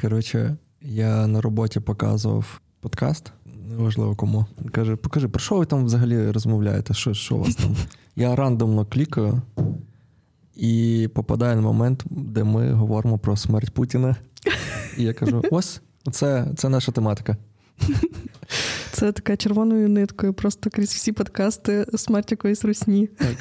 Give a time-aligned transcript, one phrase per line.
[0.00, 3.32] Коротше, я на роботі показував подкаст,
[3.68, 4.46] неважливо кому.
[4.72, 6.94] Каже, покажи, про що ви там взагалі розмовляєте?
[6.94, 7.76] Що що у вас там?
[8.16, 9.42] Я рандомно клікаю
[10.56, 14.16] і попадаю на момент, де ми говоримо про смерть Путіна.
[14.96, 15.80] І я кажу: ось,
[16.12, 17.36] це, це наша тематика.
[18.92, 23.06] Це така червоною ниткою, просто крізь всі подкасти смерть якоїсь русні.
[23.06, 23.36] Так.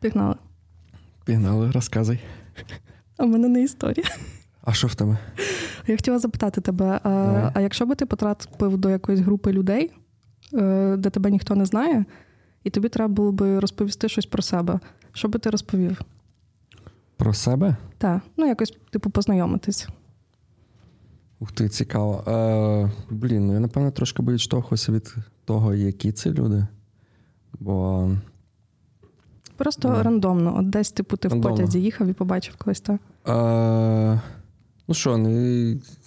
[0.00, 0.34] Пігнали.
[1.24, 2.20] Пігнали, розказуй.
[3.16, 4.06] А в мене не історія.
[4.64, 5.18] А що в тебе?
[5.86, 7.50] Я хотіла запитати тебе: а, Давай.
[7.54, 9.92] а якщо би ти потрапив до якоїсь групи людей,
[10.54, 12.04] е, де тебе ніхто не знає,
[12.64, 14.80] і тобі треба було би розповісти щось про себе,
[15.12, 16.00] що би ти розповів?
[17.16, 17.76] Про себе?
[17.98, 19.88] Так, ну якось, типу, познайомитись.
[21.40, 22.24] Ух ти, цікаво.
[22.28, 26.66] Е, блін, ну я напевно трошки би відштовхувався від того, які це люди.
[27.60, 28.10] Бо
[29.58, 30.02] Просто Да.
[30.02, 30.56] рандомно.
[30.58, 33.00] От десь, типу, ти в потязі їхав і побачив когось так.
[33.28, 34.20] Е,
[34.88, 35.28] ну що, ну,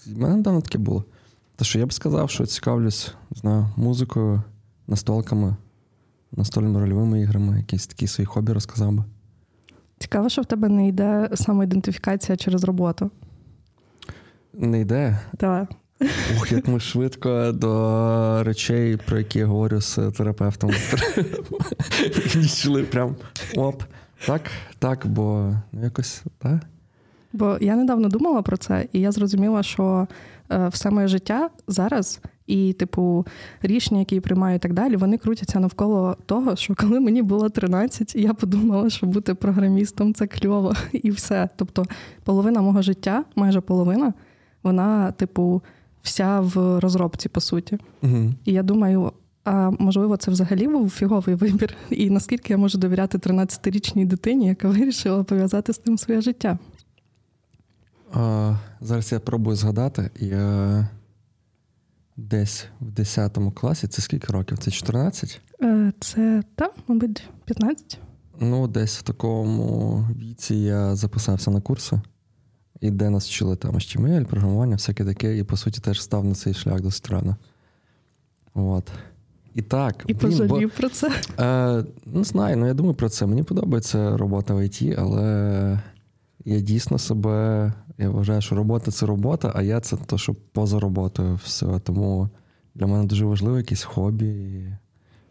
[0.07, 1.03] в мене недавно таке було.
[1.55, 4.41] Те, що я б сказав, що цікавлюсь, знаю, музикою,
[4.87, 5.55] настолками,
[6.31, 9.03] настольними рольовими іграми, якісь такі свої хобі розказав би.
[9.99, 13.11] Цікаво, що в тебе не йде самоідентифікація через роботу.
[14.53, 15.19] Не йде.
[15.37, 15.69] Так.
[16.37, 20.71] Ух, як ми швидко до речей, про які я говорю з терапевтом.
[22.33, 23.15] Дійшли прям
[23.55, 23.83] оп.
[24.25, 24.41] Так,
[24.79, 26.59] так, бо ну якось, так.
[27.33, 30.07] Бо я недавно думала про це, і я зрозуміла, що
[30.51, 33.25] е, все моє життя зараз, і, типу,
[33.61, 37.49] рішення, які я приймаю і так далі, вони крутяться навколо того, що коли мені було
[37.49, 41.49] 13, я подумала, що бути програмістом це кльово, і все.
[41.55, 41.85] Тобто,
[42.23, 44.13] половина мого життя, майже половина,
[44.63, 45.61] вона, типу,
[46.01, 47.77] вся в розробці, по суті.
[48.01, 48.33] Угу.
[48.45, 49.11] І я думаю,
[49.43, 54.67] а можливо, це взагалі був фіговий вибір, і наскільки я можу довіряти 13-річній дитині, яка
[54.69, 56.57] вирішила пов'язати з тим своє життя.
[58.13, 60.09] А, зараз я пробую згадати.
[60.19, 60.87] Я
[62.17, 64.57] десь в 10 класі, це скільки років?
[64.57, 65.41] Це 14?
[65.61, 67.99] Е, Це так, мабуть, 15.
[68.39, 72.01] Ну, десь в такому віці я записався на курси,
[72.81, 76.35] і де нас вчили там HTML, програмування, всяке таке, і по суті теж став на
[76.35, 77.35] цей шлях досить рано.
[78.53, 78.91] От.
[79.55, 81.11] І так, І блін, бо- про це.
[81.39, 83.25] Е, не знаю, ну я думаю про це.
[83.25, 85.79] Мені подобається робота в ІТ, але
[86.45, 87.73] я дійсно себе.
[87.97, 91.79] Я вважаю, що робота це робота, а я це то, що поза роботою все.
[91.83, 92.29] Тому
[92.75, 94.77] для мене дуже важливо якісь хобі, і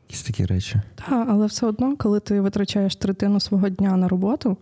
[0.08, 0.80] якісь такі речі.
[0.94, 4.56] Так, але все одно, коли ти витрачаєш третину свого дня на роботу,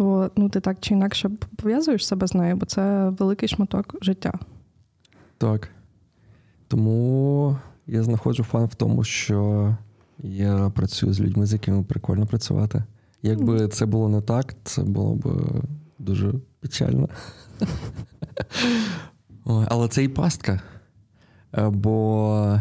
[0.00, 4.32] то ну, ти так чи інакше пов'язуєш себе з нею, бо це великий шматок життя.
[5.38, 5.68] Так.
[6.68, 7.56] Тому
[7.86, 9.76] я знаходжу фан в тому, що
[10.18, 12.82] я працюю з людьми, з якими прикольно працювати.
[13.22, 15.42] Якби це було не так, це було б
[15.98, 17.08] дуже печально.
[19.44, 20.60] Але це і пастка.
[21.58, 22.60] Е, Бо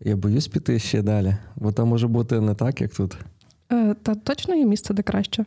[0.00, 3.16] я боюсь піти ще далі, бо там може бути не так, як тут.
[3.72, 5.44] Е, Та точно є місце, де краще.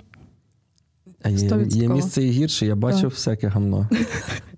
[1.22, 3.12] А є, є місце і гірше, я бачив Так.
[3.12, 3.90] всяке гамно.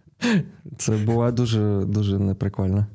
[0.78, 2.86] Це буває дуже, дуже неприкольно.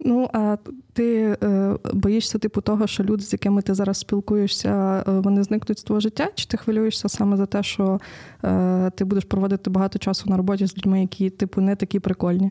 [0.00, 0.56] Ну, а
[0.92, 5.78] ти е, боїшся, типу, того, що люди, з якими ти зараз спілкуєшся, е, вони зникнуть
[5.78, 6.28] з твого життя?
[6.34, 8.00] Чи ти хвилюєшся саме за те, що
[8.44, 12.50] е, ти будеш проводити багато часу на роботі з людьми, які, типу, не такі прикольні?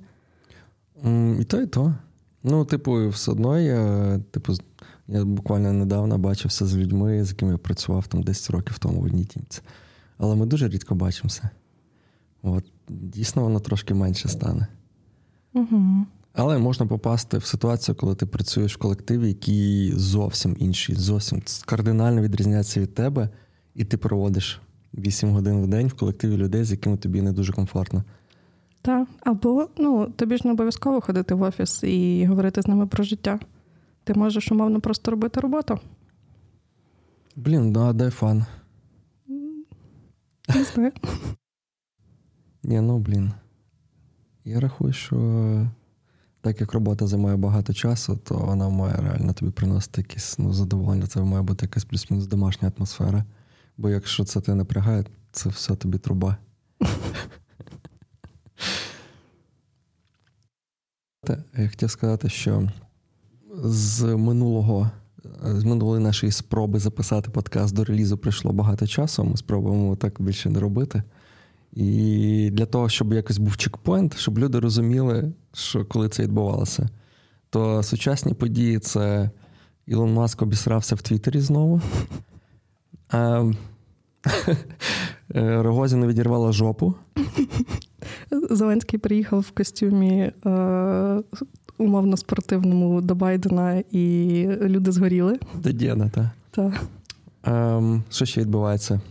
[1.39, 1.93] І то, і то.
[2.43, 4.53] Ну, типу, все одно я, типу,
[5.07, 9.03] я буквально недавно бачився з людьми, з якими я працював там 10 років тому в
[9.03, 9.61] одній тімці.
[10.23, 11.49] Але ми дуже рідко бачимося.
[12.43, 14.67] От, дійсно, воно трошки менше стане.
[15.53, 16.05] Угу.
[16.33, 22.21] Але можна попасти в ситуацію, коли ти працюєш в колективі, який зовсім інший, зовсім кардинально
[22.21, 23.29] відрізняється від тебе,
[23.75, 24.61] і ти проводиш
[24.93, 28.03] 8 годин в день в колективі людей, з якими тобі не дуже комфортно.
[28.81, 29.07] Так.
[29.19, 33.39] Або ну, тобі ж не обов'язково ходити в офіс і говорити з ними про життя.
[34.03, 35.79] Ти можеш умовно просто робити роботу.
[37.35, 38.45] Блін, да, дай фан.
[40.49, 40.91] Не знаю.
[42.63, 43.31] Ні, ну блін.
[44.45, 45.17] Я рахую, що
[46.41, 51.07] так як робота займає багато часу, то вона має реально тобі приносити якесь ну, задоволення.
[51.07, 53.25] Це має бути якась плюс-мінус домашня атмосфера.
[53.77, 56.37] Бо якщо це тебе напрягає, це все тобі труба.
[61.57, 62.69] Я хотів сказати, що
[63.63, 64.91] з минулого,
[65.43, 69.23] з минулої нашої спроби записати подкаст до релізу пройшло багато часу.
[69.23, 71.03] Ми спробуємо так більше не робити.
[71.73, 76.89] І для того, щоб якось був чекпоінт, щоб люди розуміли, що коли це відбувалося,
[77.49, 79.29] то сучасні події це
[79.87, 81.81] Ілон Маск обісрався в Твіттері знову.
[85.35, 86.95] Рогозіну відірвала жопу.
[88.49, 91.23] Зеленський приїхав в костюмі е,
[91.77, 95.39] умовно спортивному до Байдена, і люди згоріли.
[95.63, 96.27] До Дєна, так.
[96.51, 96.83] Так.
[97.43, 99.01] Ем, Що ще відбувається?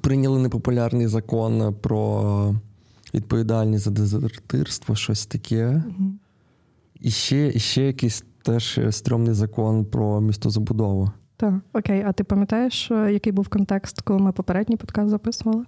[0.00, 2.54] Прийняли непопулярний закон про
[3.14, 5.82] відповідальність за дезертирство, щось таке.
[5.86, 6.10] Угу.
[7.00, 11.10] І ще, і ще якийсь теж стрьомний закон про містозабудову.
[11.36, 12.02] Так, окей.
[12.06, 15.64] А ти пам'ятаєш, е, який був контекст, коли ми попередній подкаст записували?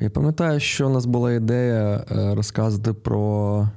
[0.00, 3.68] Я пам'ятаю, що у нас була ідея е, розказати про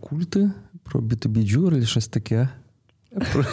[0.00, 0.50] культи,
[0.82, 2.48] про B2B джурелі, щось таке.
[3.32, 3.44] Про...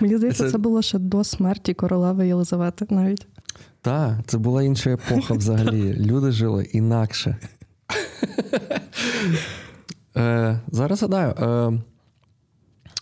[0.00, 0.50] Мені здається, це...
[0.50, 3.26] це було ще до смерті королеви Єлизавети навіть.
[3.82, 5.94] Так, це була інша епоха взагалі.
[5.98, 7.36] Люди жили інакше.
[10.16, 11.30] Е, Зараз згадаю.
[11.30, 11.80] Е,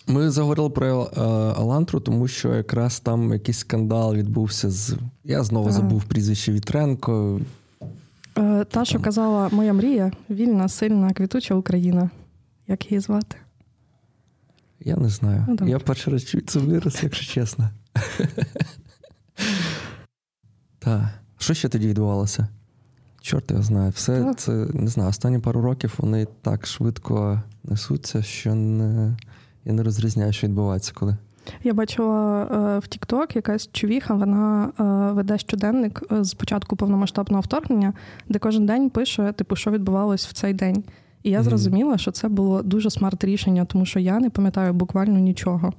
[0.07, 1.21] Ми заговорили про е,
[1.61, 4.97] Алантру, тому що якраз там якийсь скандал відбувся з.
[5.25, 7.41] Я знову забув прізвище Вітренко.
[8.39, 12.11] Е, Та, що казала моя мрія, вільна, сильна, квітуча Україна.
[12.69, 13.37] Як її звати?
[14.81, 15.45] Я не знаю.
[15.61, 17.71] Ну, Я перший раз чую це вираз, якщо чесно.
[20.79, 21.09] Так.
[21.39, 22.49] Що ще тоді відбувалося?
[23.21, 23.91] Чорт його знає.
[23.91, 24.39] Все так.
[24.39, 25.11] це не знаю.
[25.11, 29.17] Останні пару років вони так швидко несуться, що не,
[29.65, 31.17] я не розрізняю, що відбувається коли.
[31.65, 37.41] Я бачила е, в TikTok якась човіха, вона е, веде щоденник е, з початку повномасштабного
[37.41, 37.93] вторгнення,
[38.29, 40.85] де кожен день пише, типу, що відбувалось в цей день.
[41.23, 45.19] І я зрозуміла, що це було дуже смарт рішення, тому що я не пам'ятаю буквально
[45.19, 45.73] нічого.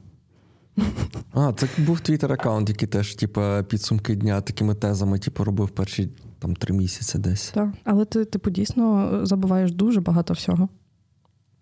[1.33, 6.09] А, це був твіттер аккаунт, який теж, типу, підсумки дня такими тезами, типу, робив перші
[6.39, 7.51] там три місяці десь.
[7.53, 10.69] Так, але ти, типу, дійсно забуваєш дуже багато всього.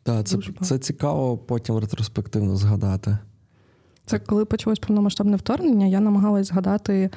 [0.04, 3.18] Так, це, це цікаво потім ретроспективно згадати.
[4.07, 7.09] Це коли почалось повномасштабне вторгнення, я намагалась згадати е,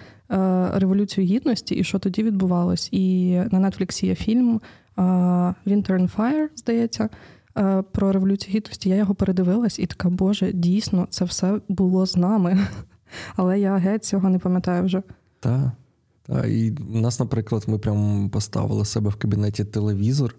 [0.75, 2.89] Революцію Гідності і що тоді відбувалось.
[2.93, 4.61] І на Нетфліксі є фільм
[4.99, 5.03] е,
[5.67, 7.09] Winter and Fire, здається,
[7.59, 8.89] е, про Революцію Гідності.
[8.89, 12.59] Я його передивилась і така, Боже, дійсно, це все було з нами.
[13.37, 15.03] Але я геть цього не пам'ятаю вже.
[15.41, 15.71] Так.
[16.23, 20.35] Та, і у нас, наприклад, ми прямо поставили себе в кабінеті телевізор,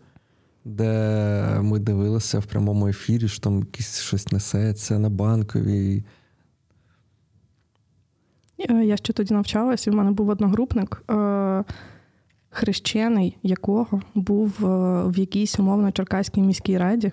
[0.65, 6.03] де ми дивилися в прямому ефірі, що там якесь щось несеться на банковій.
[8.69, 11.63] Е, я ще тоді навчалась, і в мене був одногрупник, е,
[12.49, 17.11] хрещений, якого був е, в якійсь умовно Черкаській міській раді.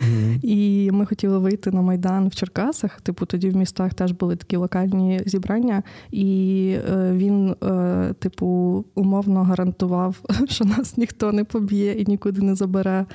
[0.00, 0.40] Mm-hmm.
[0.42, 3.00] І ми хотіли вийти на Майдан в Черкасах.
[3.00, 6.76] Типу, тоді в містах теж були такі локальні зібрання, і
[7.10, 7.56] він,
[8.18, 10.16] типу, умовно гарантував,
[10.48, 13.06] що нас ніхто не поб'є і нікуди не забере.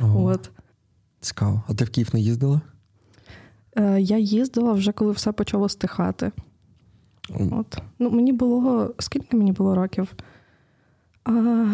[0.00, 0.24] Oh.
[0.24, 0.50] От.
[1.20, 1.62] Цікаво.
[1.68, 2.60] А ти в Київ не їздила?
[3.98, 6.32] Я їздила вже коли все почало стихати.
[7.50, 7.78] От.
[7.98, 8.94] Ну, Мені було.
[8.98, 10.14] Скільки мені було років?
[11.24, 11.64] А,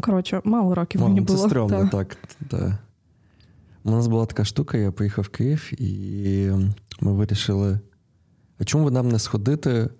[0.00, 1.44] Коротше, мало років мало, мені це було.
[1.44, 2.16] Це стрьомно, так.
[2.48, 2.72] так.
[3.84, 6.50] У нас була така штука, я поїхав в Київ, і
[7.00, 7.80] ми вирішили.
[8.58, 9.90] А чому нам не сходити е,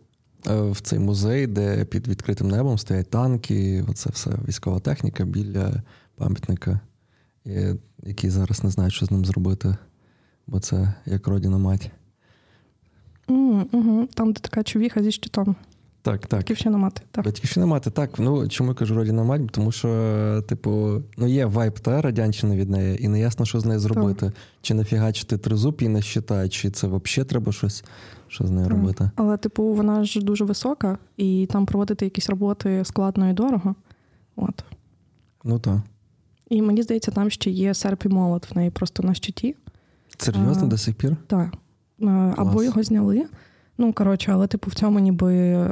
[0.70, 5.82] в цей музей, де під відкритим небом стоять танки, оце все військова техніка біля
[6.16, 6.80] пам'ятника,
[8.02, 9.76] який зараз не знаю, що з ним зробити,
[10.46, 11.90] бо це як родина мать.
[13.28, 14.08] Mm, угу.
[14.14, 15.56] Там, де така човіха зі щитом.
[16.02, 16.40] Так, так.
[16.40, 17.02] Батьківщина мати.
[17.10, 17.24] Так.
[17.24, 18.18] Батьківщина мати, так.
[18.18, 19.50] Ну, чому я кажу родина мать?
[19.50, 23.64] Тому що, типу, ну є вайп та радянщина від неї, і не ясно, що з
[23.64, 24.26] нею зробити.
[24.26, 24.34] Так.
[24.62, 27.84] Чи нафігачити тризуб і не щита, чи це взагалі треба щось
[28.28, 28.76] що з нею так.
[28.76, 29.10] робити.
[29.16, 33.74] Але, типу, вона ж дуже висока, і там проводити якісь роботи складно і дорого.
[34.36, 34.64] От.
[35.44, 35.78] Ну так.
[36.48, 39.56] І мені здається, там ще є серп і молот в неї просто на щиті.
[40.18, 41.16] Серйозно, а, до сих пір?
[41.26, 41.52] Так.
[42.02, 43.26] Е, або його зняли.
[43.78, 45.68] Ну, коротше, але типу в цьому ніби е,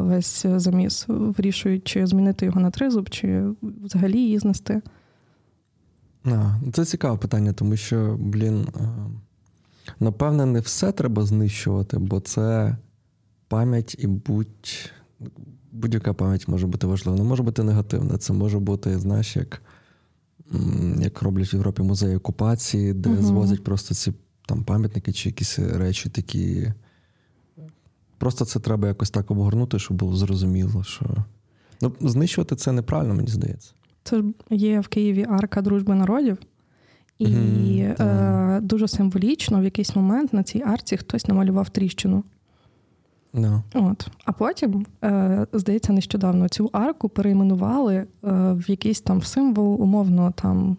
[0.00, 4.82] весь заміс вирішують, чи змінити його на тризуб, чи взагалі її знести.
[6.24, 8.88] А, це цікаве питання, тому що, блін, е,
[10.00, 12.76] напевне, не все треба знищувати, бо це
[13.48, 14.90] пам'ять і будь.
[15.72, 17.18] Будь-яка пам'ять може бути важлива.
[17.18, 18.18] Не може бути негативна.
[18.18, 19.62] Це може бути, знаєш, як
[20.98, 23.22] як роблять в Європі музеї окупації, де угу.
[23.22, 24.12] звозять просто ці
[24.46, 26.72] там пам'ятники чи якісь речі такі.
[28.18, 31.06] Просто це треба якось так обгорнути, щоб було зрозуміло, що
[31.80, 33.72] ну, знищувати це неправильно, мені здається.
[34.04, 36.38] Це є в Києві арка дружби народів,
[37.18, 42.24] і mm, е, дуже символічно в якийсь момент на цій арці хтось намалював тріщину.
[43.34, 43.62] No.
[43.74, 44.08] От.
[44.24, 48.06] А потім, е, здається, нещодавно цю арку перейменували е,
[48.52, 50.76] в якийсь там символ, умовно, там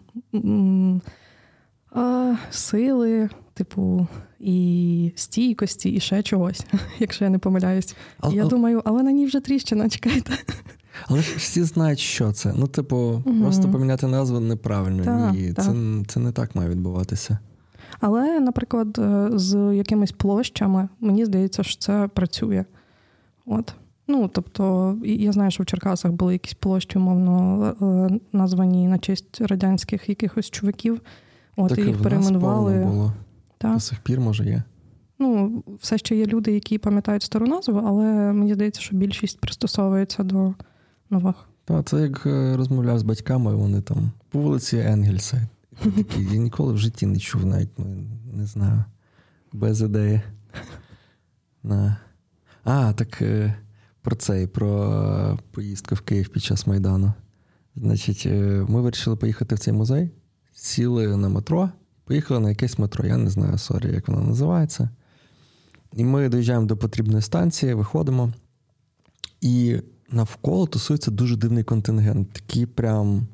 [1.96, 4.06] А, Сили, типу,
[4.40, 6.66] і стійкості, і ще чогось,
[6.98, 7.96] якщо я не помиляюсь.
[8.20, 8.48] А, я а...
[8.48, 10.32] думаю, але на ній вже тріщина, чекайте.
[11.08, 12.52] Але ж всі знають, що це.
[12.56, 13.40] Ну, типу, угу.
[13.40, 15.04] просто поміняти назву неправильно.
[15.04, 15.64] Так, Ні, так.
[15.64, 15.72] Це,
[16.06, 17.38] це не так має відбуватися.
[18.00, 22.64] Але, наприклад, е, з якимись площами, мені здається, що це працює.
[23.46, 23.74] От.
[24.08, 27.64] Ну, тобто, я знаю, що в Черкасах були якісь площі, умовно,
[28.10, 31.00] е, названі на честь радянських якихось чуваків.
[31.56, 32.84] От, так, і їх перейменували.
[32.84, 33.12] Було.
[33.58, 33.74] Так.
[33.74, 34.62] До сих пір, може, є.
[35.18, 40.22] Ну, все ще є люди, які пам'ятають стару назву, але мені здається, що більшість пристосовується
[40.22, 40.54] до
[41.10, 41.48] нових.
[41.64, 45.48] Так, це як е, розмовляв з батьками, вони там по вулиці Енгельса.
[45.82, 47.86] Такі, я ніколи в житті не чув, навіть ну,
[48.32, 48.84] не знаю,
[49.52, 50.20] без ідеї.
[51.62, 51.96] На.
[52.64, 53.56] А, так е,
[54.02, 57.12] про це, про поїздку в Київ під час Майдану.
[57.76, 60.10] Значить, е, ми вирішили поїхати в цей музей,
[60.56, 61.70] сіли на метро,
[62.04, 63.06] поїхали на якесь метро.
[63.06, 64.90] Я не знаю, sorry, як воно називається.
[65.92, 68.32] І ми доїжджаємо до потрібної станції, виходимо.
[69.40, 69.76] І
[70.10, 72.32] навколо тусується дуже дивний контингент.
[72.32, 73.26] Такі прям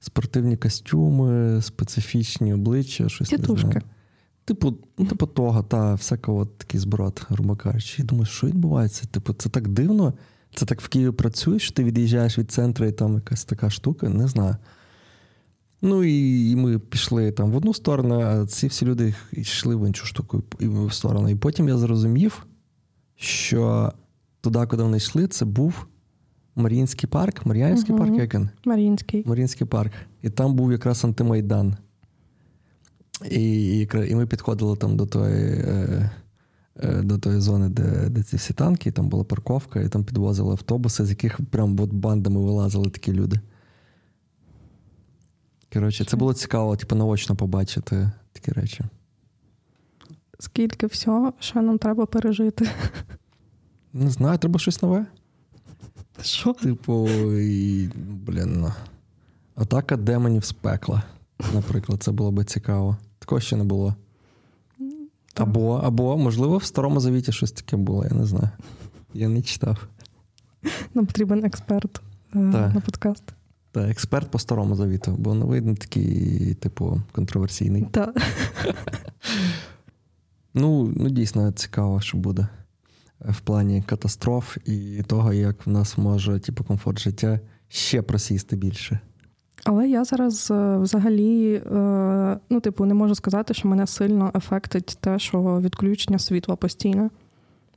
[0.00, 3.82] спортивні костюми, специфічні обличчя, щось Тітушки.
[4.44, 8.02] Типу, ну, типу того, та всякого такий зброд, грубо кажучи.
[8.02, 9.06] І думаю, що відбувається?
[9.10, 10.14] Типу, це так дивно.
[10.54, 14.08] Це так в Києві працює, що ти від'їжджаєш від центру, і там якась така штука,
[14.08, 14.56] не знаю.
[15.82, 20.06] Ну і ми пішли там в одну сторону, а ці всі люди йшли в іншу
[20.06, 21.28] штуку в сторону.
[21.28, 22.46] І потім я зрозумів,
[23.16, 23.92] що
[24.40, 25.86] туди, куди вони йшли, це був
[26.56, 28.04] Маріїнський парк, Мар'янський угу.
[28.04, 28.48] парк, як він?
[28.64, 29.24] Маріїнський.
[29.26, 29.92] Маріїнський парк.
[30.22, 31.76] І там був якраз антимайдан.
[33.30, 36.10] І і, і ми підходили там до тої е,
[36.82, 40.04] е, до тої зони, де де ці всі танки, і там була парковка, і там
[40.04, 43.40] підвозили автобуси, з яких прям от бандами вилазили такі люди.
[45.72, 48.84] Коротше, це було цікаво, типу, наочно побачити такі речі.
[50.38, 52.70] Скільки всього, що нам треба пережити?
[53.92, 55.06] Не знаю, треба щось нове.
[56.22, 56.52] Що?
[56.52, 57.90] Типу, і,
[58.26, 58.72] блін, ну.
[59.54, 61.02] атака демонів з пекла.
[61.54, 62.96] Наприклад, це було би цікаво.
[63.18, 63.94] Такого ще не було.
[65.34, 68.48] Або, або, можливо, в Старому Завіті щось таке було, я не знаю.
[69.14, 69.88] Я не читав.
[70.94, 72.00] Нам потрібен експерт
[72.34, 73.24] е, на подкаст.
[73.72, 77.86] Так, експерт по старому завіту, бо новий не такий, типу, контроверсійний.
[77.90, 78.16] Так.
[80.54, 82.48] Ну, ну, дійсно цікаво, що буде
[83.20, 89.00] в плані катастроф і того, як в нас може, типу, комфорт життя ще просісти більше.
[89.64, 94.77] Але я зараз е, взагалі, е, ну, типу, не можу сказати, що мене сильно affect
[94.77, 97.10] ить те, що відключення світла постійно.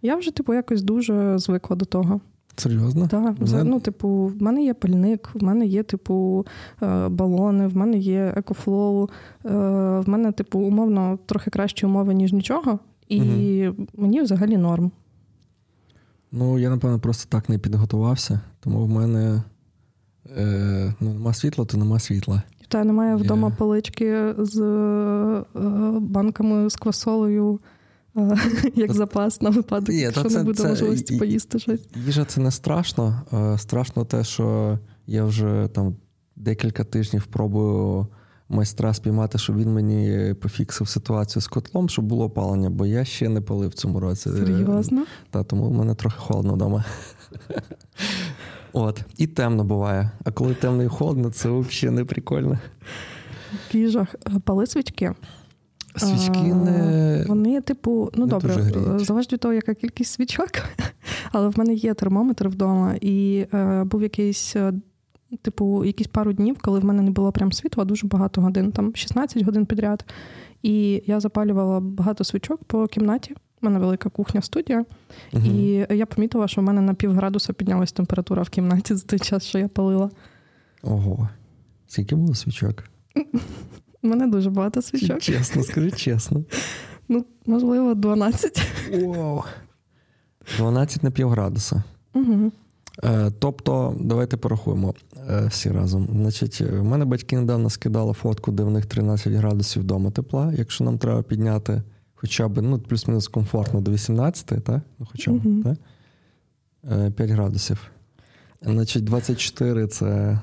[0.02, 2.22] Я вже, типу, якось дуже звикла до того.
[2.56, 3.08] Серйозно?
[3.08, 3.64] Так, Мене...
[3.64, 6.46] ну, типу, в мене є пальник, в мене є, типу,
[6.82, 9.10] е, балони, в мене є EcoFlow,
[9.44, 13.88] в мене, типу, умовно, трохи кращі умови, ніж нічого, і угу.
[13.98, 14.92] мені взагалі норм.
[16.32, 19.44] Ну, я, напевно, просто так не підготувався, тому в мене
[20.38, 22.42] е, ну, нема світла, то нема світла.
[22.68, 23.56] Та немає вдома я...
[23.56, 25.44] полички з е,
[26.00, 27.60] банками з квасолею.
[28.18, 28.38] Е,
[28.76, 31.82] як запас на випадок, Є, якщо це, не буде це, можливості поїсти щось.
[32.06, 33.22] Їжа це не страшно.
[33.34, 35.96] Е, страшно те, що я вже там
[36.36, 38.08] декілька тижнів пробую
[38.50, 43.30] майстра спіймати, щоб він мені пофіксив ситуацію з котлом, щоб було опалення, бо я ще
[43.30, 44.30] не палив в цьому році.
[44.30, 45.06] Серйозно?
[45.30, 46.86] Та, тому в мене трохи холодно вдома.
[48.74, 49.02] От.
[49.18, 50.12] І темно буває.
[50.24, 52.60] А коли темно і холодно, це взагалі не прикольно.
[53.74, 55.14] Їжах пали свічки.
[55.96, 57.26] Свічки не.
[57.28, 60.50] Вони, типу, ну не добре, залежить від того, яка кількість свічок.
[61.32, 64.74] Але в мене є термометр вдома, і е, був якийсь е,
[65.42, 68.96] типу, якісь пару днів, коли в мене не було прям світла, дуже багато годин, там
[68.96, 70.06] 16 годин підряд.
[70.64, 73.36] І я запалювала багато свічок по кімнаті.
[73.62, 74.86] У мене велика кухня-студія,
[75.34, 75.46] угу.
[75.46, 79.20] і я помітила, що в мене на пів градуса піднялась температура в кімнаті за той
[79.20, 80.10] час, що я палила.
[80.84, 81.30] Ого.
[81.88, 82.84] Скільки було свічок?
[84.04, 85.20] У мене дуже багато свічок.
[85.20, 86.44] Чесно, скажи чесно.
[87.10, 88.62] Ну, можливо, 12.
[88.94, 89.44] Вау.
[90.58, 91.84] 12 на пів градуса.
[92.14, 92.52] Угу.
[93.04, 94.94] Е, тобто, давайте порахуємо
[95.30, 96.08] е, всі разом.
[96.12, 100.54] Значить, в мене батьки недавно скидали фотку, де в них 13 градусів вдома тепла.
[100.58, 101.82] Якщо нам треба підняти
[102.22, 104.82] хоча б ну, плюс-мінус комфортно до 18, так?
[105.00, 105.76] Ну, хоча б, uh
[106.84, 107.14] так?
[107.14, 107.92] 5 градусів.
[108.62, 110.40] Значить, 24 це.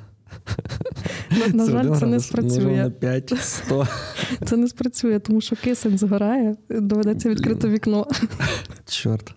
[1.31, 2.91] На, на жаль, це не спрацює.
[3.01, 3.87] 5, 100.
[4.47, 8.07] Це не спрацює, тому що кисень згорає, доведеться відкрити вікно.
[8.87, 9.35] Чорт.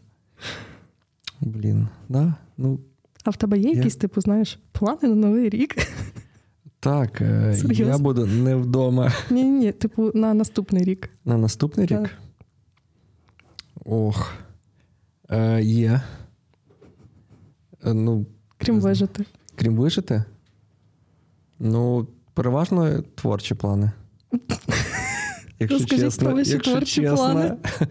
[1.41, 2.33] Блін, да?
[2.57, 2.79] Ну,
[3.23, 5.75] а в тебе є якісь, типу, знаєш, плани на новий рік?
[6.79, 7.85] Так, е, Серйозно?
[7.85, 9.11] я буду не вдома.
[9.29, 11.09] Ні, ні, типу, на наступний рік.
[11.25, 12.01] На наступний Так.
[12.01, 12.09] рік?
[13.85, 14.33] Ох.
[15.29, 16.01] Е, є.
[17.85, 18.25] Е, ну,
[18.57, 19.25] Крім вижити.
[19.55, 20.23] крім вижити.
[21.63, 23.91] Ну, переважно творчі плани.
[25.59, 27.57] Якщо Розкажіть чесно, про ваші якщо творчі чесно, плани.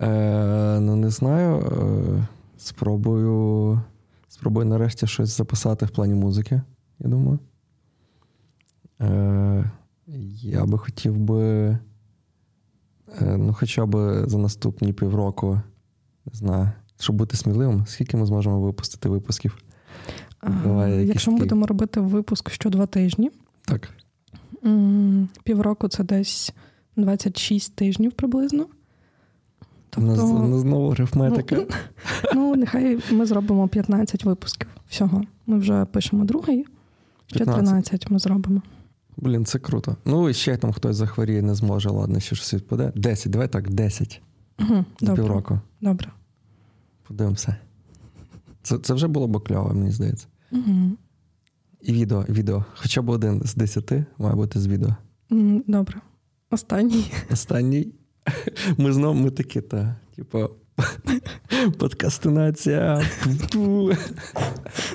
[0.00, 1.58] Е, ну, не знаю.
[1.58, 2.26] Е,
[2.56, 3.80] спробую,
[4.28, 6.62] спробую нарешті щось записати в плані музики,
[6.98, 7.38] я думаю.
[9.00, 9.70] Е,
[10.42, 11.42] я би хотів би.
[13.20, 15.60] Е, ну, хоча б за наступні півроку,
[16.26, 19.58] не знаю, щоб бути сміливим, скільки ми зможемо випустити випусків?
[21.04, 23.30] Якщо ми будемо робити випуск що два тижні,
[23.64, 23.90] Так.
[25.44, 26.52] півроку це десь
[26.96, 28.66] 26 тижнів приблизно.
[29.90, 31.56] Тобто, нас знову арифметика.
[32.34, 35.22] ну, нехай ми зробимо 15 випусків всього.
[35.46, 36.66] Ми вже пишемо другий,
[37.26, 38.62] ще 13 ми зробимо.
[39.16, 39.96] Блін, це круто.
[40.04, 42.92] Ну і ще там хтось захворіє, не зможе, ладно, ще щось відпаде.
[42.94, 44.22] 10, давай так, 10
[44.60, 45.60] Угу, за добре, півроку.
[45.80, 46.08] добре.
[47.08, 47.56] Подивимося.
[48.66, 50.26] Це, це вже було б кльово, мені здається.
[50.52, 50.90] Угу.
[51.80, 52.64] І відео, відео.
[52.74, 54.96] Хоча б один з 10 має бути з відео.
[55.66, 56.00] Добре.
[56.50, 57.12] Останній.
[57.32, 57.92] Останній.
[58.78, 60.48] Ми знову ми такі, та, типу,
[61.78, 63.02] подкастинація.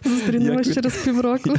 [0.06, 1.50] Зустрінемось Як- через півроку.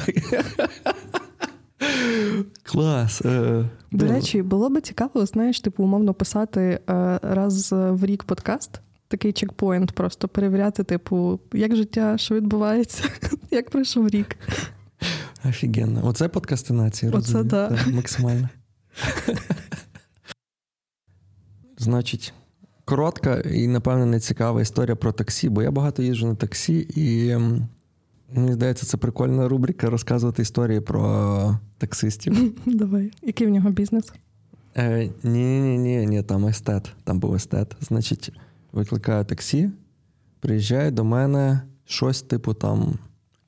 [2.62, 3.22] Клас.
[3.24, 8.80] Е, До речі, було би цікаво, знаєш, типу, умовно писати е, раз в рік подкаст.
[9.12, 13.04] Такий чекпоінт, просто перевіряти, типу, як життя, що відбувається,
[13.50, 14.36] як пройшов рік.
[15.48, 16.00] Офігенно.
[16.04, 17.68] Оце подкастинація, Оце да.
[17.68, 18.48] Так, максимально.
[21.78, 22.32] Значить,
[22.84, 27.36] коротка і, напевно, не цікава історія про таксі, бо я багато їжджу на таксі, і
[28.34, 32.54] мені здається, це прикольна рубрика розказувати історії про таксистів.
[32.66, 33.10] Давай.
[33.22, 34.12] Який в нього бізнес?
[34.76, 36.92] Е, ні, ні, ні, ні, там естет.
[37.04, 37.76] Там був естет.
[37.80, 38.32] Значить,
[38.72, 39.70] викликаю таксі,
[40.40, 42.98] приїжджає до мене щось, типу, там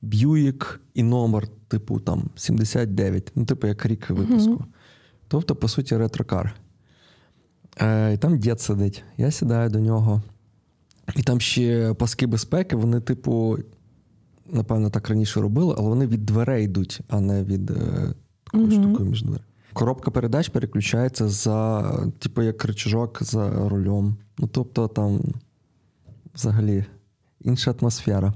[0.03, 3.33] Б'юїк і номер, типу, там 79.
[3.35, 4.53] Ну, типу, як рік випуску.
[4.53, 4.65] Мгм.
[5.29, 6.55] Тобто, по суті, ретрокар.
[7.81, 9.05] Е, і там дід сидить.
[9.17, 10.23] Я сідаю до нього.
[11.17, 13.59] І там ще паски безпеки, вони, типу,
[14.53, 17.75] напевно, так раніше робили, але вони від дверей йдуть, а не від е,
[18.45, 18.73] такою Мгм.
[18.73, 19.45] штукою між дверей.
[19.73, 21.83] Коробка передач переключається за,
[22.19, 24.17] типу, як рычажок за рулем.
[24.38, 25.20] Ну, тобто, там
[26.35, 26.85] взагалі
[27.40, 28.35] інша атмосфера.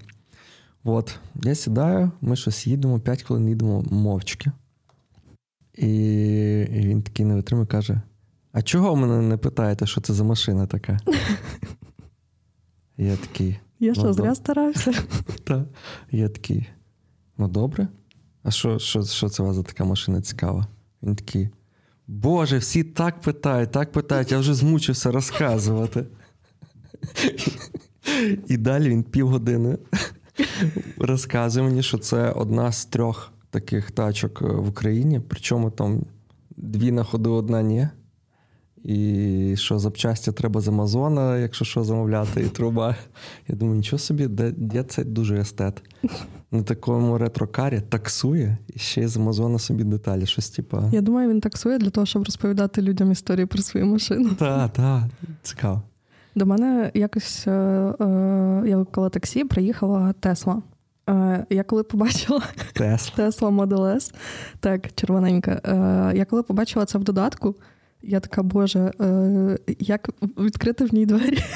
[0.84, 4.52] От, я сідаю, ми щось їдемо, 5 хвилин їдемо мовчки.
[5.74, 5.88] І,
[6.70, 8.00] і він такий не витримує, каже:
[8.52, 10.98] А чого мене не питаєте, що це за машина така?
[12.96, 13.58] Я такий.
[13.80, 14.92] Я Ну, що, зря старався?
[16.10, 16.68] Я такий.
[17.38, 17.88] Ну добре.
[18.42, 20.66] А що, що, що це у вас за така машина цікава?
[21.02, 21.48] Він такий.
[22.08, 26.04] Боже, всі так питають, так питають, я вже змучився розказувати.
[28.46, 29.78] І далі він півгодини
[30.98, 35.20] розказує мені, що це одна з трьох таких тачок е, в Україні.
[35.28, 36.00] Причому там
[36.56, 37.88] дві на ходу, одна ні.
[38.84, 42.96] І що запчасті треба з Амазона, якщо що замовляти, і труба.
[43.48, 45.82] Я думаю, нічого собі, де, де це дуже естет.
[46.50, 50.26] На такому ретрокарі таксує і ще й з Амазона собі деталі.
[50.26, 50.90] Щось типа.
[50.92, 54.30] Я думаю, він таксує для того, щоб розповідати людям історії про свою машину.
[54.38, 55.08] Та, та,
[55.42, 55.82] цікаво.
[56.34, 60.62] До мене якось е, е, я викликала таксі, приїхала Тесла.
[61.08, 62.42] Е, я коли побачила
[63.16, 63.48] Тесла.
[63.48, 64.14] Model S,
[64.60, 65.60] так, червоненька.
[65.64, 67.54] Е, я коли побачила це в додатку,
[68.02, 71.38] я така, боже, е, як відкрити в ній двері?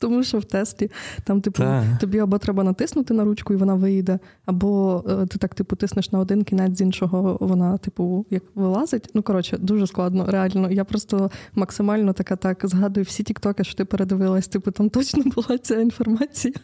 [0.00, 0.90] Тому що в Теслі
[1.24, 1.96] там, типу, Та.
[2.00, 6.12] тобі або треба натиснути на ручку, і вона вийде, або е, ти так, типу, тиснеш
[6.12, 9.10] на один кінець з іншого, вона, типу, як вилазить.
[9.14, 10.70] Ну, коротше, дуже складно, реально.
[10.70, 15.58] Я просто максимально така так згадую всі тіктоки, що ти передивилась, типу, там точно була
[15.58, 16.54] ця інформація.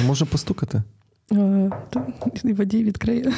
[0.00, 0.82] А може постукати?
[1.32, 1.70] Е,
[2.44, 3.32] І водій відкриє.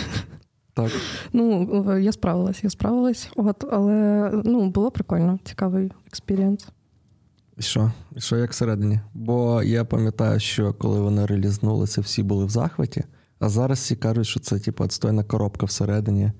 [0.74, 0.90] Так.
[1.32, 3.30] Ну, е, я справилась, я справилась.
[3.37, 6.68] От, але ну, було прикольно, цікавий experience.
[7.58, 7.92] І що?
[8.16, 9.00] І що як всередині?
[9.14, 13.04] Бо я пам'ятаю, що коли вони релізнулися, всі були в захваті,
[13.38, 16.32] а зараз всі кажуть, що це типу отстойна коробка всередині.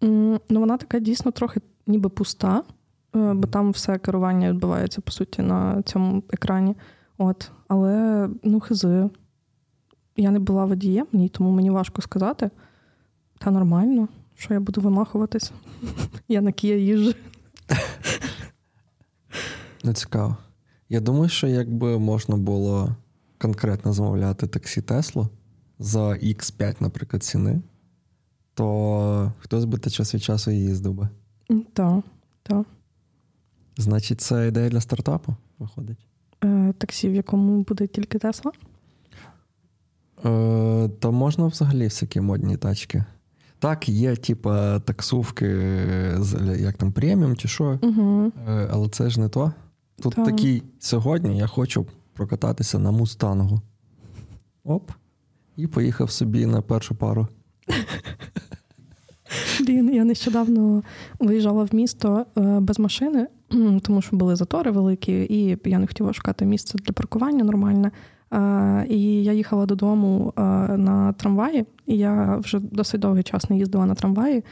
[0.00, 2.62] Ну, вона така дійсно трохи ніби пуста,
[3.16, 6.76] е, бо там все керування відбувається, по суті, на цьому екрані.
[7.18, 9.10] От, але ну, хизи.
[10.16, 12.50] Я не була водієм, ні, тому мені важко сказати.
[13.44, 15.52] Та нормально, що я буду вимахуватись.
[16.28, 17.14] Я на Kia їжджу.
[19.84, 20.36] Ну, цікаво.
[20.88, 22.96] Я думаю, що якби можна було
[23.38, 25.28] конкретно замовляти таксі Теслу
[25.78, 27.62] за X5, наприклад, ціни,
[28.54, 31.08] то хтось би те час від часу і їздив би.
[31.72, 32.04] Так,
[32.42, 32.66] так.
[33.76, 36.06] Значить, це ідея для стартапу виходить.
[36.44, 38.52] Е, таксі, в якому буде тільки Тесла?
[40.24, 43.04] Е, Та можна взагалі всякі модні тачки.
[43.58, 45.46] Так, є, типа, таксувки,
[46.58, 48.32] як там преміум чи що, Угу.
[48.70, 49.52] але це ж не то.
[50.02, 50.24] Тут Так.
[50.24, 53.60] такий сьогодні я хочу прокататися на мустангу.
[54.64, 54.90] Оп.
[55.56, 57.28] І поїхав собі на першу пару.
[59.60, 60.82] Блін, я нещодавно
[61.20, 63.26] виїжджала в місто е, без машини,
[63.82, 67.90] тому що були затори великі, і я не хотіла шукати місце для паркування нормальне.
[68.32, 70.32] Е, І я їхала додому
[70.76, 74.44] на трамваї, і я вже досить довгий час не їздила на трамваї,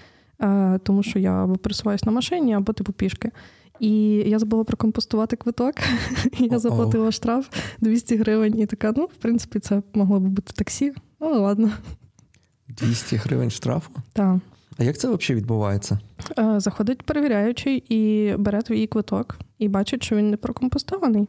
[0.43, 3.31] е, тому що я або пересуваюся на машині, або типу пішки.
[3.81, 5.75] І я забула прокомпостувати квиток.
[6.39, 7.49] і Я заплатила штраф
[7.81, 10.93] 200 гривень, і така, ну, в принципі, це могло б бути таксі.
[11.21, 11.71] Ну, ладно.
[12.69, 13.91] 200 гривень штрафу.
[14.13, 14.37] Так.
[14.79, 15.99] А як це взагалі відбувається?
[16.39, 21.29] Е, Заходить перевіряючий і бере твій квиток, і бачить, що він не прокомпостований.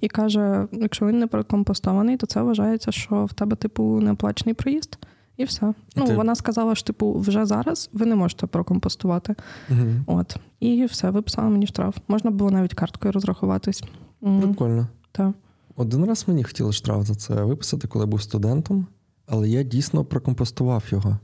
[0.00, 4.98] І каже: якщо він не прокомпостований, то це вважається, що в тебе, типу, неоплачений проїзд,
[5.42, 5.74] і все.
[5.96, 9.34] І Ну, ти- вона сказала, що типу, вже зараз ви не можете прокомпостувати.
[9.70, 9.80] Угу.
[10.06, 10.36] От.
[10.60, 11.96] І все, виписала мені штраф.
[12.08, 13.82] Можна було навіть карткою розрахуватись.
[14.20, 14.86] Прикольно.
[15.12, 15.32] Так.
[15.76, 18.86] Один раз мені хотіли штраф за це виписати, коли я був студентом,
[19.26, 21.18] але я дійсно прокомпостував його.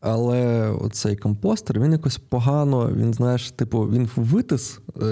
[0.00, 5.04] Але оцей компостер, він якось погано, він, знаєш, типу, він витис е,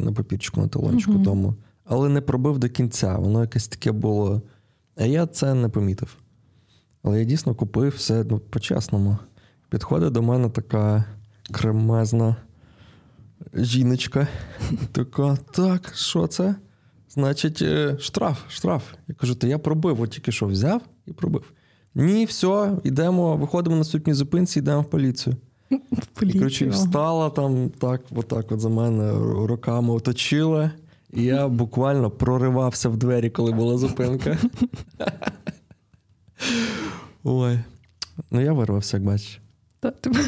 [0.00, 1.24] на папірчику на талончику Мгм.
[1.24, 3.18] тому, але не пробив до кінця.
[3.18, 4.42] Воно якесь таке було.
[4.96, 6.16] А я це не помітив.
[7.06, 9.18] Але я дійсно купив все ну, по-чесному.
[9.68, 11.04] Підходить до мене така
[11.52, 12.36] кремезна
[13.54, 14.28] жіночка.
[14.92, 16.54] Така, так, що це?
[17.08, 18.82] Значить, е, штраф, штраф.
[19.08, 21.52] Я кажу, то я пробив, от тільки що взяв і пробив.
[21.94, 25.36] Ні, все, йдемо, виходимо на наступній зупинці, йдемо в поліцію.
[26.16, 29.12] В І коротше, встала там, так, отак от за мене
[29.46, 30.70] руками оточила.
[31.12, 34.38] І я буквально проривався в двері, коли була зупинка.
[37.28, 37.58] Ой.
[38.30, 39.40] Ну, я вирвався, як бачиш.
[39.80, 40.20] Та, тебе...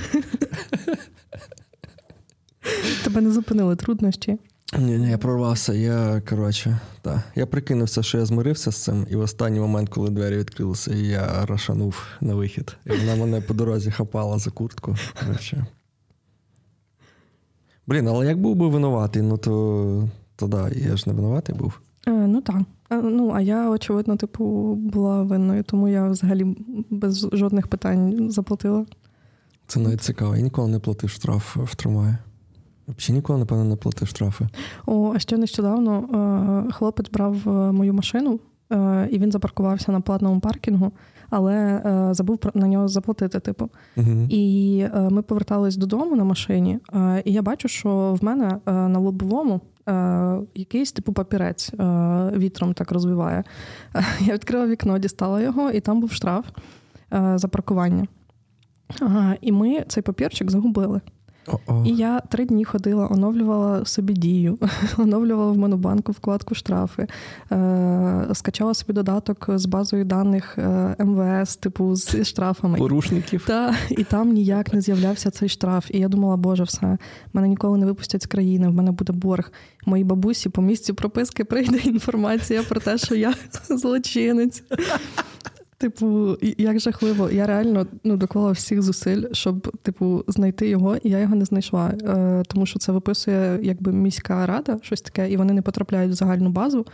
[3.05, 4.39] Тебе не зупинили труднощі.
[4.79, 5.75] Ні, ні, я прорвався.
[5.75, 7.19] Я, коротше, так.
[7.35, 11.47] Я прикинувся, що я змирився з цим, і в останній момент, коли двері відкрилися, я
[11.47, 12.77] рашанув на вихід.
[12.87, 14.97] І вона мене по дорозі хапала за куртку.
[15.21, 15.67] Коротше.
[17.87, 21.81] Блін, але як був би винуватий, ну то, то да, я ж не винуватий був.
[22.07, 22.63] Е, ну так.
[22.91, 26.57] Е, ну, а я, очевидно, типу, була винною, тому я взагалі
[26.91, 28.87] без жодних питань заплатила.
[29.67, 30.37] Це навіть цікаво.
[30.37, 32.17] Я ніколи не платив штраф в трамваї.
[32.99, 34.49] Взагалі ніколи, напевно, не платив штрафи.
[34.87, 35.99] О, а ще нещодавно
[36.69, 38.41] е, хлопець брав е, мою машину,
[38.73, 40.93] е, і він запаркувався на платному паркінгу,
[41.31, 43.69] але е, забув на нього заплатити, типу.
[43.97, 44.27] Угу.
[44.29, 46.79] І е, ми повертались додому на машині,
[47.25, 49.61] і я бачу, що в мене на лобовому
[50.55, 51.85] якийсь типу папірець е,
[52.37, 53.45] вітром так розвиває.
[53.95, 56.47] Е, Я відкрила вікно, дістала його, і там був штраф
[57.13, 58.07] е, за паркування.
[59.41, 61.01] І ми цей папірчик загубили.
[61.49, 61.85] О-о.
[61.87, 64.59] І я три дні ходила, оновлювала собі дію,
[64.99, 67.07] оновлювала в монобанку вкладку штрафи,
[67.53, 72.79] е, скачала собі додаток з базою даних е, МВС, типу з штрафами.
[72.79, 73.45] Порушників.
[73.47, 75.91] Та, і там ніяк не з'являвся цей штраф.
[75.91, 76.99] І я думала, боже, все,
[77.33, 79.53] мене ніколи не випустять з країни, в мене буде борг.
[79.87, 83.35] Моїй бабусі по місцю прописки прийде інформація про те, що я
[83.71, 84.63] злочинець.
[85.79, 87.31] Типу, як жахливо.
[87.31, 91.89] Я реально ну, доклала всіх зусиль, щоб типу, знайти його, і я його не знайшла.
[91.89, 96.15] Е, тому що це виписує якби міська рада, щось таке, і вони не потрапляють в
[96.15, 96.87] загальну базу.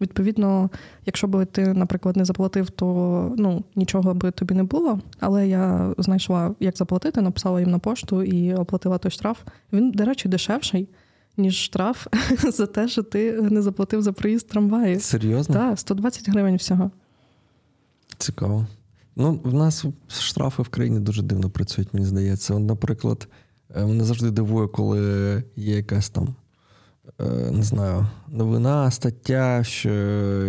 [0.00, 0.70] Відповідно,
[1.06, 2.86] якщо би ти, наприклад, не заплатив, то
[3.38, 5.00] ну нічого би тобі не було.
[5.20, 9.38] Але я знайшла, як заплатити, написала їм на пошту і оплатила той штраф.
[9.72, 10.88] Він, до речі, дешевший,
[11.36, 12.06] ніж штраф
[12.52, 15.00] за те, що ти не заплатив за проїзд трамваї.
[15.00, 15.54] Серйозно?
[15.54, 16.90] Так, 120 гривень всього.
[18.18, 18.66] Цікаво.
[19.16, 22.54] Ну, в нас штрафи в країні дуже дивно працюють, мені здається.
[22.54, 23.28] От, наприклад,
[23.76, 26.34] е, мене завжди дивує, коли є якась там,
[27.20, 29.90] е, не знаю, новина, стаття, що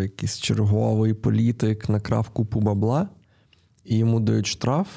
[0.01, 3.09] якийсь черговий політик накрав купу бабла,
[3.83, 4.87] і йому дають штраф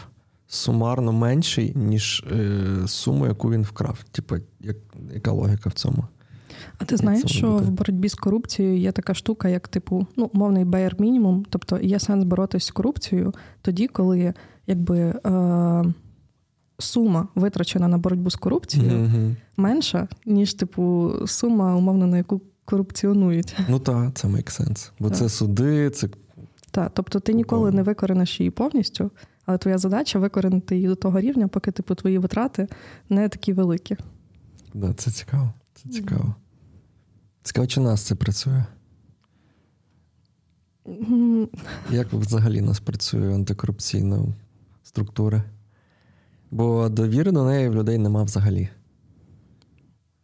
[0.46, 4.04] сумарно менший, ніж е, суму, яку він вкрав.
[4.10, 4.76] Типа, як,
[5.14, 6.04] яка логіка в цьому?
[6.82, 7.64] А ти знаєш, що бути?
[7.64, 11.44] в боротьбі з корупцією є така штука, як типу, ну, мовний bare мінімум.
[11.50, 14.34] Тобто є сенс боротися з корупцією тоді, коли
[14.66, 15.84] якби е,
[16.78, 19.10] сума витрачена на боротьбу з корупцією
[19.56, 23.56] менша, ніж типу сума, умовно, на яку корупціонують.
[23.68, 24.90] Ну так, це make sense.
[24.98, 25.18] Бо Так.
[25.18, 26.08] це суди, це
[26.70, 29.10] Та, тобто ти ніколи не викорениш її повністю,
[29.46, 32.68] Але твоя задача викоренити її до того рівня, поки типу твої витрати
[33.08, 33.96] не такі великі.
[34.74, 35.52] Да, Це цікаво.
[35.74, 36.34] Це цікаво.
[37.42, 38.64] Цікаво, чи нас це працює?
[41.90, 44.24] Як взагалі нас працює антикорупційна
[44.82, 45.44] структура?
[46.50, 48.68] Бо довіри до неї в людей нема взагалі.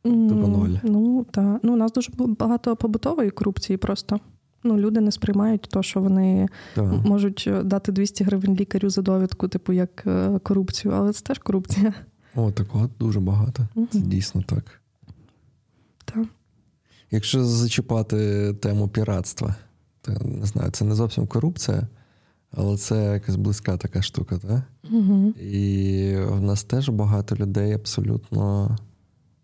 [0.02, 0.76] Тупо ноль.
[0.82, 1.60] Ну, так.
[1.62, 4.20] Ну, у нас дуже багато побутової корупції просто.
[4.64, 7.04] Ну, люди не сприймають то, що вони так.
[7.04, 11.94] можуть дати 200 гривень лікарю за довідку, типу, як е, корупцію, але це теж корупція.
[12.34, 13.68] О, такого дуже багато.
[13.74, 13.86] Угу.
[13.92, 14.42] Це дійсно.
[14.42, 14.80] Так.
[17.10, 19.54] Якщо зачіпати тему піратства,
[20.00, 21.88] то не знаю, це не зовсім корупція,
[22.50, 24.62] але це якась близька така штука, так?
[24.92, 25.28] Угу.
[25.30, 28.76] І в нас теж багато людей абсолютно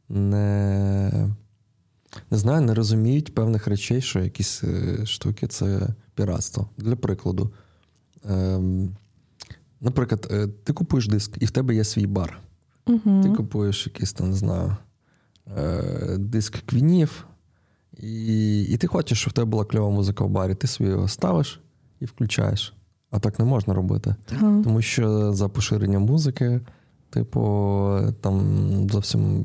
[0.08, 1.28] не
[2.30, 6.68] не знаю, не розуміють певних речей, що якісь е, штуки це піратство.
[6.78, 7.50] Для прикладу.
[8.28, 8.96] Ем,
[9.80, 12.40] Наприклад, е, ти купуєш диск, і в тебе є свій бар.
[12.86, 13.22] Угу.
[13.22, 14.76] Ти купуєш якийсь там, не знаю,
[15.56, 17.26] е, диск квінів,
[17.98, 20.54] і і ти хочеш, щоб в тебе була кльова музика в барі.
[20.54, 21.60] Ти собі його ставиш
[22.00, 22.74] і включаєш.
[23.10, 24.14] А так не можна робити.
[24.32, 24.62] Ага.
[24.64, 26.60] Тому що за поширення музики,
[27.10, 27.40] типу,
[28.20, 28.40] там
[28.90, 29.44] зовсім.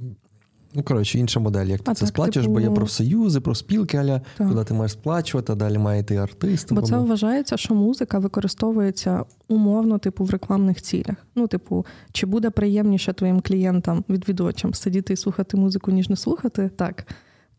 [0.74, 2.54] Ну, коротше, інша модель, як ти а це так, сплачуєш, типу...
[2.54, 6.74] бо є профсоюзи, профспілки, аля, куди ти маєш сплачувати, а далі має йти артист.
[6.74, 11.16] Бо це вважається, що музика використовується умовно, типу, в рекламних цілях.
[11.36, 16.70] Ну, типу, чи буде приємніше твоїм клієнтам, відвідувачам сидіти і слухати музику, ніж не слухати?
[16.76, 17.06] Так.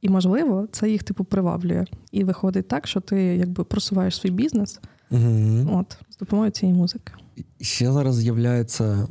[0.00, 1.84] І можливо, це їх типу приваблює.
[2.12, 5.70] І виходить так, що ти якби просуваєш свій бізнес угу.
[5.72, 7.12] от, з допомогою цієї музики.
[7.60, 9.08] Ще зараз з'являється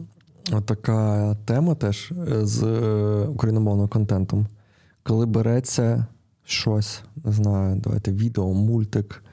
[0.65, 4.47] така тема теж е, з е, україномовним контентом,
[5.04, 6.06] коли береться
[6.43, 9.23] щось, не знаю, давайте відео, мультик,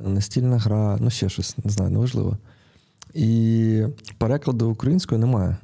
[0.00, 2.38] настільна гра, ну ще щось, не знаю, неважливо.
[3.14, 3.82] І
[4.18, 5.56] перекладу українською немає.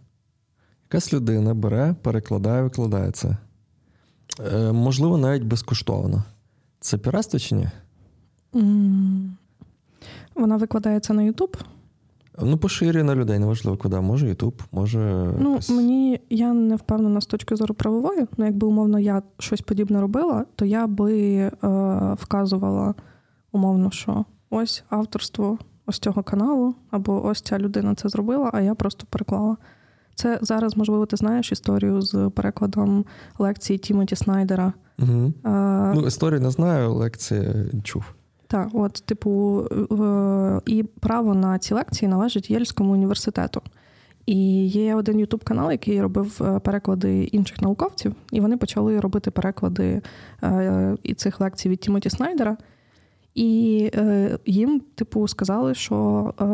[0.91, 3.37] Якась людина бере, перекладає, викладає це.
[4.41, 6.23] Е, можливо, навіть безкоштовно.
[6.81, 7.69] Це піратство чи ні?
[10.35, 11.57] Вона викладається на Ютуб.
[12.43, 14.01] Ну, поширює на людей, неважливо куди.
[14.01, 15.33] Може Ютуб, може.
[15.39, 15.71] Ну, якось...
[15.71, 18.27] мені я не впевнена з точки зору правової.
[18.37, 21.53] Ну, якби умовно я щось подібне робила, то я би е,
[22.21, 22.95] вказувала
[23.53, 28.75] умовно, що ось авторство ось цього каналу, або ось ця людина це зробила, а я
[28.75, 29.57] просто переклала.
[30.15, 33.05] Це зараз, можливо, ти знаєш історію з перекладом
[33.39, 34.73] лекції Тімоті Снайдера.
[34.99, 35.33] Угу.
[35.43, 37.49] А, ну, історію не знаю, лекції
[37.83, 38.05] чув.
[38.47, 39.63] Так, от, типу,
[40.67, 43.63] і право на ці лекції належить Єльському університету.
[44.27, 49.31] І є один ютуб канал, який робив е, переклади інших науковців, і вони почали робити
[49.31, 50.03] переклади
[50.43, 52.57] е, і цих лекцій від Тімоті Снайдера.
[53.35, 56.45] І е, їм, типу, сказали, що е,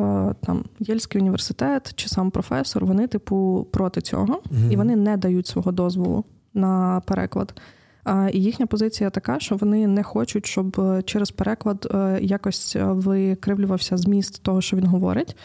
[0.46, 5.46] там Єльський університет чи сам професор, вони, типу, проти цього, mm і вони не дають
[5.46, 7.60] свого дозволу на переклад.
[8.04, 12.76] А, І їхня позиція така, що вони не хочуть, щоб е, через переклад е, якось
[12.76, 15.36] е, викривлювався зміст того, що він говорить.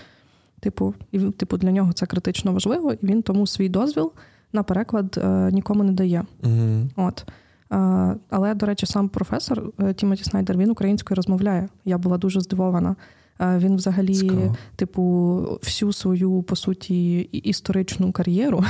[0.59, 4.11] Типу, і типу, для нього це критично важливо, і він тому свій дозвіл
[4.53, 6.23] на переклад нікому не дає.
[6.43, 7.25] mm От.
[8.43, 9.63] Але, до речі, сам професор
[9.95, 11.69] Тімоті Снайдер він українською розмовляє.
[11.85, 12.95] Я була дуже здивована.
[13.39, 14.55] Він взагалі, Цікаво.
[14.75, 15.03] типу,
[15.63, 18.63] всю свою по суті історичну кар'єру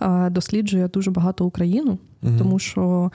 [0.30, 2.32] досліджує дуже багато Україну, угу.
[2.38, 3.10] тому що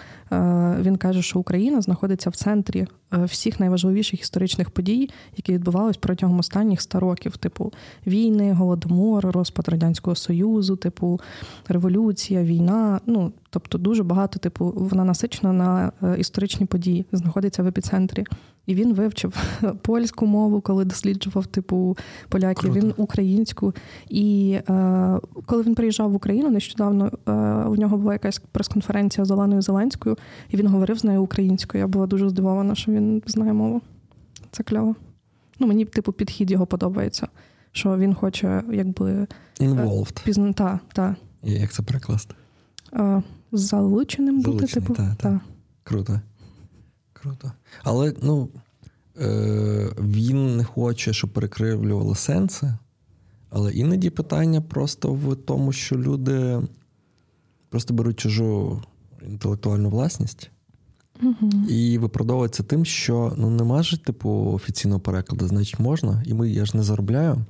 [0.82, 6.80] він каже, що Україна знаходиться в центрі всіх найважливіших історичних подій, які відбувались протягом останніх
[6.80, 7.74] ста років, типу
[8.08, 11.20] війни, голодомор, розпад радянського союзу, типу
[11.68, 13.00] революція, війна.
[13.06, 18.26] Ну тобто, дуже багато, типу, вона насичена на е, історичні події, знаходиться в епіцентрі.
[18.72, 19.38] І він вивчив
[19.82, 21.98] польську мову, коли досліджував типу
[22.30, 22.72] поляків.
[22.72, 22.80] Круто.
[22.80, 23.74] Він українську.
[24.10, 27.32] І е, коли він приїжджав в Україну, нещодавно е,
[27.66, 30.18] у нього була якась прес-конференція з Оленою Зеленською,
[30.50, 31.82] і він говорив з нею українською.
[31.82, 33.82] Я була дуже здивована, що він знає мову.
[34.52, 34.96] Це кльово.
[35.60, 37.28] Ну, мені, типу, підхід його подобається.
[37.72, 39.28] Що він хоче, якби
[39.60, 40.24] Involved.
[40.24, 40.54] Пізна...
[40.54, 41.16] Та, та.
[41.44, 42.36] І як це перекласти?
[42.94, 44.94] Е, залученим бути, типу.
[44.94, 45.40] Та, та.
[45.84, 46.20] Круто.
[47.22, 47.52] Круто.
[47.84, 48.50] Але ну,
[49.22, 52.74] е, він не хоче, щоб перекривлювали сенси.
[53.50, 56.62] Але іноді питання просто в тому, що люди
[57.70, 58.82] просто беруть чужу
[59.28, 60.52] інтелектуальну власність
[61.24, 66.50] uh і виправдовуються тим, що ну нема ж типу офіційного перекладу, значить можна, і ми
[66.50, 67.46] я ж не заробляю.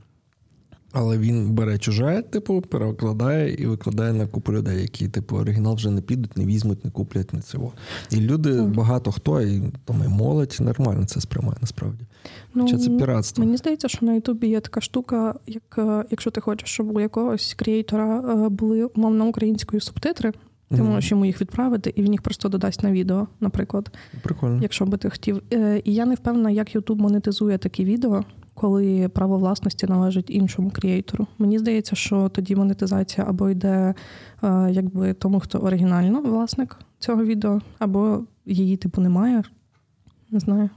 [0.93, 5.89] Але він бере чуже, типу, перекладає і викладає на купу людей, які, типу, оригінал вже
[5.89, 7.71] не підуть, не візьмуть, не куплять не цього.
[8.11, 12.05] І люди, багато хто, і там і молодь нормально це сприймає насправді.
[12.53, 13.45] Ну, Хоча це піратство.
[13.45, 16.99] Мені здається, що на Ютубі є така штука, як е, якщо ти хочеш, щоб у
[16.99, 20.31] якогось креатора е, були умовно українською субтитри.
[20.31, 20.83] Ти mm-hmm.
[20.83, 23.91] можеш йому їх відправити, і він їх просто додасть на відео, наприклад.
[24.23, 24.59] Прикольно.
[24.61, 25.41] Якщо би ти хотів.
[25.53, 28.23] Е, і я не впевнена, як Ютуб монетизує такі відео
[28.61, 31.27] коли право власності належить іншому креатору.
[31.37, 33.93] Мені здається, що тоді монетизація або йде
[34.43, 39.43] е, якби тому, хто оригінально власник цього відео, або її типу немає.
[40.31, 40.69] Не знаю.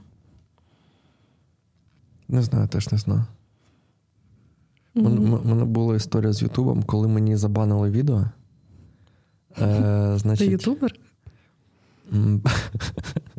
[2.27, 3.25] Не знаю, теж не знаю.
[4.95, 5.47] У mm-hmm.
[5.47, 8.25] мене була історія з Ютубом, коли мені забанили відео.
[9.61, 10.99] Е, значить, Ти ютубер?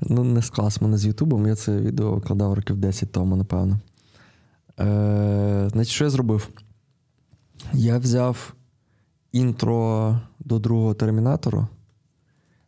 [0.00, 1.46] Ну, не склалось мене з Ютубом.
[1.46, 3.80] Я це відео викладав років 10 тому, напевно.
[4.80, 6.48] Е, Значить, що я зробив?
[7.72, 8.54] Я взяв
[9.32, 11.66] інтро до другого термінатору,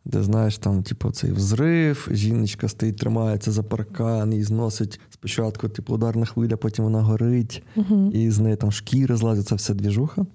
[0.04, 5.94] де, знаєш, там, типу, цей взрив, жіночка стоїть, тримається за паркан і зносить спочатку типу,
[5.94, 8.10] ударна хвиля, потім вона горить, uh-huh.
[8.10, 10.26] і з неї там шкіри злазять, це вся двіжуха.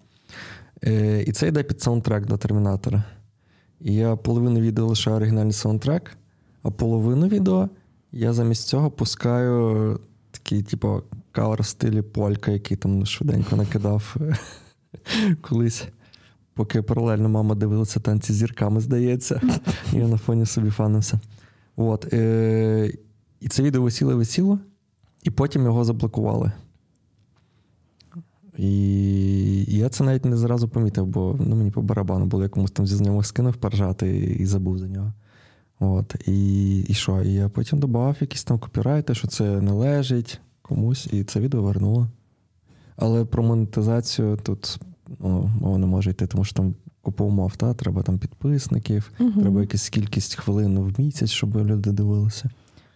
[0.84, 3.04] Е, І це йде під саундтрек до термінатора.
[3.82, 6.18] І я половину відео лишаю оригінальний саундтрек,
[6.66, 7.70] а половину відео
[8.12, 10.00] я замість цього пускаю
[10.32, 11.02] такий, типу,
[11.32, 14.16] кавер стилі Полька, який там швиденько накидав
[15.42, 15.88] колись.
[16.54, 19.42] Поки паралельно мама дивилася танці з зірками, здається,
[19.92, 21.20] я на фоні собі фанився.
[21.76, 22.14] От.
[22.14, 22.94] Е-
[23.40, 24.60] І це відео висіло висіло,
[25.24, 26.52] і потім його заблокували.
[28.58, 32.88] І я це навіть не зразу помітив, бо ну, мені по барабану було якомусь там
[32.88, 35.14] зі знайомих скинув поржати і забув за нього.
[35.80, 37.22] От, І і що?
[37.22, 42.08] І я потім додав якісь там копірайти, що це належить комусь, і це відео вернуло.
[42.98, 44.80] Але про монетизацію тут
[45.20, 47.74] ну, мова не може йти, тому що там купа умов, та?
[47.74, 49.42] треба там підписників, угу.
[49.42, 52.50] треба якась кількість хвилин в місяць, щоб люди дивилися.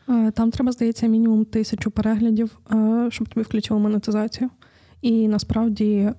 [0.10, 4.50] Е, там треба, здається, мінімум тисячу переглядів, е, щоб тобі включили монетизацію.
[5.02, 6.14] І насправді е,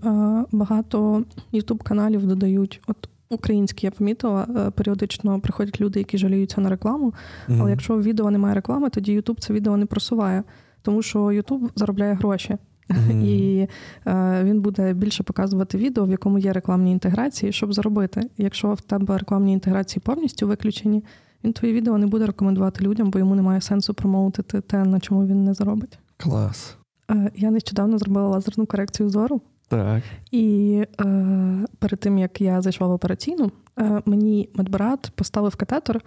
[0.53, 2.81] багато ютуб каналів додають.
[2.87, 7.07] От українські я помітила, е, періодично приходять люди, які жаліються на рекламу.
[7.07, 7.59] Mm-hmm.
[7.61, 10.43] Але якщо в відео немає реклами, тоді Ютуб це відео не просуває,
[10.83, 12.57] тому що Ютуб заробляє гроші.
[12.88, 13.25] Mm-hmm.
[13.25, 13.69] І
[14.07, 18.31] е, він буде більше показувати відео, в якому є рекламні інтеграції, щоб заробити.
[18.38, 21.05] Якщо в тебе рекламні інтеграції повністю виключені,
[21.45, 25.27] він твої відео не буде рекомендувати людям, бо йому немає сенсу промоутити те, на чому
[25.27, 25.99] він не заробить.
[26.16, 26.77] Клас.
[27.11, 29.40] Е, я нещодавно зробила лазерну корекцію зору.
[29.70, 30.02] Так.
[30.30, 31.04] І е,
[31.78, 36.02] перед тим як я зайшла в операційну, е, мені медбрат поставив катетер е,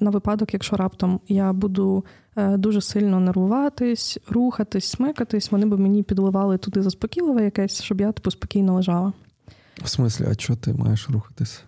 [0.00, 2.04] на випадок, якщо раптом я буду
[2.36, 8.12] е, дуже сильно нервуватись, рухатись, смикатись, вони б мені підливали туди заспокійливе якесь, щоб я
[8.12, 9.12] типу спокійно лежала.
[9.82, 11.64] В смислі, а чого ти маєш рухатись?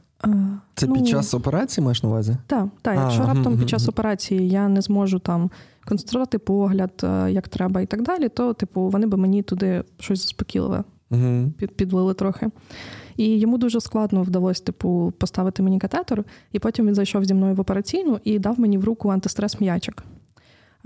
[0.74, 2.36] Це ну, під час операції маєш на увазі?
[2.46, 2.96] Так, так.
[2.96, 5.50] Якщо раптом під час операції я не зможу там
[5.84, 10.22] концентрувати погляд, е, як треба, і так далі, то, типу, вони би мені туди щось
[10.22, 10.84] заспокійливе
[11.56, 12.50] під, підлили трохи.
[13.16, 17.54] І йому дуже складно вдалося, типу, поставити мені катетер, і потім він зайшов зі мною
[17.54, 20.04] в операційну і дав мені в руку антистрес м'ячик.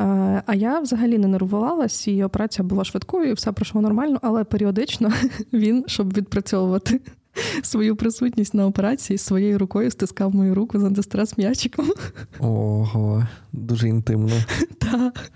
[0.01, 4.45] Е, а я взагалі не нервувалась, і операція була швидкою, і все пройшло нормально, але
[4.45, 5.13] періодично
[5.53, 7.01] він, щоб відпрацьовувати
[7.63, 11.93] свою присутність на операції своєю рукою стискав мою руку з антистрес м'ячиком.
[12.39, 14.33] Ого, дуже інтимно.
[14.79, 15.31] Так.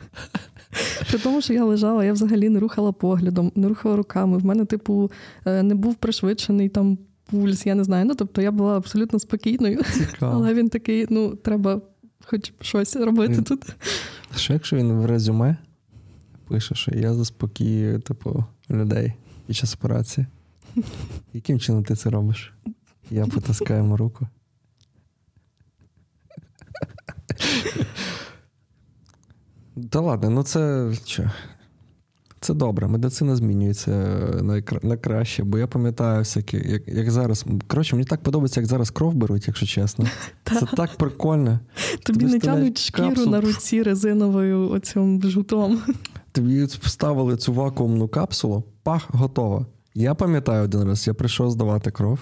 [1.11, 4.39] При тому, що я лежала, я взагалі не рухала поглядом, не рухала руками.
[4.39, 5.11] В мене, типу,
[5.45, 6.99] е, не був пришвидшений там
[7.31, 8.05] пульс, я не знаю.
[8.05, 9.83] Ну, тобто я була абсолютно спокійною.
[9.83, 10.33] Цікаво.
[10.35, 11.81] Але він такий: ну, треба
[12.25, 13.45] хоч щось робити він...
[13.45, 13.77] тут.
[14.37, 15.57] Що якщо він в резюме
[16.49, 19.13] пише, що я заспокію, типу, людей
[19.47, 20.27] під час операції?
[21.33, 22.55] Яким чином ти це робиш?
[23.11, 24.29] Я потаскаю йому руку.
[29.91, 31.31] Та ладно, ну це що?
[32.41, 33.91] Це добре, медицина змінюється
[34.43, 37.45] на, на краще, бо я пам'ятаю, всякі, як як зараз.
[37.67, 40.07] Коротше, мені так подобається, як зараз кров беруть, якщо чесно.
[40.45, 41.61] Це так прикольно.
[42.03, 45.83] Тобі не тянуть шкіру на руці резиновою оцим жутом.
[46.33, 49.67] Тобі вставили цю вакуумну капсулу, пах, готово.
[49.95, 52.21] Я пам'ятаю один раз, я прийшов здавати кров,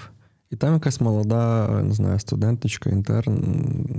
[0.50, 3.32] і там якась молода, не знаю, студенточка, інтерн,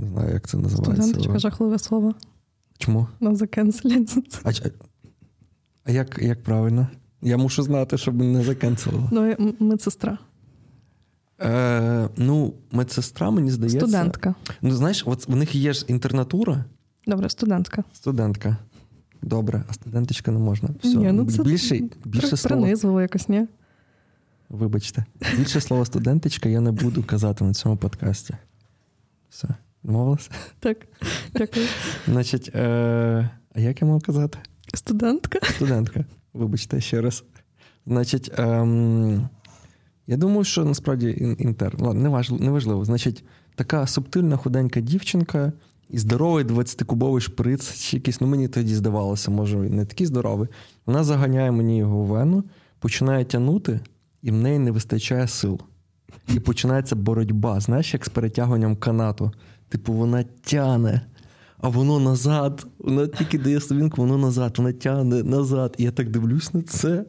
[0.00, 1.02] не знаю, як це називається.
[1.02, 2.14] Студенточка жахливе слово.
[2.78, 3.06] Чому?
[3.20, 4.40] Ну, закенселять.
[4.44, 4.50] А,
[5.84, 6.88] а як як правильно?
[7.22, 9.08] Я мушу знати, щоб не закенселили.
[9.10, 10.18] Ну, медсестра.
[11.42, 13.78] Е, Ну, медсестра, мені здається.
[13.80, 14.34] Студентка.
[14.62, 16.64] Ну, знаєш, от в них є ж інтернатура.
[17.06, 17.84] Добре, студентка.
[17.92, 18.56] Студентка.
[19.22, 20.68] Добре, а студенточка не можна.
[20.82, 20.96] Все.
[20.96, 22.48] Ні, ну це більше, більше.
[22.48, 23.46] Принизливо якось, ні?
[24.50, 25.04] Вибачте.
[25.36, 28.34] Більше слова студенточка я не буду казати на цьому подкасті.
[29.28, 29.48] Все,
[29.82, 30.30] домовилися?
[30.60, 30.76] Так,
[31.34, 31.66] дякую.
[32.08, 34.38] Значить, е- а як я мав казати?
[34.74, 35.38] Студентка.
[35.54, 36.04] Студентка.
[36.32, 37.24] Вибачте ще раз.
[37.86, 39.28] Значить, ем,
[40.06, 41.74] я думаю, що насправді інтер.
[41.78, 42.84] Ладно, неважливо, неважливо.
[42.84, 43.24] Значить,
[43.54, 45.52] така субтильна худенька дівчинка
[45.88, 50.48] і здоровий 20-кубовий шприц, чи якийсь, ну мені тоді здавалося, може, не такий здоровий.
[50.86, 52.44] Вона заганяє мені його в вену,
[52.78, 53.80] починає тягнути,
[54.22, 55.60] і в неї не вистачає сил.
[56.34, 59.32] І починається боротьба, знаєш, як з перетягуванням канату.
[59.68, 61.06] Типу, вона тяне,
[61.58, 62.66] а воно назад.
[62.78, 65.74] Вона тільки дає словінку, воно назад, вона тягне назад.
[65.78, 67.04] І я так дивлюсь на це.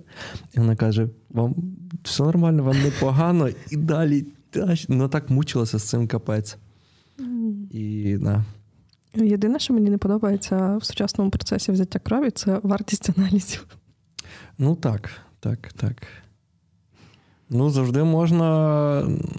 [0.53, 1.55] І вона каже: вам
[2.03, 4.25] все нормально, вам непогано, і далі.
[4.87, 6.57] Вона так мучилася з цим капець.
[7.71, 8.45] І, да.
[9.15, 13.67] Єдине, що мені не подобається в сучасному процесі взяття крові, це вартість аналізів.
[14.57, 15.09] Ну так,
[15.39, 15.95] так, так.
[17.53, 18.47] Ну, завжди можна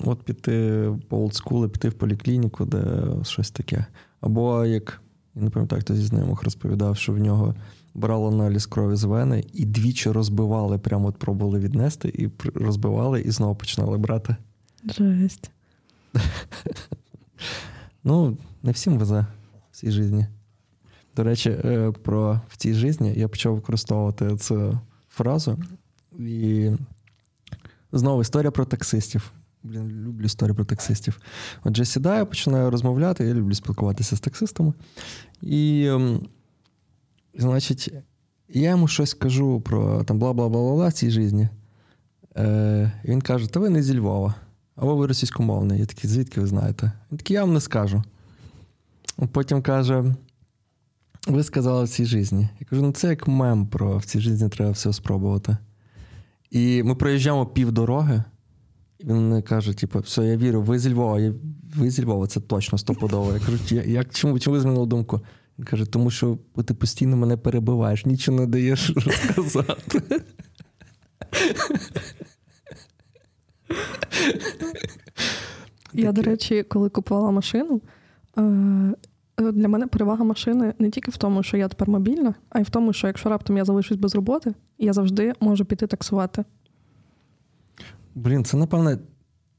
[0.05, 2.85] от піти по олдскулу, піти в поліклініку, де
[3.23, 3.87] щось таке.
[4.21, 5.03] Або як
[5.35, 7.55] я не пам'ятаю, хто зі знайомих розповідав, що в нього
[7.95, 13.31] брали аналіз крові з вени і двічі розбивали, прямо от пробували віднести, і розбивали, і
[13.31, 14.37] знову починали брати.
[14.85, 15.51] Жесть.
[18.05, 19.27] Ну, не всім везе
[19.71, 20.27] в цій житті.
[21.17, 25.59] До речі, е, про в цій житті я почав використовувати цю фразу.
[26.19, 26.71] І
[27.93, 29.33] знову історія про таксистів.
[29.63, 31.21] Блін, люблю історію про таксистів.
[31.65, 34.73] Отже, сідаю, починаю розмовляти, я люблю спілкуватися з таксистами.
[35.43, 36.27] І, ем,
[37.35, 37.93] значить,
[38.49, 41.49] я йому щось кажу про там бла-бла-бла-бла в цій житті.
[42.37, 44.35] Е, Він каже: Та ви не зі Львова,
[44.77, 45.81] або ви російськомовний.
[45.81, 46.93] Я такий, звідки ви знаєте?
[47.11, 48.03] Він такий, я вам не скажу.
[49.33, 50.15] Потім каже:
[51.27, 52.49] ви сказали в цій житті.
[52.61, 55.57] Я кажу, ну це як мем про в цій житті треба все спробувати.
[56.53, 58.25] І ми проїжджаємо півдороги.
[58.99, 61.35] І він каже: типу, все, я вірю, ви зі Львова, я,
[61.77, 63.33] ви зі Львова, це точно стопудово.
[63.33, 63.59] Я кажу,
[63.91, 65.21] як, чому чому ви змінили думку?
[65.59, 70.03] Він каже, тому що ти постійно мене перебиваєш, нічого не даєш розказати.
[75.93, 77.81] Я, до речі, коли купувала машину,
[78.39, 78.95] е,
[79.51, 82.71] для мене перевага машини не тільки в тому, що я тепер мобільна, а й в
[82.71, 86.45] тому, що якщо раптом я залишусь без роботи, я завжди можу піти таксувати.
[88.15, 88.99] Блін, це, напевне,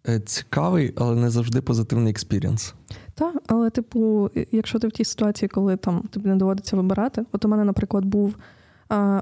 [0.09, 2.74] е, цікавий, але не завжди позитивний experience.
[3.15, 7.45] Так, але, типу, якщо ти в тій ситуації, коли там тобі не доводиться вибирати, от
[7.45, 8.36] у мене, наприклад, був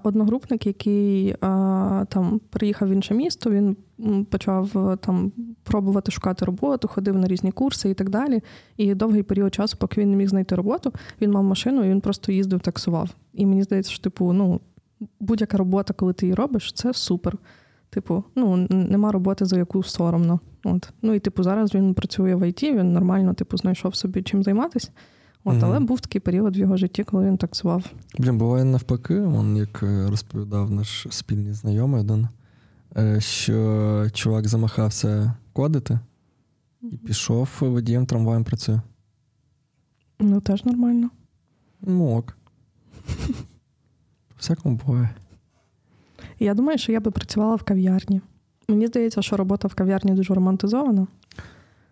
[0.03, 1.35] одногрупник, який
[2.07, 3.77] там приїхав в інше місто, він
[4.25, 5.31] почав там
[5.63, 8.41] пробувати шукати роботу, ходив на різні курси і так далі.
[8.77, 12.01] І довгий період часу, поки він не міг знайти роботу, він мав машину і він
[12.01, 13.09] просто їздив, таксував.
[13.33, 14.61] І мені здається, що типу, ну
[15.19, 17.37] будь-яка робота, коли ти її робиш, це супер.
[17.89, 20.39] Типу, ну нема роботи, за яку соромно.
[20.63, 20.89] От.
[21.01, 24.91] Ну і типу, зараз він працює в ІТ, він нормально, типу, знайшов собі чим займатися.
[25.43, 25.65] От, mm-hmm.
[25.65, 27.85] Але був такий період в його житті, коли він таксував.
[28.19, 32.27] Блін, буває навпаки, он, як е, розповідав наш спільний знайомий один,
[32.97, 35.99] е, що чувак замахався кодити
[36.81, 38.81] і пішов водієм трамваєм працює.
[40.19, 41.09] Ну, теж нормально.
[41.81, 42.37] Ну, ок.
[44.37, 45.09] Всякому буває.
[46.39, 48.21] Я думаю, що я би працювала в кав'ярні.
[48.67, 51.07] Мені здається, що робота в кав'ярні дуже романтизована.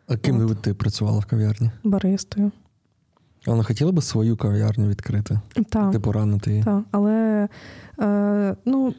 [0.08, 1.72] А ким би ти працювала в кав'ярні?
[1.84, 2.52] Баристою.
[3.46, 5.40] Вона хотіла би свою кав'ярню відкрити?
[5.70, 5.92] Так.
[5.92, 6.64] Ти поранити її?
[6.64, 7.48] Так, але
[8.00, 8.94] е, ну,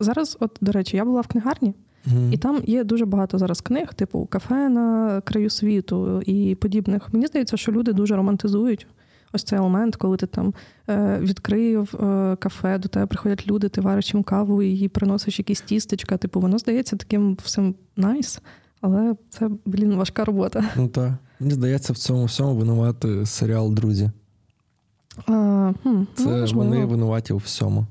[0.00, 1.74] зараз, от, до речі, я була в книгарні,
[2.06, 2.32] mm.
[2.32, 7.12] і там є дуже багато зараз книг, типу кафе на краю світу і подібних.
[7.12, 8.86] Мені здається, що люди дуже романтизують
[9.32, 10.54] ось цей елемент, коли ти там
[10.88, 15.60] е, відкрив е, кафе, до тебе приходять люди, ти вариш їм каву і приносиш якісь
[15.60, 16.16] тістечка.
[16.16, 18.40] Типу, воно здається таким всім найс,
[18.80, 20.64] але це, блін, важка робота.
[20.76, 21.12] Ну так.
[21.42, 24.10] Мені здається, в цьому всьому винувати серіал Друзі.
[25.26, 27.86] А, хм, Це ну, вони винуваті у всьому.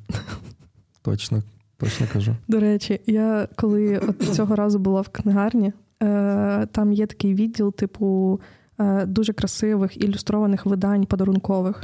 [1.02, 1.44] Точно,
[1.78, 2.36] точно кажу.
[2.48, 5.74] До речі, я коли от цього разу була в книгарні,
[6.04, 8.40] е, там є такий відділ, типу,
[8.80, 11.84] е, дуже красивих ілюстрованих видань подарункових.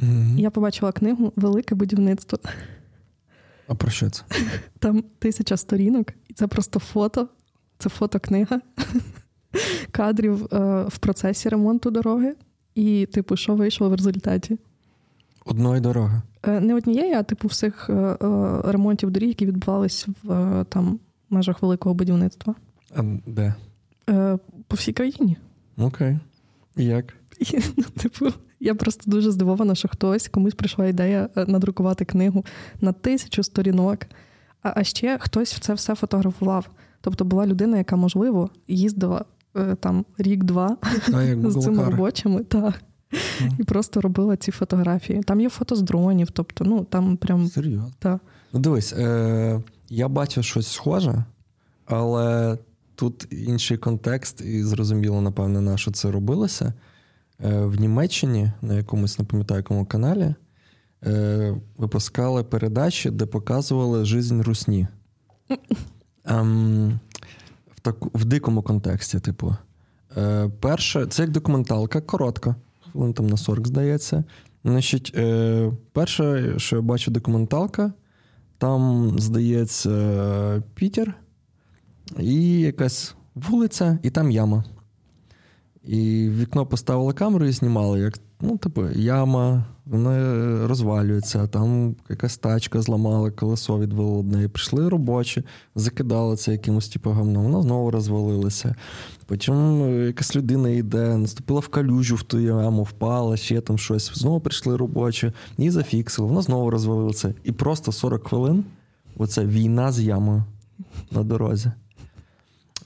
[0.00, 0.38] Mm-hmm.
[0.38, 2.38] Я побачила книгу Велике будівництво.
[3.68, 4.22] А про що це?
[4.78, 7.28] Там тисяча сторінок, і це просто фото.
[7.78, 8.60] Це фотокнига
[9.90, 12.34] кадрів е, в процесі ремонту дороги,
[12.74, 14.58] і, типу, що вийшло в результаті.
[15.44, 16.22] Одної дороги.
[16.42, 18.16] Е, не однієї, а типу всіх е,
[18.64, 20.98] ремонтів доріг, які відбувалися в там
[21.30, 22.54] межах великого будівництва.
[22.96, 23.54] А Де?
[24.66, 25.36] По всій країні.
[25.76, 26.18] Окей.
[26.76, 27.14] І як?
[27.40, 28.26] І, ну, Типу,
[28.60, 32.44] Я просто дуже здивована, що хтось комусь прийшла ідея е, надрукувати книгу
[32.80, 33.98] на тисячу сторінок.
[34.62, 36.70] А, а ще хтось це все фотографував.
[37.00, 39.24] Тобто була людина, яка, можливо, їздила е,
[39.80, 40.76] там рік-два
[41.42, 42.44] з цими робочими.
[42.44, 42.82] Так.
[43.12, 43.60] Mm.
[43.60, 45.22] І просто робила ці фотографії.
[45.22, 47.48] Там є фото з дронів, тобто, ну там прям.
[47.48, 47.92] Серйозно?
[47.98, 48.20] Так.
[48.52, 51.24] Ну, дивись, е- я бачив щось схоже,
[51.86, 52.58] але
[52.94, 56.72] тут інший контекст, і зрозуміло, напевне, на що це робилося.
[57.44, 60.34] Е- В Німеччині на якомусь, не пам'ятаю, якому каналі
[61.06, 64.88] е- випускали передачі, де показували жизнь русні.
[66.24, 67.00] Ем,
[67.84, 69.56] в в дикому контексті, типу.
[70.16, 72.56] Е, Перше, це як документалка, коротка,
[72.92, 74.24] хвилин там на 40, здається.
[74.64, 77.92] Значить, е, Перше, що я бачу, документалка,
[78.58, 81.14] там, здається, Пітер
[82.18, 84.64] і якась вулиця, і там яма.
[85.84, 92.36] І в вікно поставили камеру і знімали, як ну, типу, яма, вона розвалюється, там якась
[92.36, 94.48] тачка зламала, колесо відвело одне.
[94.48, 98.74] Прийшли робочі, закидали це якимось типу говном, воно знову розвалилося.
[99.26, 104.12] Потім якась людина йде, наступила в калюжу в ту яму, впала, ще там щось.
[104.14, 107.34] Знову прийшли робочі, і зафіксили, воно знову розвалилося.
[107.44, 108.64] І просто 40 хвилин
[109.16, 110.44] оце війна з ямою
[111.10, 111.72] на дорозі.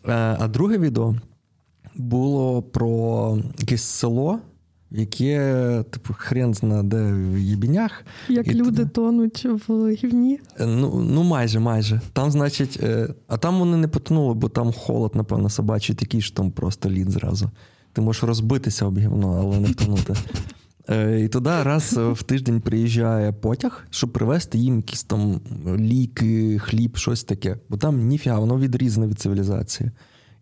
[0.09, 1.14] Е, а друге відео
[1.94, 4.38] було про якесь село
[4.95, 8.05] яке, типу, хрен зна де в єбінях.
[8.28, 8.86] Як і люди туди...
[8.86, 10.38] тонуть в гівні.
[10.61, 12.01] Е, ну, ну майже, майже.
[12.12, 16.34] Там, значить, е, а там вони не потонули, бо там холод, напевно, собачий такий, що
[16.34, 17.51] там просто лід зразу.
[17.92, 20.14] Ти можеш розбитися об гівно, але не втонути.
[20.90, 25.40] Е, і туди раз в тиждень приїжджає потяг, щоб привезти їм якісь там
[25.78, 27.57] ліки, хліб, щось таке.
[27.68, 29.90] Бо там ніфіга, воно відрізане від цивілізації.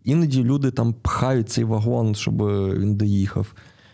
[0.03, 2.37] Іноді люди там пхають цей вагон, щоб
[2.79, 3.53] він доїхав.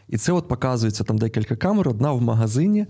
[0.10, 2.86] І це от показується там декілька камер, одна в магазині,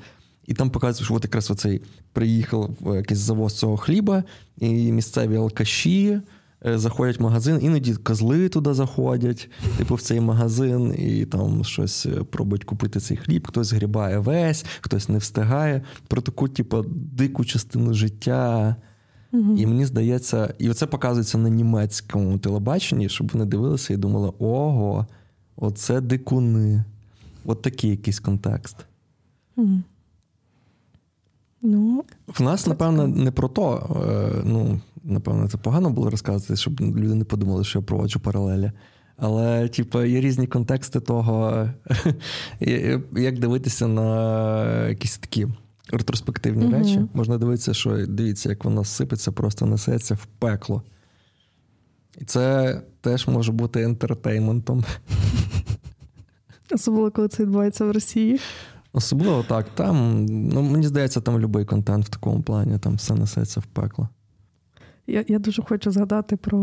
[0.45, 1.81] і там показують, що от якраз оцей
[2.13, 4.23] приїхав в якийсь завоз цього хліба,
[4.57, 6.21] і місцеві алкаші
[6.65, 12.05] е, заходять в магазин, іноді козли туди заходять, типу в цей магазин, і там щось
[12.05, 15.81] е, пробують купити цей хліб, хтось згрібає весь, хтось не встигає.
[16.07, 18.75] Про таку, типу, дику частину життя.
[19.31, 19.57] Угу.
[19.57, 25.07] І мені здається, і це показується на німецькому телебаченні, щоб вони дивилися і думали: ого,
[25.55, 26.83] оце дикуни.
[27.49, 28.77] От такий якийсь контекст.
[29.57, 29.81] Mm.
[31.61, 33.97] Ну, В нас, напевно, не про то.
[34.09, 38.71] Е, ну, напевно, це погано було розказувати, щоб люди не подумали, що я проводжу паралелі.
[39.17, 41.69] Але, типу, є різні контексти того,
[43.15, 45.47] як дивитися на якісь такі
[45.91, 47.01] ретроспективні mm речі.
[47.13, 50.83] Можна дивитися, що дивіться, як воно сипеться, просто несеться в пекло.
[52.17, 54.83] І це теж може бути ентертейментом.
[56.71, 58.39] Особливо, коли це відбувається в Росії.
[58.93, 59.65] Особливо так.
[59.75, 64.09] Там, ну мені здається, там будь-який контент в такому плані, там все несеться в пекло.
[65.07, 66.59] Я я дуже хочу згадати про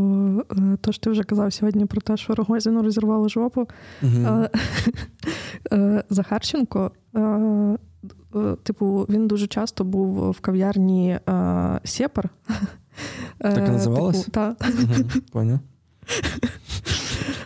[0.50, 3.68] е, те, що ти вже казав сьогодні, про те, що Рогозіну розірвало жопу.
[4.02, 4.46] Угу.
[6.10, 6.90] Захарченко,
[8.62, 11.18] типу, він дуже часто був в кав'ярні
[11.84, 12.28] Сєпар.
[13.38, 14.18] Так і називалось?
[14.18, 14.66] Типу, так.
[14.82, 15.58] Угу, Поняв.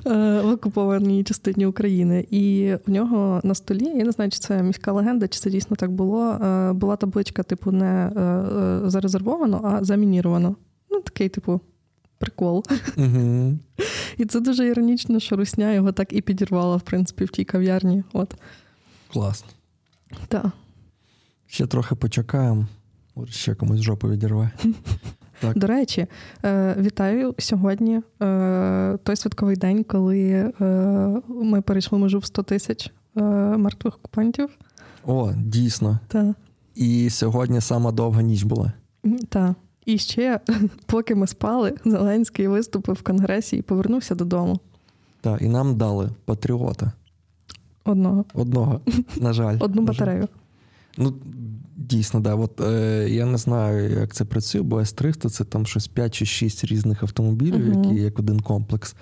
[0.07, 2.27] Е, в окупованій частині України.
[2.31, 5.77] І у нього на столі, я не знаю, чи це міська легенда, чи це дійсно
[5.77, 6.31] так було.
[6.31, 10.57] Е, була табличка, типу, не е, зарезервовано, а замініровано.
[10.91, 11.61] Ну, такий, типу,
[12.19, 12.65] прикол.
[12.97, 13.59] Угу.
[14.19, 18.05] І це дуже іронічно, що Русня його так і підірвала, в принципі, в тій кав'ярні.
[18.13, 18.35] От.
[19.13, 19.49] Класно.
[20.29, 20.47] Так.
[21.47, 22.67] Ще трохи почекаємо.
[23.17, 24.51] Може, ще комусь жопу відірве.
[25.41, 25.59] Так.
[25.59, 26.07] До речі,
[26.45, 28.01] е, вітаю сьогодні.
[28.23, 30.53] Е, той святковий день, коли е,
[31.29, 32.91] ми перейшли межу в 100 тисяч
[33.57, 34.49] мертвих окупантів.
[35.07, 35.99] О, дійсно.
[36.09, 36.37] Так.
[36.75, 38.73] І сьогодні сама довга ніч була.
[39.29, 39.55] Так.
[39.87, 40.41] І ще,
[40.87, 44.61] поки ми спали, Зеленський виступив в Конгресі і повернувся додому.
[45.21, 46.93] Так, і нам дали патріота.
[47.85, 48.25] Одного.
[48.35, 48.81] Одного,
[49.21, 49.57] на жаль.
[49.61, 50.29] Одну батарею.
[50.99, 51.15] Ну,
[51.81, 52.35] Дійсно, да.
[52.35, 56.27] От, е, Я не знаю, як це працює, бо С-300 це там щось 5 чи
[56.27, 57.85] 6 різних автомобілів, uh-huh.
[57.85, 58.95] які як один комплекс.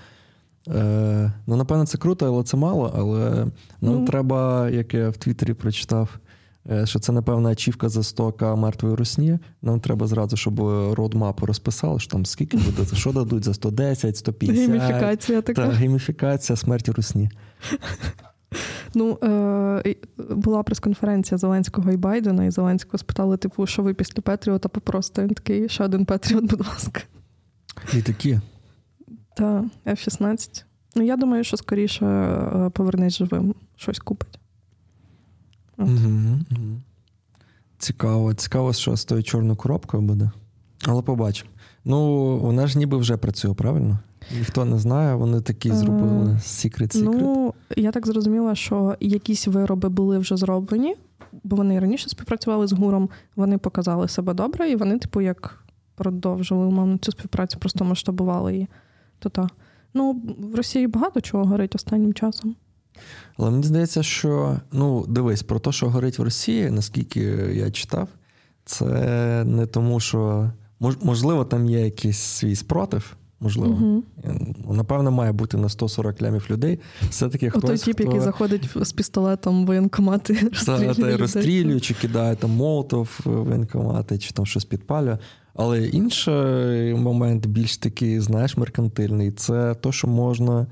[0.68, 2.92] Е, Ну, напевно, це круто, але це мало.
[2.96, 3.46] Але
[3.80, 4.06] нам uh-huh.
[4.06, 6.18] треба, як я в Твіттері прочитав,
[6.70, 9.38] е, що це, напевно, ачівка за 100к мертвої русні.
[9.62, 10.60] Нам треба зразу, щоб
[10.94, 14.70] родмапу розписали, що там скільки буде, що дадуть за 110, 150.
[14.70, 15.66] Гейміфікація така.
[15.66, 17.30] Так, гейміфікація смерті русні.
[18.94, 19.94] Ну, е,
[20.30, 25.22] була прес-конференція Зеленського і Байдена, і Зеленського спитали, типу, що ви після Петріота попросите.
[25.22, 27.00] Він такий, ще один Петріот, будь ласка.
[27.94, 28.40] Літаки?
[29.36, 30.64] Так, F-16.
[30.96, 34.38] Ну, я думаю, що скоріше е, повернись живим, щось купить.
[35.78, 35.90] Угу,
[36.50, 36.80] угу.
[37.78, 40.30] Цікаво, цікаво, що з тою чорною коробкою буде.
[40.86, 41.50] Але побачимо.
[41.84, 43.98] Ну, вона ж ніби вже працює, правильно?
[44.38, 47.18] Ніхто не знає, вони такі зробили Secret Secret.
[47.20, 50.94] Ну, я так зрозуміла, що якісь вироби були вже зроблені,
[51.44, 55.64] бо вони раніше співпрацювали з гуром, вони показали себе добре, і вони, типу, як
[55.94, 58.68] продовжили умовно цю співпрацю, просто масштабували її.
[59.18, 59.48] То та.
[59.94, 62.56] Ну, в Росії багато чого горить останнім часом.
[63.38, 67.20] Але мені здається, що ну, дивись, про те, що горить в Росії, наскільки
[67.54, 68.08] я читав,
[68.64, 70.50] це не тому, що
[70.80, 73.16] можливо, там є якийсь свій спротив.
[73.40, 74.02] Можливо, угу.
[74.74, 76.78] напевно, має бути на 140 лямів людей.
[77.10, 78.04] Все-таки хтось, той тип, хто...
[78.04, 84.32] який заходить з пістолетом в воєнкомати, розстрілює, розстрілює, чи кидає там молотов в воєнкомати, чи
[84.32, 85.18] там щось підпалює.
[85.54, 90.66] Але інший момент, більш такий, знаєш, меркантильний, це то, що можна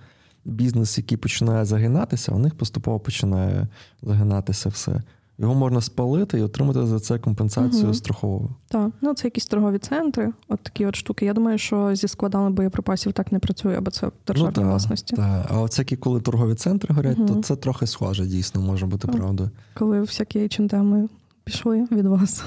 [0.45, 3.69] бізнес, який починає загинатися, у них поступово починає
[4.03, 5.03] загинатися все.
[5.39, 7.95] Його можна спалити і отримати за це компенсацію угу.
[7.95, 8.51] страхову.
[8.69, 11.27] Так, ну це якісь торгові центри, от такі от штуки.
[11.27, 15.17] Я думаю, що зі складами боєприпасів так не працює, бо це державні ну, та, власності.
[15.17, 17.29] Так, а всякі, коли торгові центри горять, угу.
[17.29, 19.51] то це трохи схоже, дійсно, може бути правдою.
[19.75, 21.09] Коли всякі H&M
[21.45, 22.45] пішли від вас.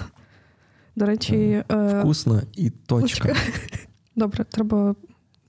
[0.95, 1.99] До речі, е...
[1.99, 3.35] вкусно і точка.
[4.15, 4.95] Добре, треба.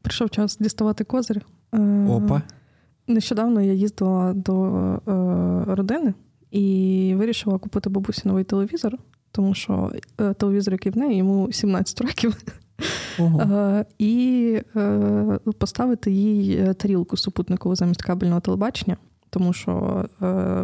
[0.02, 1.46] Прийшов час діставати козир.
[1.74, 2.06] Е...
[2.10, 2.42] Опа.
[3.06, 4.64] Нещодавно я їздила до
[5.08, 6.14] е, родини
[6.50, 8.98] і вирішила купити бабусі новий телевізор,
[9.32, 12.36] тому що е, телевізор, який в неї, йому 17 років.
[13.18, 13.84] Ого.
[13.98, 18.96] І е, поставити їй тарілку супутникову замість кабельного телебачення,
[19.30, 20.04] тому що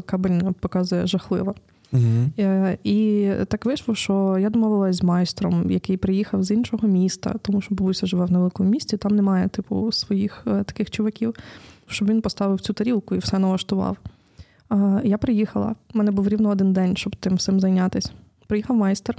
[0.07, 1.55] кабельне показує жахливо.
[1.93, 2.79] Uh-huh.
[2.85, 7.75] І так вийшло, що я домовилась з майстром, який приїхав з іншого міста, тому що
[7.75, 11.35] бабуся живе в невеликому місті, там немає типу своїх таких чуваків,
[11.87, 13.97] щоб він поставив цю тарілку і все налаштував.
[15.05, 18.11] Я приїхала, у мене був рівно один день, щоб тим всім зайнятися.
[18.47, 19.17] Приїхав майстер.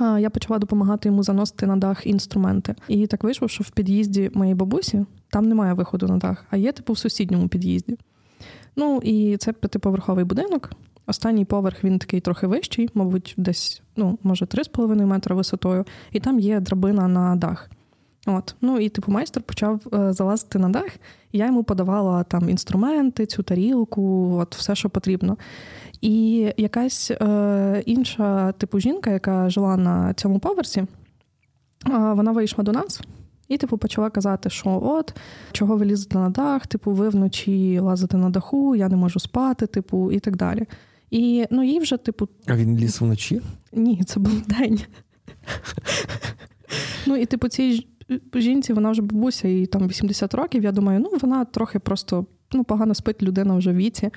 [0.00, 2.74] Я почала допомагати йому заносити на дах інструменти.
[2.88, 6.72] І так вийшло, що в під'їзді моєї бабусі там немає виходу на дах, а є
[6.72, 7.98] типу в сусідньому під'їзді.
[8.76, 10.70] Ну і це п'ятиповерховий будинок.
[11.06, 16.38] Останній поверх він такий трохи вищий, мабуть, десь, ну, може, 3,5 метра висотою, і там
[16.38, 17.70] є драбина на дах.
[18.26, 20.90] От, ну і типу майстер почав е, залазити на дах,
[21.32, 25.36] і я йому подавала там інструменти, цю тарілку, от все, що потрібно.
[26.00, 30.86] І якась е, інша типу жінка, яка жила на цьому поверсі, е,
[31.92, 33.00] вона вийшла до нас.
[33.48, 35.14] І, типу, почала казати, що от,
[35.52, 39.66] чого ви лізете на дах, типу, ви вночі лазите на даху, я не можу спати,
[39.66, 40.66] типу, і так далі.
[41.10, 42.28] І ну, їй вже, типу.
[42.46, 43.40] А він ліз вночі?
[43.72, 44.80] Ні, це був день.
[47.08, 47.86] Ну, і, типу, цій
[48.34, 50.64] жінці, вона вже бабуся, їй там 80 років.
[50.64, 54.10] Я думаю, ну вона трохи просто ну, погано спить людина вже в віці.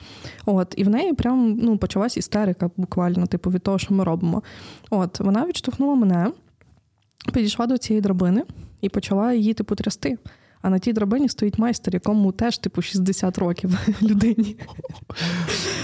[0.46, 4.44] От, І в неї прям ну, почалась істерика буквально, типу, від того, що ми робимо.
[4.90, 6.32] От, Вона відштовхнула мене,
[7.34, 8.44] підійшла до цієї драбини
[8.82, 10.18] і почала її типу трясти.
[10.62, 14.56] А на тій драбині стоїть майстер, якому теж, типу, 60 років людині.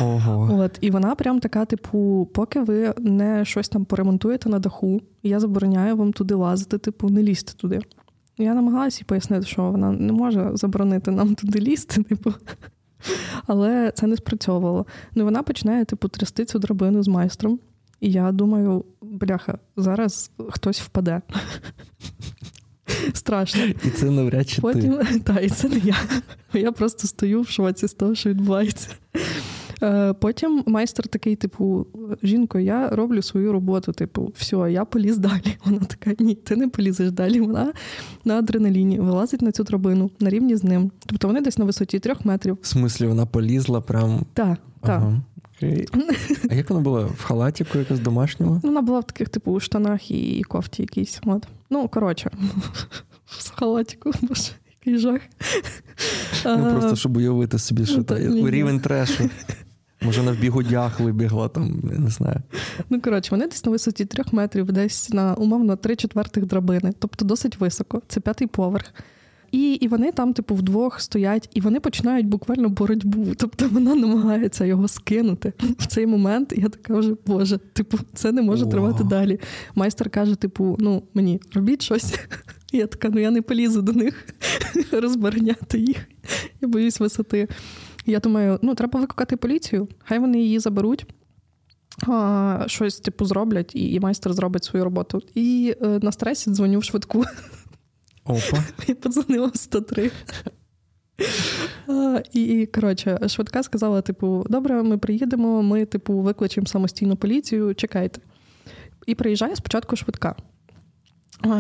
[0.02, 0.60] Ого.
[0.60, 5.40] От, І вона прям така, типу, поки ви не щось там поремонтуєте на даху, я
[5.40, 7.80] забороняю вам туди лазити, типу, не лізьте туди.
[8.38, 12.34] Я намагалася їй пояснити, що вона не може заборонити нам туди лізти, типу.
[13.48, 14.86] Але це не спрацьовувало.
[15.16, 17.60] Ну вона починає, типу, трясти цю драбину з майстром.
[18.00, 21.22] І я думаю, бляха, зараз хтось впаде.
[23.14, 23.64] Страшно.
[23.64, 25.20] І це навряд чи Потім, ти.
[25.20, 25.96] Так, і це не я.
[26.54, 28.90] Я просто стою в шоці з того, що відбувається.
[29.84, 31.88] Е, потім майстер такий, типу,
[32.24, 35.58] жінко, я роблю свою роботу, типу, все, я поліз далі.
[35.66, 37.42] Вона така, ні, ти не полізеш далі.
[37.42, 37.74] Вона
[38.26, 40.92] на адреналіні вилазить на цю тробину на рівні з ним.
[41.06, 42.58] Тобто вони десь на висоті трьох метрів.
[42.62, 44.26] В смислі, вона полізла прям.
[44.34, 45.04] Так, так.
[45.58, 45.88] Окей.
[46.50, 47.06] А як вона була?
[47.06, 48.60] В халатіку якось домашнього?
[48.64, 51.22] Вона була в таких, типу, штанах і кофті якісь.
[51.26, 51.48] От.
[51.70, 52.32] Ну, коротше,
[53.26, 55.22] в халатіку, боже, який жах.
[56.46, 59.30] Ну, Просто щоб уявити собі, що ну, рівень трешу.
[60.02, 62.42] Може, вона в бігудях вибігла, там, я не знаю.
[62.90, 67.26] Ну, коротше, вони десь на висоті трьох метрів, десь на умовно три четвертих драбини, тобто
[67.26, 68.02] досить високо.
[68.08, 68.94] Це п'ятий поверх.
[69.52, 73.36] І і вони там, типу, вдвох стоять, і вони починають буквально боротьбу.
[73.38, 76.54] Тобто вона намагається його скинути в цей момент.
[76.58, 78.72] Я така вже, Боже, типу, це не може wow.
[78.72, 79.40] тривати далі.
[79.76, 82.20] Майстер каже: типу, ну мені робіть щось.
[82.72, 84.26] Я така, ну я не полізу до них
[84.92, 86.08] розбороняти їх.
[86.62, 87.48] Я боюсь висоти.
[88.06, 91.06] Я думаю, ну треба викликати поліцію, хай вони її заберуть.
[92.08, 95.22] А, Щось типу зроблять, і і майстер зробить свою роботу.
[95.36, 97.24] І е, на стресі дзвоню в швидку.
[98.26, 98.64] Опа.
[98.88, 100.12] Я подзвонила в 103.
[102.34, 108.22] І коротше, швидка сказала: типу, добре, ми приїдемо, ми, типу, викличемо самостійну поліцію, чекайте.
[109.06, 110.36] І приїжджає спочатку швидка.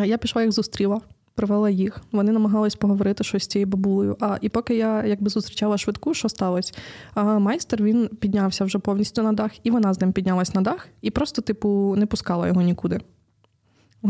[0.05, 1.01] Я пішла їх зустріла
[1.35, 2.01] привела їх.
[2.11, 4.17] Вони намагались поговорити щось з цією бабулею.
[4.19, 6.73] А і поки я якби зустрічала швидку, що сталося?
[7.13, 10.87] А майстер він піднявся вже повністю на дах, і вона з ним піднялась на дах
[11.01, 12.99] і просто, типу, не пускала його нікуди.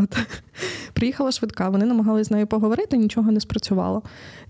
[0.04, 0.18] От.
[0.94, 4.04] Приїхала швидка, вони намагалися з нею поговорити, нічого не спрацювало.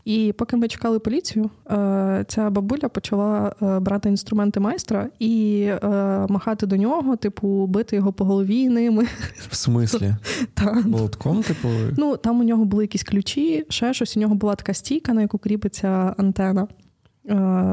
[0.05, 5.87] І поки ми чекали поліцію, е, ця бабуля почала е, брати інструменти майстра і е,
[6.29, 9.07] махати до нього, типу, бити його по голові ними.
[9.49, 10.15] В смислі?
[10.85, 11.69] Молотком, типу?
[11.97, 14.17] Ну, там у нього були якісь ключі, ще щось.
[14.17, 16.67] У нього була така стійка, на яку кріпиться антена.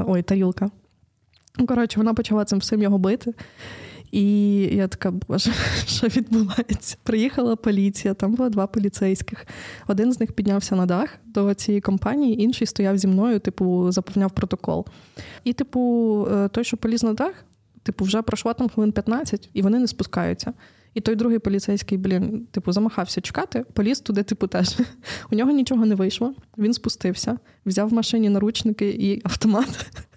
[0.07, 0.71] Ой, тарілка.
[1.69, 3.35] Коротше, вона почала цим всім його бити.
[4.13, 5.53] І я така, боже,
[5.87, 6.97] що відбувається?
[7.03, 9.47] Приїхала поліція, там було два поліцейських.
[9.87, 14.31] Один з них піднявся на дах до цієї компанії, інший стояв зі мною, типу, заповняв
[14.31, 14.87] протокол.
[15.45, 17.45] І, типу, е, той, що поліз на дах,
[17.83, 20.53] типу, вже пройшло там хвилин 15, і вони не спускаються.
[20.95, 24.79] І той другий поліцейський, блін, типу, замахався чекати, поліз туди, типу, теж.
[25.31, 26.35] У нього нічого не вийшло.
[26.59, 29.91] Він спустився, взяв в машині наручники і автомат.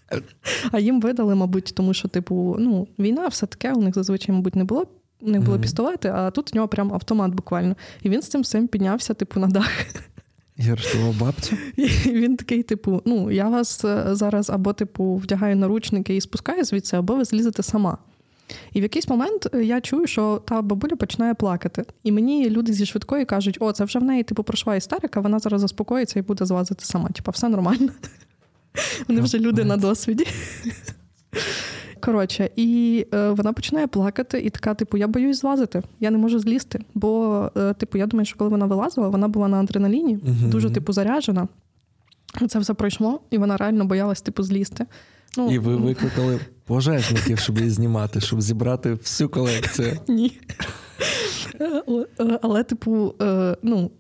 [0.72, 4.56] А їм видали, мабуть, тому що, типу, ну, війна, все таке, у них зазвичай, мабуть,
[4.56, 4.88] не було.
[5.22, 7.76] У них були пістолети, а тут у нього прям автомат буквально.
[8.02, 9.72] І він з цим всім піднявся, типу, на дах.
[10.58, 11.58] Я арештував бабцю.
[11.78, 16.64] І він такий, типу, ну, я вас е, зараз або, типу, вдягаю наручники і спускаю
[16.64, 17.98] звідси, або ви злізете сама.
[18.74, 21.86] І в якийсь момент е, я чую, що та бабуля починає плакати.
[22.04, 25.40] І мені люди зі швидкої кажуть, о, це вже в неї, типу, пройшла істерика, вона
[25.40, 27.10] зараз заспокоїться і буде злазити сама.
[27.10, 27.90] Типа, все нормально.
[29.08, 30.28] Вони вже люди на досвіді.
[32.00, 36.40] Коротше, і е, вона починає плакати, і така, типу, я боюсь злазити, я не можу
[36.40, 36.80] злізти.
[36.94, 40.70] Бо, е, типу, я думаю, що коли вона вилазила, вона була на адреналіні, uh дуже
[40.70, 41.48] типу заряджена.
[42.50, 44.86] Це все пройшло, і вона реально боялась, типу, злізти.
[45.38, 50.00] Ну, І ви викликали пожежників, щоб її знімати, щоб зібрати всю колекцію.
[50.08, 50.40] Ні.
[51.62, 51.82] Е,
[52.20, 53.92] е, але, типу, е, ну,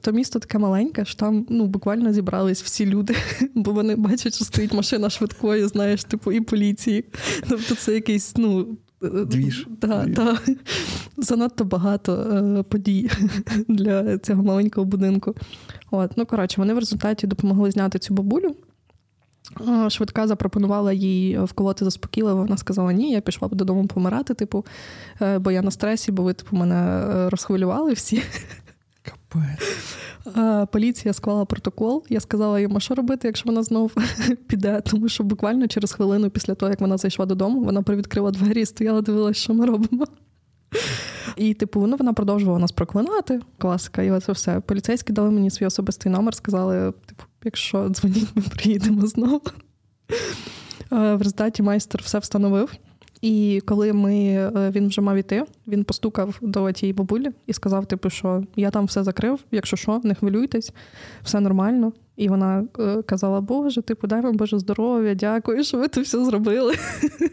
[0.00, 3.16] то місто таке маленьке, що там ну, буквально зібрались всі люди,
[3.54, 7.04] бо вони бачать, що стоїть машина швидкої, знаєш, типу, і поліції.
[7.48, 8.66] Тобто це якийсь, ну.
[9.26, 9.66] Двіж.
[9.80, 10.38] Да, да.
[11.16, 13.10] Занадто багато подій
[13.68, 15.34] для цього маленького будинку.
[15.90, 18.56] От, ну коротше, вони в результаті допомогли зняти цю бабулю.
[19.88, 22.42] Швидка запропонувала їй вколоти заспокійливо.
[22.42, 24.66] Вона сказала: Ні, я пішла б додому помирати, типу,
[25.20, 28.22] е, бо я на стресі, бо ви типу, мене е, розхвилювали всі.
[29.02, 29.96] Капець.
[30.72, 32.04] Поліція склала протокол.
[32.08, 33.92] Я сказала їм, а що робити, якщо вона знов
[34.46, 34.80] піде.
[34.80, 38.66] Тому що буквально через хвилину після того, як вона зайшла додому, вона привідкрила двері і
[38.66, 40.06] стояла, дивилася, що ми робимо.
[41.36, 43.40] І, типу, ну, вона продовжувала нас проклинати.
[43.58, 44.60] Класика, і оце все.
[44.60, 49.42] Поліцейські дали мені свій особистий номер, сказали, типу, якщо дзвоніть, ми приїдемо знову.
[50.90, 52.72] В результаті майстер все встановив.
[53.22, 57.86] І коли ми, е, він вже мав іти, він постукав до тієї бабулі і сказав:
[57.86, 60.72] типу, що я там все закрив, якщо що, не хвилюйтесь,
[61.22, 61.92] все нормально.
[62.16, 66.24] І вона е, казала: Боже, типу, дай вам Боже здоров'я, дякую, що ви це все
[66.24, 66.74] зробили.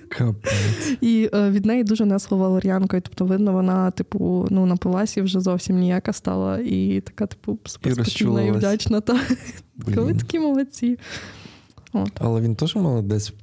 [0.09, 0.97] Капець.
[1.01, 3.01] І е, від неї дуже несло валер'янкою.
[3.01, 8.41] Тобто, видно, вона, типу, ну, напилася і вже зовсім ніяка стала, і така, типу, спокійна
[8.41, 9.01] і вдячна.
[9.01, 9.19] Та.
[9.77, 10.99] Ви такі молодці.
[11.93, 12.11] От.
[12.19, 13.33] Але він теж молодець.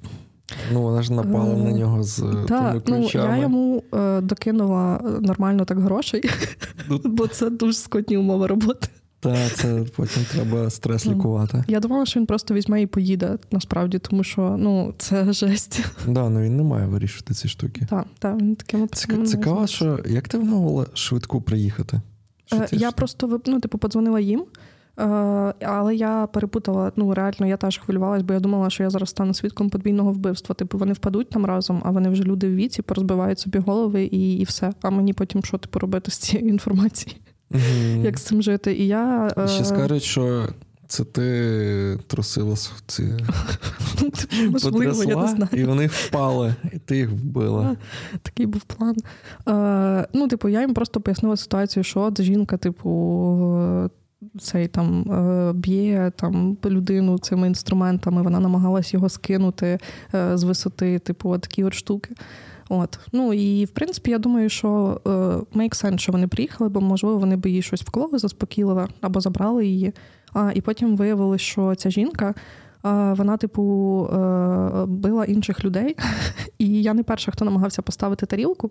[0.73, 3.29] Ну, вона ж напала е, на нього з та, тими ключами.
[3.29, 6.31] Ну, Я йому е, докинула нормально так грошей,
[6.89, 8.89] ну, бо це дуже скотні умови роботи.
[9.21, 11.65] Так, це потім треба стрес лікувати.
[11.69, 15.85] Я думала, що він просто візьме і поїде насправді, тому що ну, це жесть.
[16.09, 17.87] Да, ну він не має вирішувати ці штуки.
[17.91, 18.89] Так, так, він таким
[19.27, 22.01] Цікаво, що як ти вмовила швидку приїхати?
[22.53, 22.97] Е, я ж...
[22.97, 24.45] просто ну, типу, подзвонила їм.
[24.99, 25.05] Е,
[25.61, 29.35] але я перепутала, ну реально, я теж хвилювалась, бо я думала, що я зараз стану
[29.35, 30.55] свідком подвійного вбивства.
[30.55, 34.37] Типу, вони впадуть там разом, а вони вже люди в віці, порозбивають собі голови і
[34.37, 34.73] і все.
[34.83, 37.21] А мені потім що типу робити з цією інформацією?
[37.51, 38.05] Mm-hmm.
[38.05, 38.75] Як з цим жити?
[38.75, 39.31] І я...
[39.47, 40.49] Ще е, скажуть, що
[40.89, 43.03] це ти трусила ці
[44.51, 45.49] Можливо, я не знаю.
[45.53, 47.77] і вони впали, і ти їх вбила.
[48.23, 48.97] Такий був план.
[49.49, 52.91] Е, ну, типу, я їм просто пояснила ситуацію, що от жінка, типу,
[54.41, 59.79] цей там е, б'є там людину цими інструментами, вона намагалась його скинути
[60.15, 62.15] е, з висоти, типу, такі от штуки.
[62.69, 62.99] От.
[63.13, 65.11] Ну і в принципі, я думаю, що е,
[65.59, 69.67] make sense, що вони приїхали, бо можливо вони б їй щось вклали заспокійливе або забрали
[69.67, 69.93] її.
[70.33, 72.35] А і потім виявилось, що ця жінка
[72.83, 73.63] Вона, типу,
[74.89, 75.97] била інших людей,
[76.59, 78.71] і я не перша, хто намагався поставити тарілку.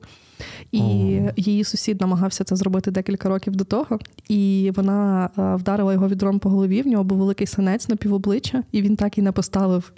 [0.71, 1.33] І oh.
[1.35, 3.99] її сусід намагався це зробити декілька років до того.
[4.29, 6.81] І вона вдарила його відром по голові.
[6.81, 9.91] В нього був великий синець на півобличчя, і він так і не поставив.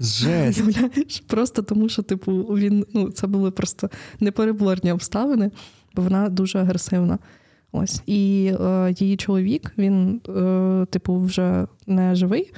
[0.00, 1.26] Жесть.
[1.26, 3.90] Просто тому, що, типу, він ну, це були просто
[4.20, 5.50] непереборні обставини,
[5.94, 7.18] бо вона дуже агресивна.
[7.72, 8.02] Ось.
[8.06, 12.52] І е, її чоловік, він, е, типу, вже не живий.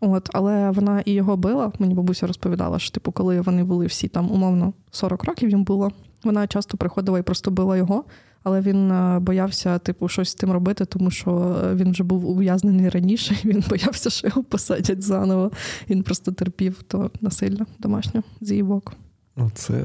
[0.00, 1.72] От, Але вона і його била.
[1.78, 5.92] Мені бабуся розповідала, що типу, коли вони були всі там, умовно, 40 років їм було,
[6.24, 8.04] вона часто приходила і просто била його,
[8.42, 12.88] але він е, боявся, типу, щось з тим робити, тому що він вже був ув'язнений
[12.88, 15.50] раніше, і він боявся, що його посадять заново.
[15.90, 18.92] Він просто терпів то насилля домашнє з її боку.
[19.36, 19.84] Ну, це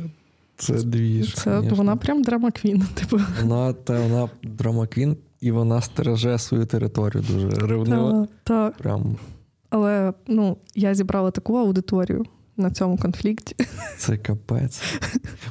[0.58, 1.34] це двіж.
[1.34, 2.84] Це Вона прям драмаквін.
[2.94, 3.20] Типу.
[3.42, 8.28] Вона та вона драмаквін, і вона стереже свою територію дуже ревнива.
[8.44, 8.78] Так.
[8.78, 9.18] Прям.
[9.72, 12.26] Але ну, я зібрала таку аудиторію
[12.58, 13.56] на цьому конфлікті.
[13.98, 14.82] Це капець.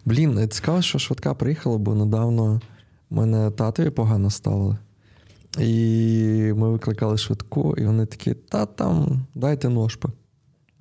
[0.04, 2.60] Блін, цікаво, що швидка приїхала, бо недавно
[3.10, 4.76] мене татові погано ставили.
[5.58, 10.08] І ми викликали швидку, і вони такі: та там дайте ножпи.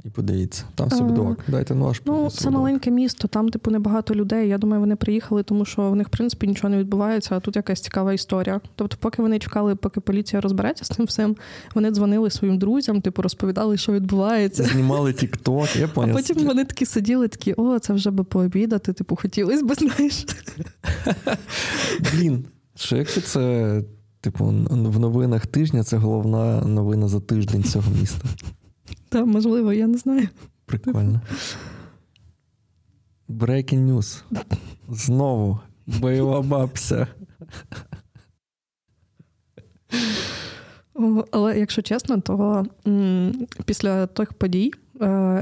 [0.09, 1.39] І подивіться, там Свободок.
[1.47, 2.01] Дайте нож.
[2.05, 4.49] Ну, це маленьке місто, там, типу, небагато людей.
[4.49, 7.55] Я думаю, вони приїхали, тому що в них, в принципі, нічого не відбувається, а тут
[7.55, 8.61] якась цікава історія.
[8.75, 11.35] Тобто, поки вони чекали, поки поліція розбереться з цим всім,
[11.75, 14.63] вони дзвонили своїм друзям, типу, розповідали, що відбувається.
[14.63, 16.15] Знімали тікток, я поняв.
[16.15, 20.25] А потім вони такі сиділи, такі, о, це вже би пообідати, типу, хотілося б, знаєш.
[22.13, 22.45] Блін,
[22.75, 23.83] що якщо це.
[24.21, 28.27] Типу, в новинах тижня це головна новина за тиждень цього міста.
[29.11, 30.29] Так, можливо, я не знаю.
[30.65, 31.21] Прикольно.
[33.29, 34.23] Breaking news.
[34.89, 37.07] Знову бойова бабся.
[41.31, 44.73] Але якщо чесно, то м- після тих подій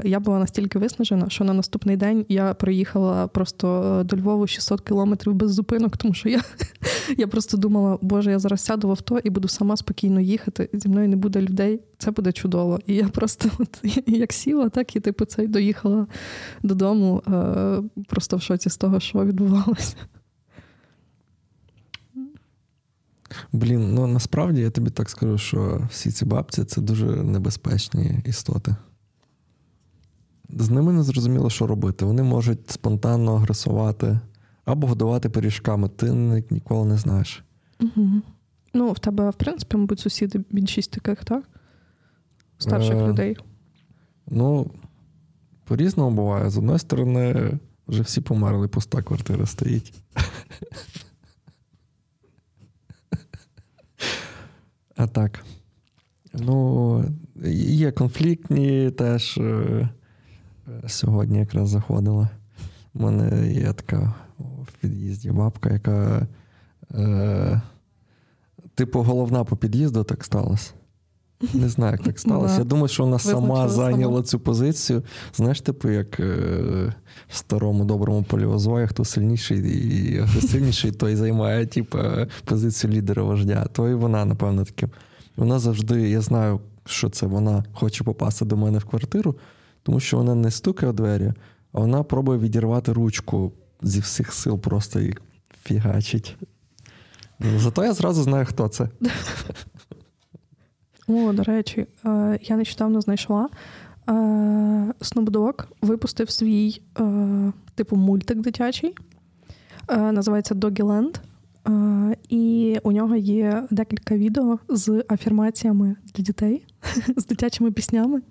[0.04, 4.80] я була настільки виснажена, що на наступний день я проїхала просто е, до Львову 600
[4.80, 6.40] кілометрів без зупинок, тому що я
[7.16, 10.70] я просто думала, боже, я зараз сяду в авто і буду сама спокійно їхати.
[10.72, 12.78] Зі мною не буде людей, це буде чудово.
[12.86, 16.06] І я просто от, як сіла, так і типу цей доїхала
[16.62, 19.96] додому, е, просто в шоці з того, що відбувалося.
[23.52, 28.76] Блін, ну насправді я тобі так скажу, що всі ці бабці це дуже небезпечні істоти
[30.48, 32.04] з ними не зрозуміло, що робити.
[32.04, 34.20] Вони можуть спонтанно агресувати
[34.64, 35.88] або годувати пиріжками.
[35.88, 36.12] Ти
[36.50, 37.44] ніколи не знаєш.
[37.80, 38.22] Угу.
[38.74, 41.44] Ну, в тебе, в принципі, мабуть, сусіди більшість таких, так?
[42.58, 43.36] Старших е, людей.
[44.26, 44.70] Ну,
[45.64, 46.50] по-різному буває.
[46.50, 49.94] З одної сторони, вже всі померли, пуста квартира стоїть.
[54.96, 55.44] А так.
[56.34, 57.04] Ну,
[57.44, 59.88] є конфліктні теж е,
[60.86, 62.28] сьогодні якраз заходила.
[62.94, 66.26] У мене є така в під'їзді бабка, яка,
[66.94, 67.60] е,
[68.74, 70.72] типу, головна по під'їзду так сталося.
[71.54, 72.58] Не знаю, як так сталося.
[72.58, 75.02] Я думаю, що вона сама зайняла цю позицію.
[75.34, 76.94] Знаєш, типу, як е,
[77.28, 81.98] в старому доброму поліозої, хто сильніший і агресивніший, той займає типу,
[82.44, 83.66] позицію лідера вождя.
[83.72, 84.90] То і вона, напевно, таким.
[85.36, 89.34] Вона завжди, я знаю, що це вона хоче попасти до мене в квартиру
[89.88, 91.32] тому що вона не стукає у двері,
[91.72, 95.14] а вона пробує відірвати ручку зі всіх сил просто і
[95.62, 96.36] фігачить.
[97.38, 98.88] Ну, зато я зразу знаю, хто це.
[101.06, 103.48] О, до речі, е, я нещодавно знайшла.
[104.08, 104.94] Е,
[105.82, 108.94] випустив свій е, типу мультик дитячий.
[109.88, 111.20] Називається Doggyland.
[112.28, 116.66] І у нього є декілька відео з афірмаціями для дітей,
[117.16, 118.22] з дитячими піснями.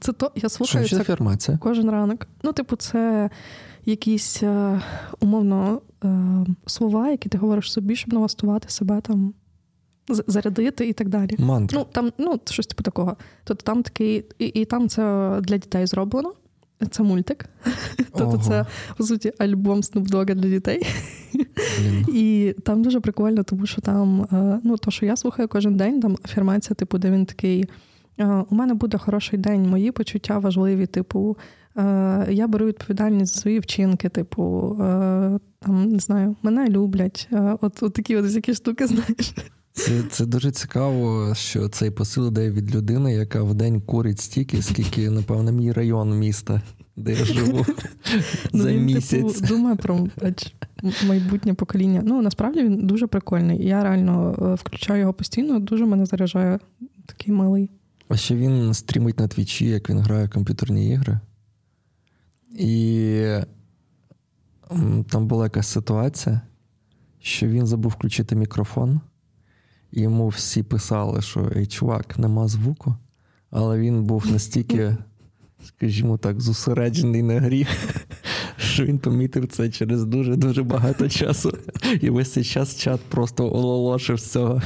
[0.00, 1.58] Це то я слухаю Що це афірмація?
[1.60, 2.26] кожен ранок.
[2.42, 3.30] Ну, типу, це
[3.84, 4.80] якісь е,
[5.20, 6.08] умовно е,
[6.66, 9.34] слова, які ти говориш собі, щоб налаштувати себе там.
[10.08, 11.36] Зарядити і так далі.
[11.38, 11.78] Мантра.
[11.78, 13.16] Ну, там, ну, щось типу такого.
[13.44, 15.02] Тобто там такий, і, і там це
[15.42, 16.32] для дітей зроблено.
[16.90, 17.46] Це мультик.
[18.18, 18.66] Тобто це,
[18.96, 20.86] по суті, альбом Dogg для дітей.
[22.08, 26.00] І там дуже прикольно, тому що там, е, ну, то, що я слухаю кожен день,
[26.00, 27.64] там афірмація, типу, де він такий:
[28.18, 31.36] е, у мене буде хороший день, мої почуття важливі, типу,
[31.76, 34.76] е, я беру відповідальність за свої вчинки, типу,
[35.58, 37.28] там, не знаю, мене люблять.
[37.60, 39.34] От, от такі от всякі штуки, знаєш.
[39.76, 44.62] Це це дуже цікаво, що цей посил йде від людини, яка в день курить стільки,
[44.62, 46.62] скільки, напевно, мій район міста,
[46.96, 47.66] де я живу
[48.52, 49.40] ну, за типу, місяць.
[49.40, 50.06] Думаю про
[51.06, 52.02] майбутнє покоління.
[52.04, 53.66] Ну, насправді він дуже прикольний.
[53.66, 56.58] Я реально е, включаю його постійно, дуже мене заряджає
[57.06, 57.70] такий малий.
[58.08, 61.20] А ще він стрімить на твічі, як він грає в комп'ютерні ігри.
[62.58, 63.22] І
[65.08, 66.40] там була якась ситуація,
[67.20, 69.00] що він забув включити мікрофон,
[70.00, 72.94] йому всі писали, що ей, чувак, нема звуку,
[73.50, 74.96] але він був настільки,
[75.64, 77.66] скажімо так, зосереджений на грі,
[78.56, 81.58] що він помітив це через дуже-дуже багато часу.
[82.00, 84.62] І весь цей час чат просто ололошив з цього.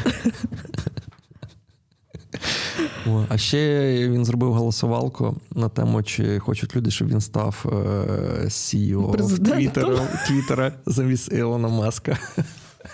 [3.07, 8.45] О, А ще він зробив голосувалку на тему, чи хочуть люди, щоб він став е,
[8.45, 12.18] CEO Твіттера, Твіттера замість Ілона Маска.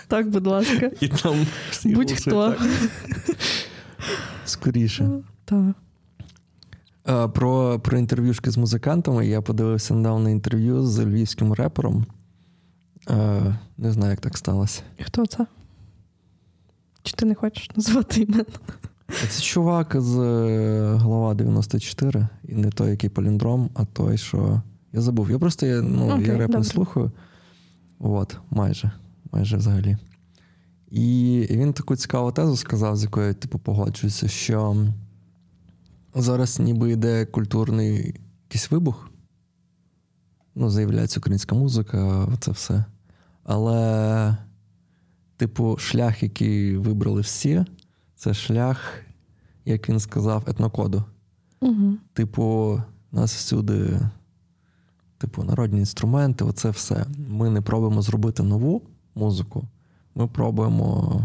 [0.07, 0.91] Так, будь ласка.
[1.01, 2.55] І там всі Будь-хто.
[4.45, 5.09] Скоріше.
[5.45, 5.75] Так.
[7.33, 12.05] Про про інтерв'юшки з музикантами я подивився недавно інтерв'ю з львівським репером.
[13.77, 14.81] Не знаю, як так сталося.
[14.97, 15.45] І хто це?
[17.03, 18.45] Чи ти не хочеш назвати імен?
[19.29, 24.61] Це чувак з е, голова 94, і не той, який поліндром, а той, що.
[24.93, 25.31] Я забув.
[25.31, 27.11] Я просто я, ну, okay, я реп не слухаю.
[27.99, 28.91] От, майже,
[29.31, 29.97] майже взагалі.
[30.91, 34.85] І він таку цікаву тезу сказав, з якою типу погоджуюся, що
[36.15, 39.09] зараз ніби йде культурний якийсь вибух.
[40.55, 42.85] Ну, заявляється українська музика, це все.
[43.43, 44.37] Але,
[45.37, 47.65] типу, шлях, який вибрали всі
[48.15, 48.93] це шлях,
[49.65, 51.03] як він сказав, етнокоду.
[51.61, 51.93] Угу.
[52.13, 53.99] Типу, нас всюди,
[55.17, 57.05] типу, народні інструменти, оце все.
[57.29, 58.81] Ми не пробуємо зробити нову
[59.17, 59.67] музику,
[60.15, 61.21] ми пробуємо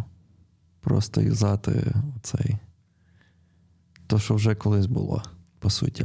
[0.80, 2.56] просто юзати оцей
[4.06, 5.22] то, що вже колись було,
[5.58, 6.04] по суті.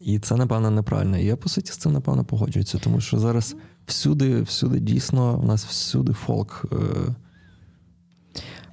[0.00, 1.18] І це, напевно, неправильно.
[1.18, 3.56] І я, по суті, з цим, напевно, погоджуюся, тому що зараз
[3.86, 6.64] всюди, всюди дійсно, у нас всюди фолк.
[6.72, 7.14] Е-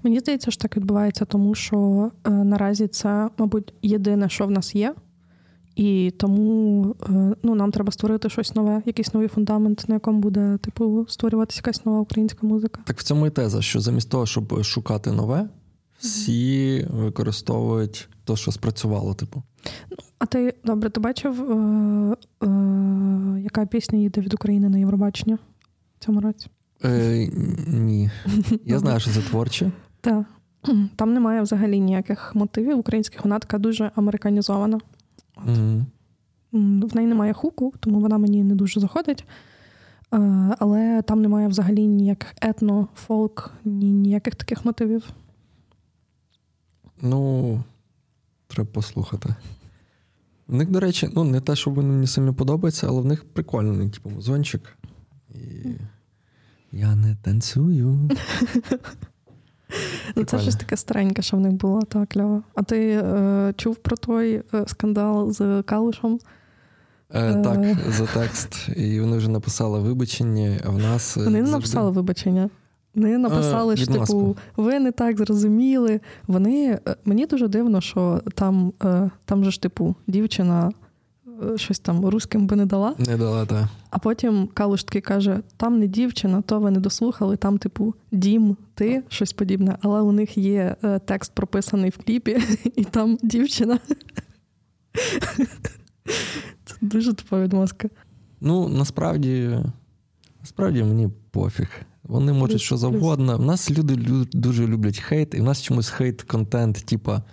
[0.03, 4.75] Мені здається, що так відбувається, тому що е, наразі це, мабуть, єдине, що в нас
[4.75, 4.95] є,
[5.79, 10.57] і тому е, ну, нам треба створити щось нове, якийсь новий фундамент, на якому буде
[10.57, 12.81] типу створюватися якась нова українська музика.
[12.85, 15.49] Так в цьому і теза, що замість того, щоб шукати нове,
[15.99, 19.43] всі використовують те, що спрацювало, типу.
[19.91, 25.37] Ну, а ти добре, ти бачив, е, е, яка пісня їде від України на Євробачення
[25.99, 26.47] в цьому році?
[26.85, 27.29] Е,
[27.67, 28.11] Ні.
[28.65, 29.71] Я знаю, що це творче.
[30.01, 30.25] Так.
[30.95, 34.79] Там немає взагалі ніяких мотивів українських, вона така дуже американізована.
[35.47, 36.87] Mm-hmm.
[36.87, 39.25] В неї немає хуку, тому вона мені не дуже заходить.
[40.13, 45.09] Е, але там немає взагалі ніяких етно, фолк, ні, ніяких таких мотивів.
[47.01, 47.63] Ну,
[48.47, 49.35] треба послухати.
[50.47, 53.33] В них, до речі, ну, не те, що вони мені сильно подобаються, але в них
[53.33, 54.77] прикольний, типу, музончик.
[55.29, 55.39] І
[56.71, 58.09] я не танцюю.
[60.15, 62.41] Ну, Це щось таке стареньке, що в них було так кльово.
[62.55, 66.19] А ти е, чув про той е, скандал з Калушем?
[67.13, 68.69] Е, е, Так, за текст.
[68.75, 71.17] І вони вже написали вибачення, а в нас.
[71.17, 71.51] Вони не завжди...
[71.51, 72.49] написали вибачення.
[72.95, 75.99] Вони написали, що типу, ви не так зрозуміли.
[76.27, 78.73] Вони мені дуже дивно, що там
[79.25, 80.71] там же ж, типу, дівчина
[81.55, 82.95] щось там русським би не дала.
[82.97, 83.67] Не дала, так.
[83.89, 88.57] А потім Калуш такий каже: там не дівчина, то ви не дослухали, там, типу, дім,
[88.73, 89.77] ти, щось подібне.
[89.81, 92.37] Але у них є е, текст прописаний в кліпі,
[92.75, 93.79] і там дівчина.
[96.65, 97.89] Це дуже тупа відмазка.
[98.41, 99.59] Ну, насправді,
[100.41, 101.69] насправді мені пофіг.
[102.03, 103.37] Вони можуть що завгодно.
[103.39, 103.95] У нас люди
[104.33, 107.23] дуже люблять hate, і в нас чомусь hate-контент, типа.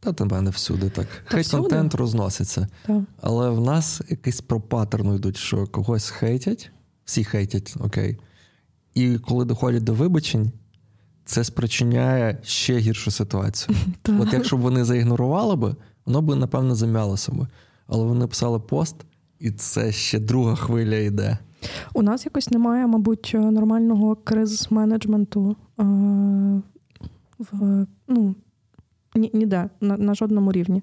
[0.00, 1.06] Та в мене всюди так.
[1.24, 2.68] Hate контент розноситься.
[2.86, 3.02] Так.
[3.20, 6.70] Але в нас якийсь по паттерну йдуть, що когось хейтять,
[7.04, 8.18] всі хейтять, окей.
[8.94, 10.52] І коли доходять до вибачень,
[11.24, 13.76] це спричиняє ще гіршу ситуацію.
[14.02, 14.20] Так.
[14.20, 15.76] От якщо б вони заігнорували би,
[16.06, 17.46] воно б, напевно, зам'ялося би.
[17.86, 18.96] Але вони писали пост,
[19.38, 21.38] і це ще друга хвиля йде.
[21.94, 25.56] У нас якось немає, мабуть, нормального кризис-менеджменту.
[25.80, 26.62] Е-
[27.38, 28.34] в, ну,
[29.18, 30.82] ні, ніде, на, на жодному рівні.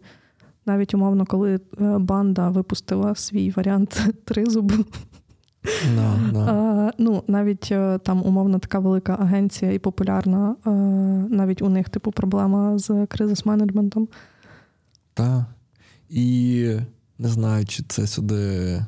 [0.66, 1.60] Навіть умовно, коли е,
[1.98, 4.72] банда випустила свій варіант тризуб.
[5.96, 6.46] No, no.
[6.50, 10.74] А, ну, Навіть е, там умовно така велика агенція і популярна, а, е,
[11.30, 14.08] навіть у них типу проблема з кризис-менеджментом.
[15.14, 15.44] Так.
[16.10, 16.70] І
[17.18, 18.82] не знаю, чи це сюди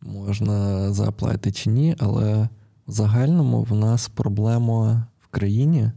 [0.00, 2.48] можна заплати чи ні, але
[2.86, 5.90] в загальному в нас проблема в країні.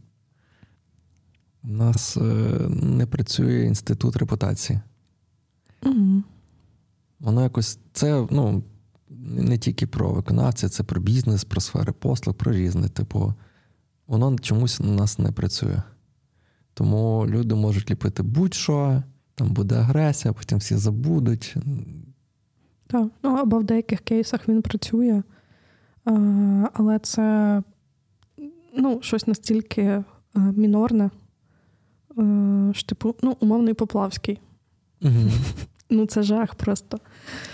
[1.68, 2.22] У нас е,
[2.70, 4.80] не працює інститут репутації.
[5.84, 6.24] Угу.
[7.20, 8.64] Воно якось це ну,
[9.20, 12.90] не тільки про виконавця, це про бізнес, про сфери послуг, про різне.
[12.90, 13.34] Типу,
[14.08, 15.82] воно чомусь у нас не працює.
[16.74, 19.04] Тому люди можуть ліпити будь-що,
[19.36, 21.56] там буде агресія, потім всі забудуть.
[22.88, 25.24] Так, ну або в деяких кейсах він працює,
[26.74, 27.62] але це
[28.78, 30.04] ну, щось настільки
[30.36, 31.10] мінорне,
[32.74, 34.40] що типу, ну, умовний Поплавський.
[35.02, 35.14] Угу.
[35.90, 37.00] Ну, це жах просто.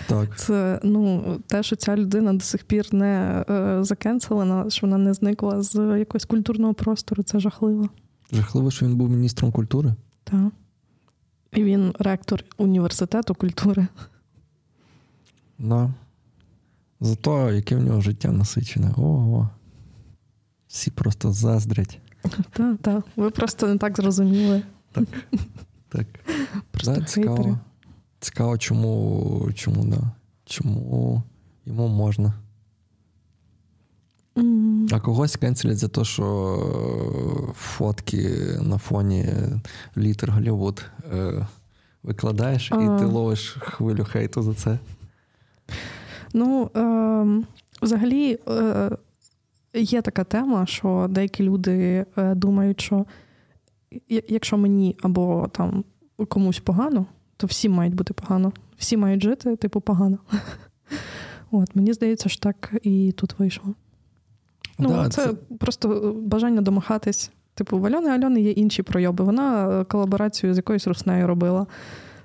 [0.06, 0.38] Так.
[0.38, 5.14] Це ну, те, що ця людина до сих пір не е, закенселена, що вона не
[5.14, 7.88] зникла з якогось культурного простору, це жахливо.
[8.32, 9.94] Жахливо, що він був міністром культури.
[10.24, 10.52] Так.
[11.52, 13.86] І він ректор університету культури.
[15.58, 15.90] Да.
[17.00, 18.90] Зато яке в нього життя насичене.
[18.96, 19.50] Ого.
[20.68, 22.00] Всі просто заздрять.
[22.52, 23.04] Так, так.
[23.16, 24.62] Ви просто не так зрозуміли.
[24.92, 25.04] Так.
[25.88, 26.06] так.
[26.70, 27.58] Просто да, цікаво.
[28.20, 30.00] Цікаво, чому чому, да.
[30.44, 31.22] чому
[31.66, 32.34] йому можна.
[34.36, 34.88] Mm.
[34.92, 38.18] А когось кенселять за те, що фотки
[38.60, 39.26] на фоні
[39.96, 41.46] літер Голлівуд е,
[42.02, 42.96] викладаєш, uh.
[42.96, 44.78] і ти ловиш хвилю хейту за це.
[46.32, 47.44] Ну, е,
[47.82, 48.90] взагалі, е,
[49.74, 53.06] є така тема, що деякі люди е, думають, що
[54.08, 55.84] якщо мені або там
[56.28, 57.06] комусь погано,
[57.36, 58.52] то всім мають бути погано.
[58.76, 60.18] Всі мають жити, типу, погано.
[61.50, 63.74] От, Мені здається, що так і тут вийшло.
[64.78, 67.30] Ну, да, це, це просто бажання домахатись.
[67.54, 69.24] Типу, в Альони Альони є інші пройоби.
[69.24, 71.66] Вона колаборацію з якоюсь руснею робила.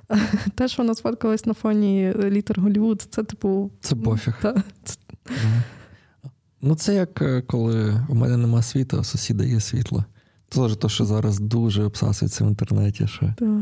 [0.56, 3.72] Те, що вона сфоткалась на фоні літер Голлівуд, це типу.
[3.82, 4.34] Це пофіг.
[4.42, 4.98] Та, це...
[6.62, 10.06] Ну, це як е, коли у мене нема світла, а сусіда є світло.
[10.50, 13.08] Це ж те, що зараз дуже обсасується в інтернеті.
[13.08, 13.34] Що...
[13.38, 13.62] Так.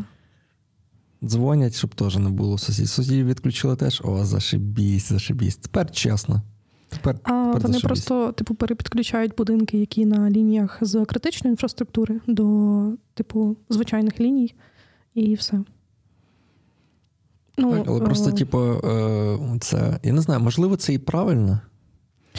[1.23, 2.89] Дзвонять, щоб теж не було сусідів.
[2.89, 5.55] Сусідів відключили теж, о, зашибісь, зашибісь.
[5.55, 6.41] Тепер чесно.
[6.89, 7.81] Тепер, а тепер вони зашибісь.
[7.81, 14.55] просто, типу, перепідключають будинки, які на лініях з критичної інфраструктури до, типу, звичайних ліній,
[15.13, 15.63] і все.
[17.57, 21.59] Ну, так, але просто, типу, е, це, я не знаю, можливо, це і правильно.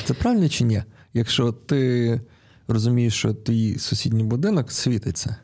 [0.05, 0.83] Це правильно чи ні?
[1.15, 2.21] Якщо ти
[2.69, 5.37] розумієш, що твій сусідній будинок світиться.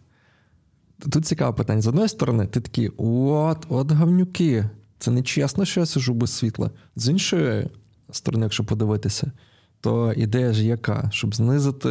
[1.10, 1.82] Тут цікаве питання.
[1.82, 4.64] З одної сторони, ти такий, от, от гавнюки.
[4.98, 6.70] Це не чесно, що я сижу без світла.
[6.96, 7.68] З іншої
[8.10, 9.32] сторони, якщо подивитися,
[9.80, 11.10] то ідея ж яка?
[11.12, 11.88] Щоб знизити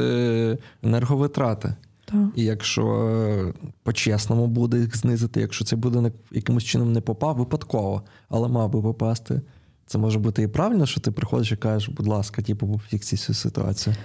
[0.83, 1.75] енерговитрати.
[2.05, 2.27] Так.
[2.35, 3.53] І якщо
[3.83, 8.81] по-чесному буде їх знизити, якщо цей будинок якимось чином не попав, випадково, але мав би
[8.81, 9.41] попасти.
[9.85, 13.33] Це може бути і правильно, що ти приходиш і кажеш, будь ласка, типу, фіксі цю
[13.33, 13.95] ситуацію.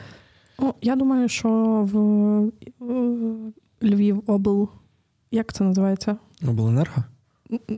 [0.59, 1.49] Ну, Я думаю, що
[1.93, 1.97] в
[3.83, 4.69] Львів обл.
[5.31, 6.17] Як це називається?
[6.49, 7.05] Обленерго?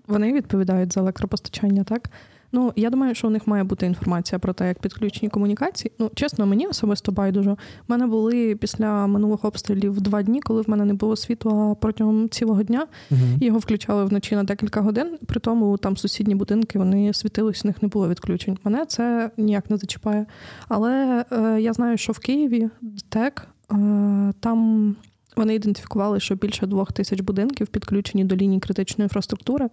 [0.07, 2.11] Вони відповідають за електропостачання, так?
[2.53, 5.93] Ну, я думаю, що у них має бути інформація про те, як підключені комунікації.
[5.99, 7.51] Ну, чесно, мені особисто байдуже.
[7.51, 7.57] У
[7.89, 12.63] мене були після минулих обстрілів два дні, коли в мене не було світла протягом цілого
[12.63, 12.87] дня.
[13.11, 13.21] Угу.
[13.41, 15.19] Його включали вночі на декілька годин.
[15.27, 18.59] При тому там сусідні будинки вони світились, у них не було відключень.
[18.65, 20.27] Мене це ніяк не зачіпає.
[20.69, 22.69] Але е, я знаю, що в Києві
[23.09, 24.97] ТЕК е, там.
[25.37, 29.69] Вони ідентифікували, що більше двох тисяч будинків підключені до лінії критичної інфраструктури.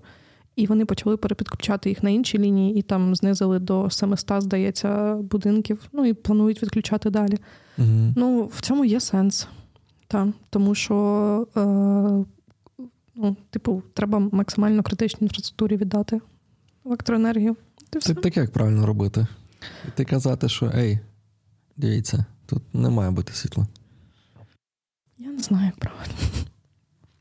[0.58, 5.90] І вони почали перепідключати їх на інші лінії, і там знизили до 700, здається, будинків.
[5.94, 7.38] Ну і планують відключати далі.
[7.78, 8.14] Угу.
[8.16, 9.48] Ну, в цьому є сенс.
[10.08, 11.62] Та, тому що, е,
[13.16, 16.22] ну, типу, треба максимально критичній інфраструктурі віддати
[16.86, 17.56] електроенергію.
[18.02, 19.28] Це таке як правильно робити.
[19.96, 21.00] Ти казати, що ей,
[21.78, 23.68] дивіться, тут не має бути світла.
[25.18, 26.14] Я не знаю, як правильно.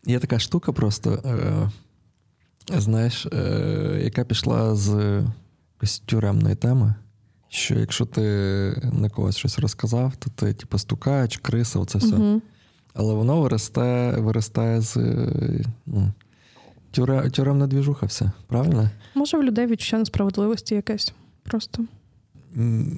[0.06, 1.10] Є така штука просто.
[1.24, 1.70] Е,
[2.68, 5.22] знаєш, е, яка пішла з
[6.04, 6.94] тюремної теми,
[7.48, 8.22] що якщо ти
[8.92, 12.16] на когось щось розказав, то ти, типу, стукач, криса, оце все.
[12.16, 12.42] Угу.
[12.94, 14.96] Але воно виростає виростає з
[15.86, 16.12] ну,
[16.90, 18.90] тюре, тюремна двіжуха, все, правильно?
[19.14, 21.12] Може, в людей відчуття несправедливості якесь
[21.42, 21.84] просто.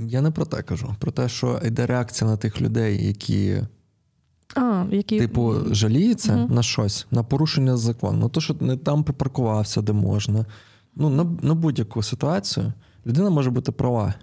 [0.09, 0.97] Я не про те кажу.
[0.99, 3.61] Про те, що йде реакція на тих людей, які
[4.55, 5.19] а, які...
[5.19, 6.55] Типу, жаліється угу.
[6.55, 8.19] на щось, на порушення закону.
[8.19, 10.47] Ну, то, що не там припаркувався, де можна.
[10.97, 12.73] Ну, На на будь-яку ситуацію
[13.07, 14.15] людина може бути права.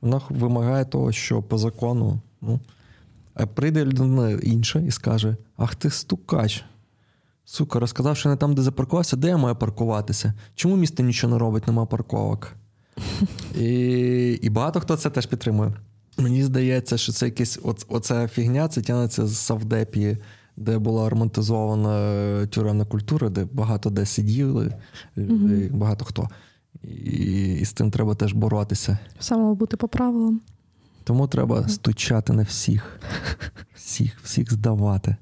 [0.00, 2.20] Вона вимагає того, що по закону.
[2.40, 2.60] ну,
[3.34, 6.64] А прийде людина інша і скаже: Ах ти стукач.
[7.44, 10.34] Сука, розказав, що не там, де запаркувався, де я маю паркуватися?
[10.54, 12.52] Чому місто нічого не робить, нема парковок?
[13.58, 15.72] І і багато хто це теж підтримує.
[16.18, 17.58] Мені здається, що це якесь
[17.88, 20.18] оця фігня, це тягнеться з Савдепії,
[20.56, 24.74] де була романтизована тюремна культура, де багато де сиділи,
[25.16, 25.72] mm-hmm.
[25.72, 26.28] багато хто.
[26.82, 28.98] І, і з цим треба теж боротися.
[29.30, 30.40] Мало бути по правилам.
[31.04, 33.00] Тому треба стучати на всіх,
[33.74, 35.16] всіх, всіх здавати.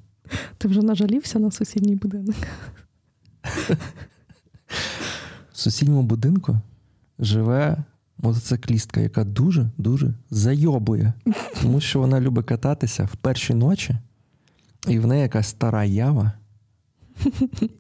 [0.59, 2.37] Ти вже нажалівся на сусідній будинок?
[5.53, 6.59] В сусідньому будинку
[7.19, 7.85] живе
[8.23, 11.13] мотоциклістка, яка дуже-дуже зайобує,
[11.63, 13.97] тому що вона любить кататися в першій ночі,
[14.89, 16.33] і в неї якась стара ява.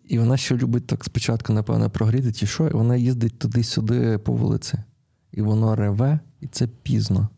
[0.08, 4.32] І вона ще любить так спочатку, напевно, прогріти, чи що, і вона їздить туди-сюди по
[4.32, 4.78] вулиці.
[5.32, 7.28] І воно реве, і це пізно.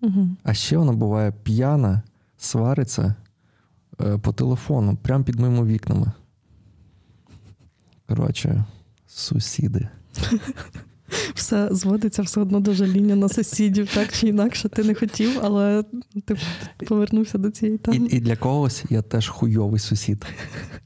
[0.00, 0.28] Угу.
[0.42, 2.02] А ще вона буває п'яна,
[2.38, 3.14] свариться
[4.00, 6.12] е, по телефону, прямо під моїми вікнами.
[8.08, 8.64] Коротше,
[9.06, 9.88] сусіди.
[11.34, 15.84] Все зводиться все одно до жаління на сусідів, так чи інакше ти не хотів, але
[16.26, 16.36] ти
[16.86, 20.26] повернувся до цієї І, і для когось я теж хуйовий сусід.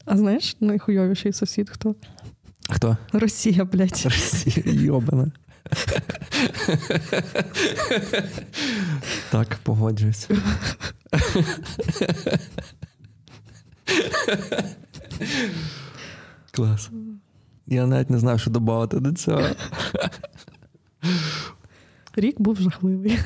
[0.05, 1.95] А знаєш, найхуйовіший сусід хто?
[2.69, 2.97] Хто?
[3.13, 4.01] Росія, блядь.
[4.05, 5.31] Росія йобана.
[9.31, 10.29] Так, погоджуюсь.
[16.51, 16.89] Клас.
[17.73, 19.43] Я навіть не знаю, що додати до цього.
[22.15, 23.19] Рік був жахливий.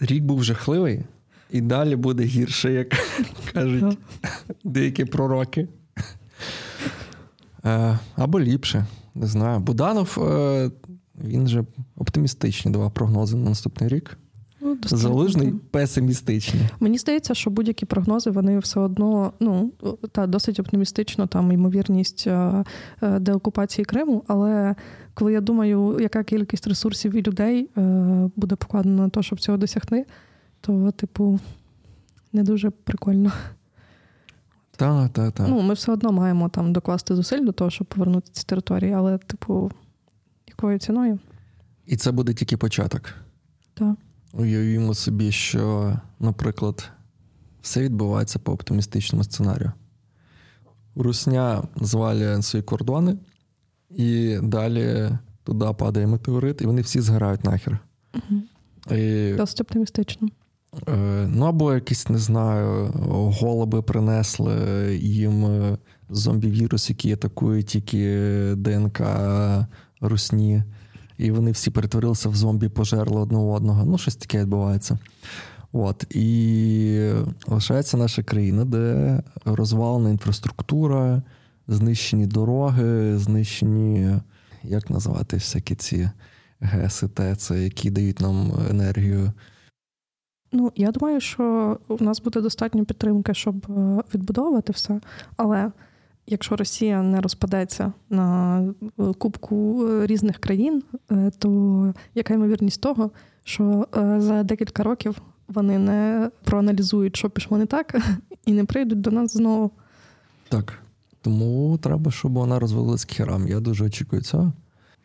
[0.00, 1.04] Рік був жахливий,
[1.50, 2.88] і далі буде гірше, як
[3.52, 3.98] кажуть
[4.64, 5.68] деякі пророки.
[7.64, 9.60] Е, Або ліпше, не знаю.
[9.60, 10.70] Буданов е,
[11.24, 11.64] він же
[11.96, 14.18] оптимістичний давав прогнози на наступний рік.
[14.66, 14.78] Ну.
[14.98, 16.62] Залужний песимістичний.
[16.80, 19.72] Мені здається, що будь-які прогнози вони все одно ну
[20.12, 22.64] та досить оптимістично, там ймовірність е,
[23.02, 24.24] е, деокупації Криму.
[24.26, 24.74] Але
[25.14, 27.80] коли я думаю, яка кількість ресурсів і людей е,
[28.36, 30.06] буде покладена на те, щоб цього досягти,
[30.60, 31.40] то, типу,
[32.32, 33.32] не дуже прикольно.
[34.76, 35.46] Так, так, так.
[35.48, 39.18] Ну, ми все одно маємо там докласти зусиль до того, щоб повернути ці території, але,
[39.18, 39.70] типу,
[40.48, 41.18] якою ціною?
[41.86, 43.02] І це буде тільки початок.
[43.74, 43.96] Так.
[44.38, 46.90] Уявімо собі, що, наприклад,
[47.62, 49.72] все відбувається по оптимістичному сценарію.
[50.96, 53.16] Русня звалює свої кордони,
[53.90, 55.10] і далі
[55.44, 57.78] туди падає метеорит, і вони всі згорають нахер.
[58.14, 58.42] Угу.
[58.96, 60.28] І, Досить оптимістично.
[60.88, 62.90] е, ну, або якісь, не знаю,
[63.40, 64.54] голуби принесли
[65.02, 65.78] їм е,
[66.10, 68.18] зомбі-вірус, який атакує тільки
[68.56, 69.00] ДНК
[70.00, 70.62] русні.
[71.18, 73.84] І вони всі перетворилися в зомбі, пожерли одне одного.
[73.84, 74.98] Ну, щось таке відбувається.
[75.72, 76.06] От.
[76.10, 77.10] І
[77.46, 81.22] лишається наша країна, де розвалена інфраструктура,
[81.68, 84.10] знищені дороги, знищені,
[84.62, 86.10] як називати всякі ці
[86.60, 89.32] ГЕСи, ТЕЦи, які дають нам енергію.
[90.52, 95.00] Ну, я думаю, що у нас буде достатньо підтримки, щоб е, відбудовувати все.
[95.36, 95.72] Але
[96.26, 98.60] якщо Росія не розпадеться на
[98.98, 103.10] е, кубку е, різних країн, е, то яка ймовірність того,
[103.44, 103.88] що
[104.18, 107.96] за декілька років вони не проаналізують, що пішло не так,
[108.46, 109.70] і не прийдуть до нас знову.
[110.48, 110.78] Так.
[111.22, 113.48] Тому треба, щоб вона розвалилась к херам.
[113.48, 114.52] Я дуже очікую цього.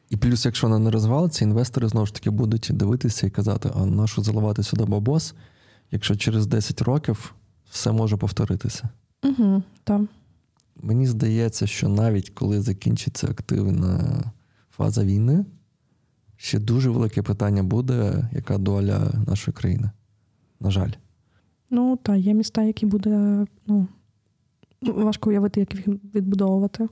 [0.09, 3.85] І плюс, якщо вона не розвалиться, інвестори знову ж таки будуть дивитися і казати, а
[3.85, 5.33] нащо заливати сюди бабос,
[5.91, 7.33] якщо через 10 років
[7.69, 8.89] все може повторитися.
[9.23, 10.01] Угу, так.
[10.81, 14.23] Мені здається, що навіть коли закінчиться активна
[14.71, 15.45] фаза війни,
[16.37, 19.91] ще дуже велике питання буде, яка доля нашої країни.
[20.59, 20.91] На жаль.
[21.69, 23.87] Ну, та є міста, які буде, ну,
[24.81, 26.87] важко уявити, як їх відбудовувати.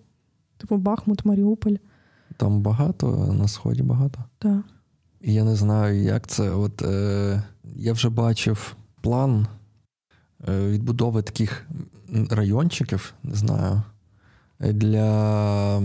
[0.58, 1.76] Типу Бахмут, Маріуполь.
[2.38, 4.24] Там багато, на сході багато.
[4.40, 4.62] Так.
[5.22, 6.52] І я не знаю, як це.
[6.52, 7.44] От е,
[7.76, 9.48] я вже бачив план
[10.48, 11.68] відбудови таких
[12.30, 13.82] райончиків, не знаю,
[14.60, 15.82] для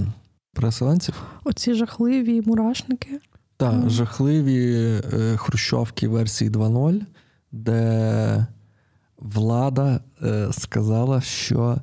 [0.53, 1.23] переселенців.
[1.45, 3.21] Оці жахливі мурашники.
[3.57, 3.91] Так, Мгм.
[3.91, 4.75] жахливі
[5.15, 7.01] е, хрущовки версії 2.0,
[7.53, 8.47] де
[9.19, 11.77] влада е, сказала, що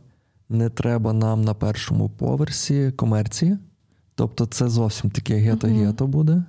[0.50, 3.58] не треба нам на першому поверсі комерції.
[4.16, 6.44] Тобто, це зовсім таке гето-гето буде.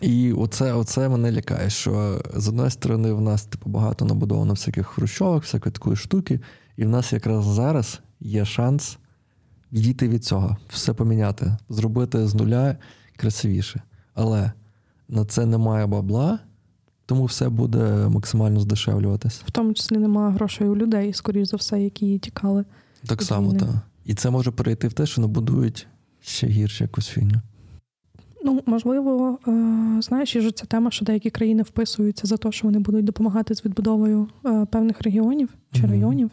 [0.00, 4.86] І оце, оце мене лякає, що з одної сторони в нас типу, багато набудовано всяких
[4.86, 6.40] хрущовок, всякої такої штуки,
[6.76, 8.98] і в нас якраз зараз є шанс
[9.72, 12.76] відійти від цього, все поміняти, зробити з нуля
[13.16, 13.82] красивіше.
[14.14, 14.52] Але
[15.08, 16.38] на це немає бабла,
[17.06, 19.42] тому все буде максимально здешевлюватись.
[19.46, 22.64] В тому числі немає грошей у людей, скоріш за все, які тікали.
[23.06, 23.68] Так само, так.
[24.04, 25.86] І це може перейти в те, що набудують
[26.20, 27.40] ще гірше якусь фігню.
[28.44, 29.52] Ну, можливо, е,
[30.02, 33.54] знаєш, є ж ця тема, що деякі країни вписуються за те, що вони будуть допомагати
[33.54, 35.90] з відбудовою е, певних регіонів чи Мгм.
[35.90, 36.30] районів.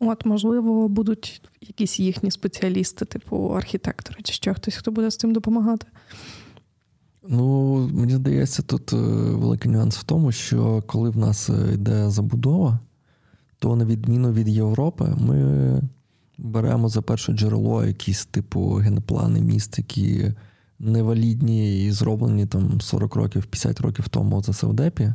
[0.00, 5.32] От, можливо, будуть якісь їхні спеціалісти, типу архітектори, чи ще хтось, хто буде з цим
[5.32, 5.86] допомагати.
[7.28, 8.96] Ну, мені здається, тут е,
[9.30, 12.78] великий нюанс в тому, що коли в нас йде забудова,
[13.58, 15.80] то на відміну від Європи, ми
[16.38, 20.32] беремо за перше джерело якісь типу генеплани міст, які
[20.82, 25.14] невалідні і зроблені там 40 років, 50 років тому за Савдепі,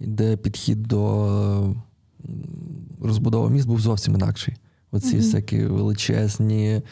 [0.00, 1.74] де підхід до
[3.02, 4.54] розбудови міст був зовсім інакший.
[4.92, 5.20] Оці mm-hmm.
[5.20, 6.82] всякі величезні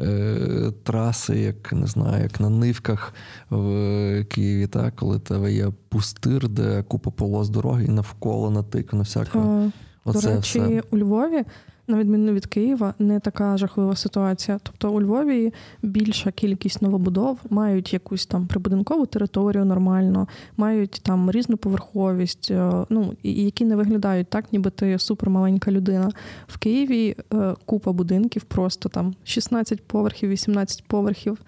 [0.00, 3.14] е, траси, як не знаю, як на нивках
[3.50, 9.72] в Києві, так, коли тебе є пустир, де купа полос дороги і навколо натикано всякого.
[10.06, 10.82] До речі, все.
[10.90, 11.44] у Львові
[11.88, 14.58] на відміну від Києва, не така жахлива ситуація.
[14.62, 15.52] Тобто у Львові
[15.82, 23.12] більша кількість новобудов мають якусь там прибудинкову територію нормально, мають там різну поверховість, е, ну
[23.22, 26.10] які не виглядають так, ніби ти супермаленька людина.
[26.48, 31.38] В Києві е, купа будинків, просто там 16 поверхів, 18 поверхів.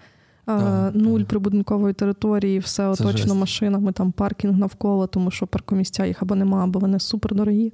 [0.45, 1.27] Так, Нуль так.
[1.27, 6.79] прибудинкової території, все оточено машинами, там паркінг навколо, тому що паркомістя їх або нема, або
[6.79, 7.73] вони супердорогі.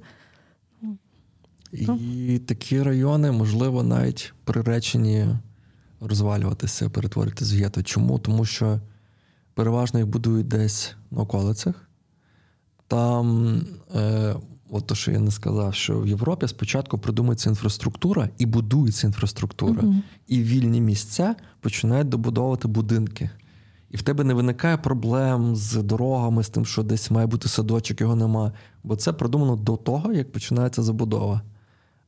[1.72, 5.26] І такі райони, можливо, навіть приречені
[6.00, 7.82] розвалюватися, перетворитися в гетто.
[7.82, 8.18] Чому?
[8.18, 8.80] Тому що
[9.54, 11.88] переважно їх будують десь на околицях.
[12.88, 13.56] Там,
[13.94, 14.34] е,
[14.70, 19.82] от то, що я не сказав, що в Європі спочатку придумується інфраструктура і будується інфраструктура.
[19.82, 23.30] uh І вільні місця починають добудовувати будинки.
[23.90, 28.00] І в тебе не виникає проблем з дорогами, з тим, що десь має бути садочок,
[28.00, 28.52] його нема.
[28.84, 31.42] Бо це продумано до того, як починається забудова.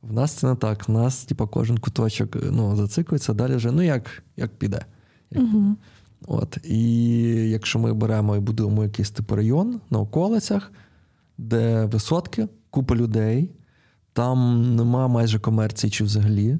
[0.01, 0.89] В нас це не так.
[0.89, 4.85] В нас, типу, кожен куточок ну, зациклюється, далі вже ну як як піде.
[5.31, 5.75] Як угу.
[6.27, 6.57] От.
[6.63, 10.71] І якщо ми беремо і будуємо якийсь типу район на околицях,
[11.37, 13.51] де висотки, купа людей,
[14.13, 16.59] там нема майже комерції чи взагалі,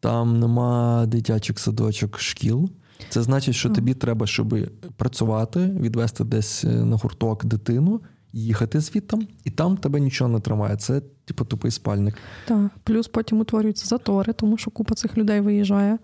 [0.00, 2.70] там нема дитячих садочок, шкіл.
[3.08, 4.54] Це значить, що тобі треба, щоб
[4.96, 8.00] працювати, відвести десь е, на гурток дитину
[8.32, 10.76] їхати звідти, і там тебе нічого не тримає.
[10.76, 12.14] Це типу тупий спальник.
[12.46, 15.98] Так, плюс потім утворюються затори, тому що купа цих людей виїжджає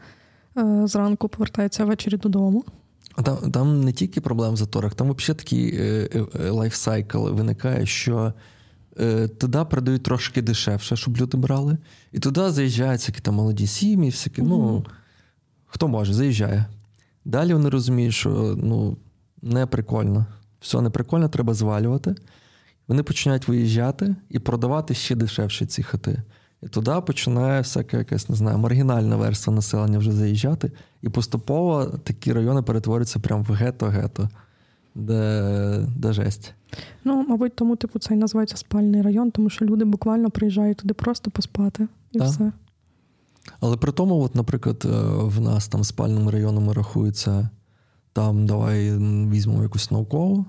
[0.59, 2.65] е, зранку, повертається ввечері додому.
[3.25, 5.81] Там там не тільки проблем в заторах, там взагалі такий
[6.51, 8.33] лайфсайкл виникає, що
[9.01, 11.79] е, туди продають трошки дешевше, щоб люди брали.
[12.13, 14.85] І туди заїжджають всякі там молоді сім'ї, всякі, ну
[15.67, 16.67] хто може, заїжджає.
[17.25, 18.97] Далі вони розуміють, що ну,
[19.43, 20.27] не прикольно
[20.61, 22.15] все не прикольно, треба звалювати.
[22.89, 26.23] Вони починають виїжджати і продавати ще дешевше ці хати.
[26.63, 30.73] І туди починає всяка якась, не знаю, маргінальна версія населення вже заїжджати.
[31.03, 34.29] І поступово такі райони перетворюються прямо в гето-гето,
[34.95, 36.55] де де жесть.
[37.05, 40.95] Ну, мабуть, тому, типу, це і називається спальний район, тому що люди буквально приїжджають туди
[40.95, 42.29] просто поспати і так.
[42.29, 42.53] все.
[43.61, 47.49] Але при тому, от, наприклад, е, в нас там спальним районом рахується
[48.17, 48.99] там давай
[49.29, 50.47] візьмемо якусь наукову,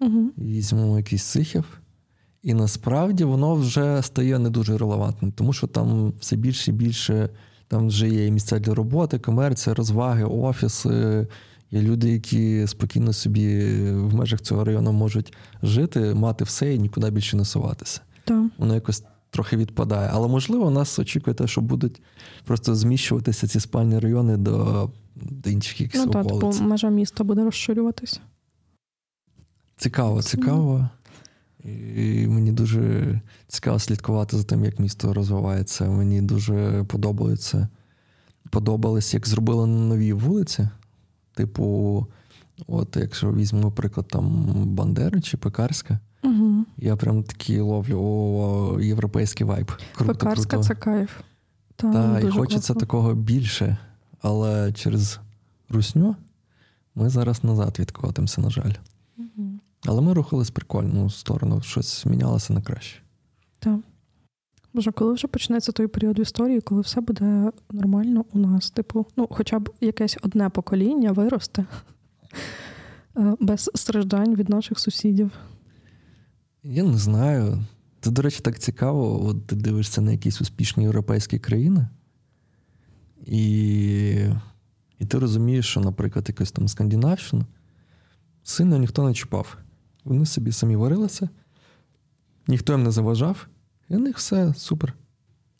[0.00, 0.30] угу.
[0.38, 1.80] візьмемо якийсь сихів.
[2.42, 7.28] І насправді воно вже стає не дуже релевантним, тому що там все більше і більше
[7.68, 11.26] там вже є місця для роботи, комерція, розваги, офіси.
[11.70, 17.10] Є люди, які спокійно собі в межах цього району можуть жити, мати все і нікуди
[17.10, 18.00] більше не суватися.
[18.24, 18.44] Так.
[18.58, 20.10] Воно якось трохи відпадає.
[20.12, 22.02] Але можливо, нас очікує те, що будуть
[22.44, 24.90] просто зміщуватися ці спальні райони до
[25.22, 28.20] до інших якихось Ну, так, типу, межа міста буде розширюватися.
[29.76, 30.88] Цікаво, цікаво.
[31.64, 35.88] І Мені дуже цікаво слідкувати за тим, як місто розвивається.
[35.88, 37.68] Мені дуже подобається.
[38.50, 40.68] Подобалось, як зробили нові вулиці.
[41.34, 42.06] Типу,
[42.66, 46.64] от якщо візьмемо, приклад, там Бандери чи Пекарська, угу.
[46.76, 49.72] я прям такий ловлю о, європейський вайб.
[49.94, 50.68] Круто, Пекарська круто.
[50.68, 51.10] це кайф.
[51.76, 52.74] Так, та, і хочеться класно.
[52.74, 53.76] такого більше.
[54.22, 55.20] Але через
[55.68, 56.16] русню
[56.94, 58.72] ми зараз назад відкотимося, на жаль.
[59.18, 59.50] Угу.
[59.84, 62.98] Але ми рухались прикольну сторону, щось змінялося на краще.
[63.58, 63.80] Так.
[64.74, 69.06] Боже, коли вже почнеться той період в історії, коли все буде нормально у нас, типу,
[69.16, 71.64] ну, хоча б якесь одне покоління виросте
[73.16, 75.30] е, без страждань від наших сусідів.
[76.62, 77.64] Я не знаю.
[78.00, 79.26] Це, до речі, так цікаво.
[79.26, 81.88] От ти дивишся на якісь успішні європейські країни,
[83.28, 84.34] і
[84.98, 87.46] і ти розумієш, що, наприклад, якась там Скандинавщина
[88.42, 89.56] сильно ніхто не чіпав.
[90.04, 91.28] Вони собі самі варилися,
[92.46, 93.46] ніхто їм не заважав,
[93.88, 94.94] і у них все супер.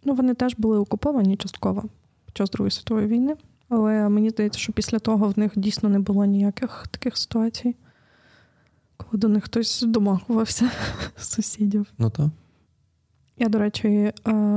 [0.04, 1.84] Ну, вони теж були окуповані частково
[2.26, 3.36] під час Другої світової війни,
[3.68, 7.76] але мені здається, що після того в них дійсно не було ніяких таких ситуацій,
[8.96, 10.70] коли до них хтось домахувався
[11.16, 11.86] з сусідів.
[11.98, 12.28] Ну так.
[13.40, 14.12] Я, до речі, е,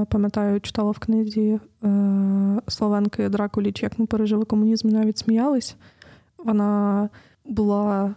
[0.09, 1.89] пам'ятаю, читала в книзі е,
[2.67, 5.75] Словенки Дракуліч, як ми пережили комунізм, навіть сміялись.
[6.37, 7.09] Вона
[7.45, 8.15] була,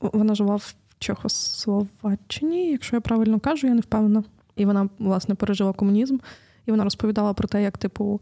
[0.00, 4.24] вона жила в Чехословаччині, якщо я правильно кажу, я не впевнена.
[4.56, 6.18] І вона, власне, пережила комунізм.
[6.66, 8.20] І вона розповідала про те, як, типу,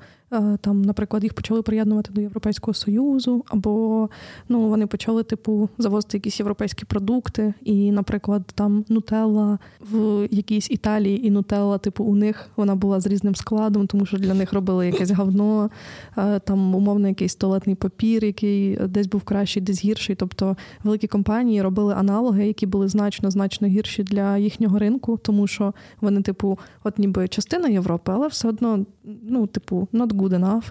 [0.60, 4.08] там, наприклад, їх почали приєднувати до Європейського Союзу, або
[4.48, 7.54] ну, вони почали, типу, завозити якісь європейські продукти.
[7.62, 13.06] І, наприклад, там нутелла в якійсь Італії, і нутелла, типу, у них вона була з
[13.06, 15.70] різним складом, тому що для них робили якесь говно,
[16.18, 20.16] е, там умовно якийсь туалетний папір, який десь був кращий, десь гірший.
[20.16, 25.74] Тобто великі компанії робили аналоги, які були значно значно гірші для їхнього ринку, тому що
[26.00, 30.64] вони, типу, от ніби частина Європи, але все одно, ну, типу, not good enough,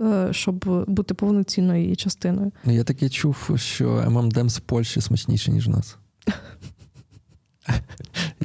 [0.00, 2.52] е, щоб бути повноцінною її частиною.
[2.64, 5.96] Ну, я таке чув, що ММДМ з Польщі смачніше, ніж у нас.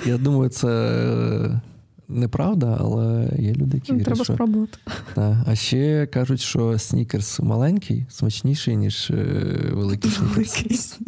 [0.05, 1.61] Я думаю, це
[2.07, 3.93] неправда, але є люди, які.
[3.93, 4.33] Ну, Треба що...
[4.33, 4.77] спробувати.
[5.13, 5.37] Так.
[5.45, 9.23] А ще кажуть, що снікерс маленький, смачніший, ніж е,
[9.73, 10.99] великий снікерс.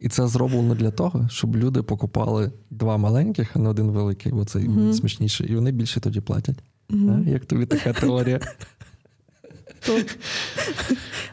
[0.00, 4.44] І це зроблено для того, щоб люди покупали два маленьких, а не один великий, бо
[4.44, 4.92] це mm-hmm.
[4.92, 6.58] смачніше, і вони більше тоді платять.
[6.90, 7.26] Mm-hmm.
[7.26, 7.30] А?
[7.30, 8.40] Як тобі така теорія?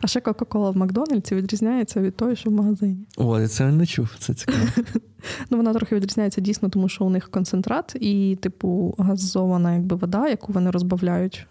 [0.01, 2.97] А ще Кока-Кола в Макдональдсі відрізняється від того, що в магазині.
[3.17, 4.67] О, я це не чув, це цікаво.
[5.49, 10.27] Ну, вона трохи відрізняється дійсно, тому що у них концентрат і, типу, газована якби вода,
[10.27, 11.47] яку вони розбавляють.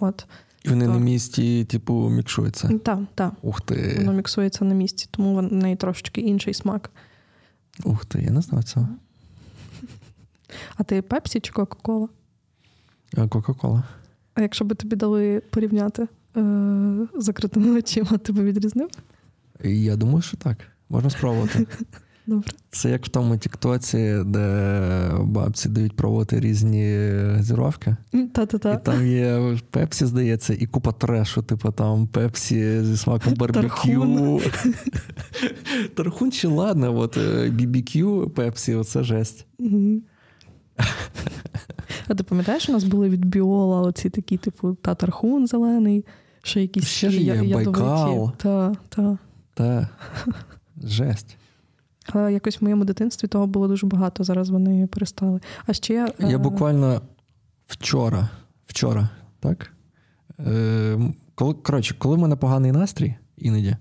[0.00, 0.26] От.
[0.64, 2.68] І вони на місці, типу, мікшуються?
[2.84, 3.32] Так, так.
[3.42, 3.94] Ух ти.
[3.98, 6.90] Воно міксується на місці, тому в неї трошечки інший смак.
[7.84, 8.88] Ух ти, я не знав цього.
[10.76, 12.08] А ти пепсі чи Кока-Кола?
[13.28, 13.82] Кока-Кола.
[14.34, 18.88] А якщо би тобі дали порівняти е- закритими очима, ти би відрізнив?
[19.64, 20.58] Я думаю, що так.
[20.88, 21.66] Можна спробувати.
[22.26, 22.50] Добре.
[22.70, 27.96] Це як в тому Тіктоці, де бабці дають пробувати різні газіровки.
[28.32, 28.72] Та-та-та.
[28.72, 34.40] І там є пепсі, здається, і купа трешу, типу там пепсі зі смаком барбекю.
[35.94, 39.46] Тархун чи ладно, от BBQ, пепсі, оце жесть.
[42.08, 46.04] А ти пам'ятаєш, у нас були від біола оці такі, типу, татархун зелений,
[46.42, 48.32] ще якісь Ще ж є Байкал.
[48.36, 49.18] Та, та.
[49.54, 49.88] Та.
[50.84, 51.36] Жесть.
[52.12, 54.24] Але якось в моєму дитинстві того було дуже багато.
[54.24, 55.40] Зараз вони перестали.
[55.66, 57.02] А ще я буквально
[57.66, 58.28] вчора,
[58.66, 59.08] вчора,
[59.40, 59.72] так?
[60.40, 60.98] Е,
[61.34, 63.76] коли, Коротше, коли в мене поганий настрій, іноді,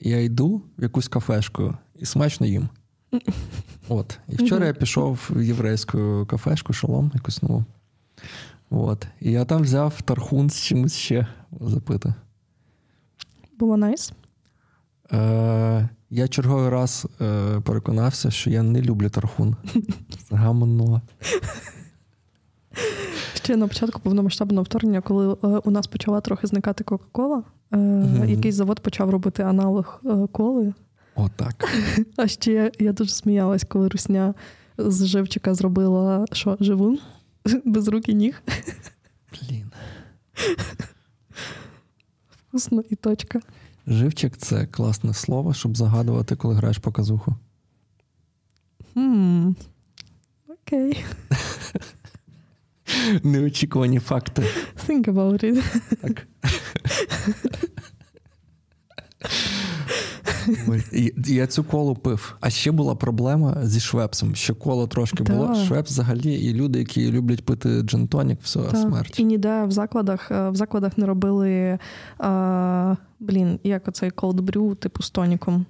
[0.00, 2.68] я йду в якусь кафешку і смачно їм.
[3.88, 4.18] От.
[4.28, 7.64] І вчора я пішов в єврейську кафешку, шалом, якусь нову.
[8.70, 9.06] От.
[9.20, 11.26] І я там взяв тархун з чимось ще
[11.60, 12.14] запити.
[13.58, 14.12] Було найс?
[15.12, 19.56] Е, Я черговий раз е, переконався, що я не люблю тархун.
[20.30, 21.02] Гамно.
[23.34, 28.30] Ще на початку повномасштабного вторгнення, коли е, у нас почала трохи зникати Кока-Кола, е, mm-hmm.
[28.30, 30.74] якийсь завод почав робити аналог е, коли.
[31.22, 31.68] Отак.
[32.16, 34.34] А ще я дуже сміялась, коли Русня
[34.78, 36.98] з живчика зробила що, живун
[37.64, 38.42] без рук і ніг.
[39.32, 39.70] Блін.
[42.48, 43.40] Вкусно і точка.
[43.86, 47.34] Живчик це класне слово, щоб загадувати, коли граєш показуху.
[48.94, 49.50] Хм.
[50.48, 51.04] Окей.
[53.22, 54.42] Неочікувані факти.
[54.88, 55.62] Think about it.
[56.00, 56.26] Так.
[61.26, 62.36] Я цю колу пив.
[62.40, 64.34] А ще була проблема зі швепсом.
[64.34, 65.32] Ще коло трошки да.
[65.32, 65.54] було.
[65.54, 68.82] Швепс взагалі, і люди, які люблять пити джентонік, все, да.
[68.82, 69.20] смерть.
[69.20, 71.78] І ніде в закладах е, в закладах не робили
[72.18, 75.66] а, блін, як оцей brew, типу з тоніком.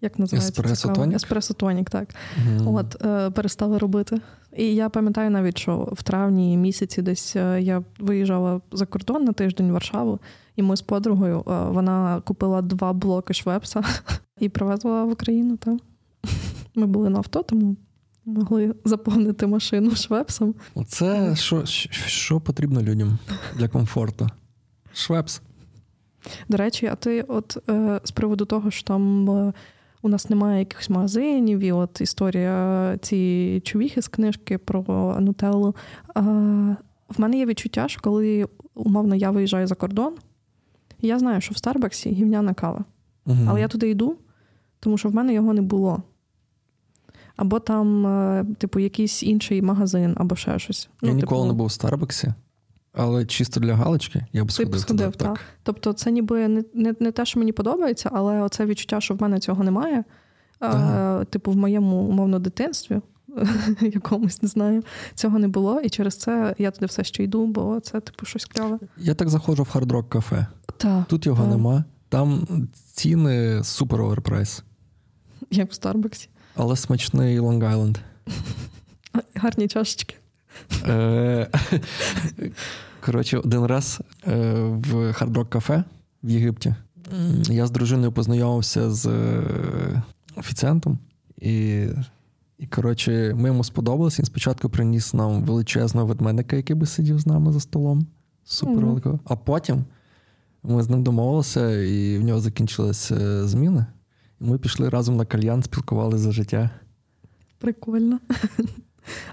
[0.00, 0.62] Як називається?
[0.62, 1.16] Еспресо тонік?
[1.16, 2.08] Еспресо тонік, так.
[2.48, 2.74] Mm.
[2.74, 4.20] От, е, перестали робити.
[4.56, 9.32] І я пам'ятаю навіть, що в травні місяці десь е, я виїжджала за кордон на
[9.32, 10.20] тиждень в Варшаву,
[10.56, 13.82] і ми з подругою е, вона купила два блоки швепса
[14.40, 15.56] і привезла в Україну.
[15.56, 15.80] Там.
[16.74, 17.76] Ми були на авто, тому
[18.24, 20.54] могли заповнити машину швепсом.
[20.74, 23.18] Оце що, що потрібно людям
[23.56, 24.26] для комфорту?
[24.92, 25.42] Швепс.
[26.48, 29.52] До речі, а ти, от е, з приводу того, що там.
[30.02, 35.74] У нас немає якихось магазинів, і от історія цієї чувіхи з книжки про нутеллу.
[36.14, 36.20] А,
[37.08, 40.14] В мене є відчуття, що коли умовно я виїжджаю за кордон,
[41.00, 42.84] я знаю, що в Старбаксі гівняна кава.
[43.26, 43.38] Угу.
[43.48, 44.16] Але я туди йду,
[44.80, 46.02] тому що в мене його не було.
[47.36, 50.88] Або там, е, типу, якийсь інший магазин, або ще щось.
[51.02, 51.52] Я ну, ніколи типу...
[51.52, 52.34] не був в Старбаксі.
[52.98, 54.72] Але чисто для галочки я б сходив.
[54.72, 55.40] Ти б сходив, туди, так.
[55.62, 59.22] Тобто, це ніби не, не не, те, що мені подобається, але оце відчуття, що в
[59.22, 60.04] мене цього немає.
[60.60, 63.00] А, Типу, в моєму умовно дитинстві,
[63.80, 64.82] якомусь не знаю,
[65.14, 65.80] цього не було.
[65.80, 68.78] І через це я туди все ще йду, бо це, типу, щось кльове.
[68.96, 70.46] Я так заходжу в Hard Rock Cafe.
[70.76, 71.50] Та, Тут його та.
[71.50, 71.84] нема.
[72.08, 72.46] Там
[72.92, 74.62] ціни супер overprice.
[75.50, 76.28] Як в Старбаксі.
[76.56, 77.96] Але смачний Лонг-Айленд.
[79.34, 80.14] Гарні чашечки.
[83.02, 85.84] Е, коротше, один раз е, в Hard Rock Cafe
[86.22, 86.74] в Єгипті
[87.50, 89.10] я з дружиною познайомився з
[90.36, 90.98] офіціантом,
[91.40, 91.86] і,
[92.58, 94.22] і коротше, ми йому сподобалися.
[94.22, 98.06] Він спочатку приніс нам величезного ведмедика, який би сидів з нами за столом.
[98.44, 99.20] Супер великого.
[99.24, 99.84] А потім
[100.62, 103.86] ми з ним домовилися, і в нього закінчилися зміни.
[104.40, 106.70] І ми пішли разом на кальян, спілкувалися за життя.
[107.58, 108.18] Прикольно.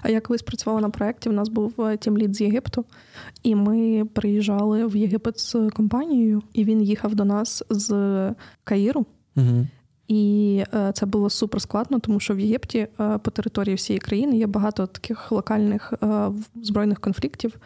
[0.02, 2.84] А я колись працювала на проєкті, у нас був е, тімлід з Єгипту,
[3.42, 8.34] і ми приїжджали в Єгипет з компанією, і він їхав до нас з
[8.64, 9.06] Каїру.
[9.36, 9.66] Угу.
[10.08, 14.38] І е, це було супер складно, тому що в Єгипті е, по території всієї країни
[14.38, 15.92] є багато таких локальних
[16.62, 17.56] збройних конфліктів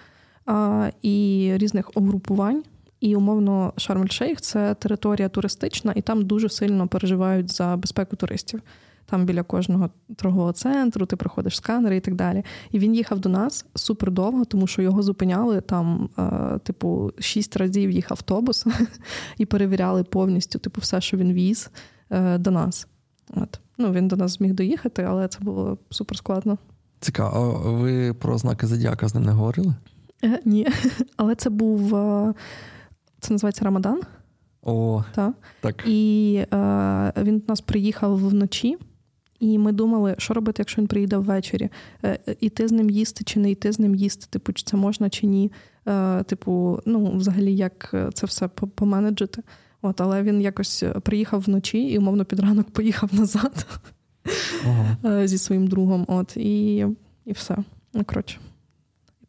[1.03, 2.63] і різних угрупувань.
[3.01, 8.63] І умовно Шарм-Ель-Шейх– це територія туристична, і там дуже сильно переживають за безпеку туристів
[9.07, 12.45] там біля кожного торгового центру, ти проходиш сканери і так далі.
[12.71, 17.57] І він їхав до нас супер довго, тому що його зупиняли там, е, типу, шість
[17.57, 18.67] разів їх автобус
[19.39, 21.71] і перевіряли повністю, типу, все, що він віз
[22.11, 22.87] е, до нас.
[23.35, 23.61] От.
[23.79, 26.59] Ну, Він до нас зміг доїхати, але це було супер складно.
[27.01, 29.75] Цікаво, а ви про знаки Зодіака з ним не говорили?
[30.25, 30.67] Е, Ні.
[31.17, 32.35] Але це був е,
[33.21, 34.01] це називається Рамадан.
[34.63, 35.35] О, так.
[35.61, 35.85] так.
[35.87, 38.79] І е, він до нас приїхав вночі.
[39.41, 41.69] І ми думали, що робити, якщо він приїде ввечері,
[42.03, 44.77] е, е, іти з ним їсти чи не йти з ним їсти, типу, чи це
[44.77, 45.53] можна чи ні.
[45.89, 49.43] Е, типу, ну, взагалі, як це все поменеджити.
[49.83, 53.67] От, але він якось приїхав вночі і, умовно, під ранок поїхав назад
[54.65, 55.27] ага.
[55.27, 56.05] зі своїм другом.
[56.09, 56.87] От, і
[57.25, 57.57] і все.
[57.95, 58.39] Ну, коротше.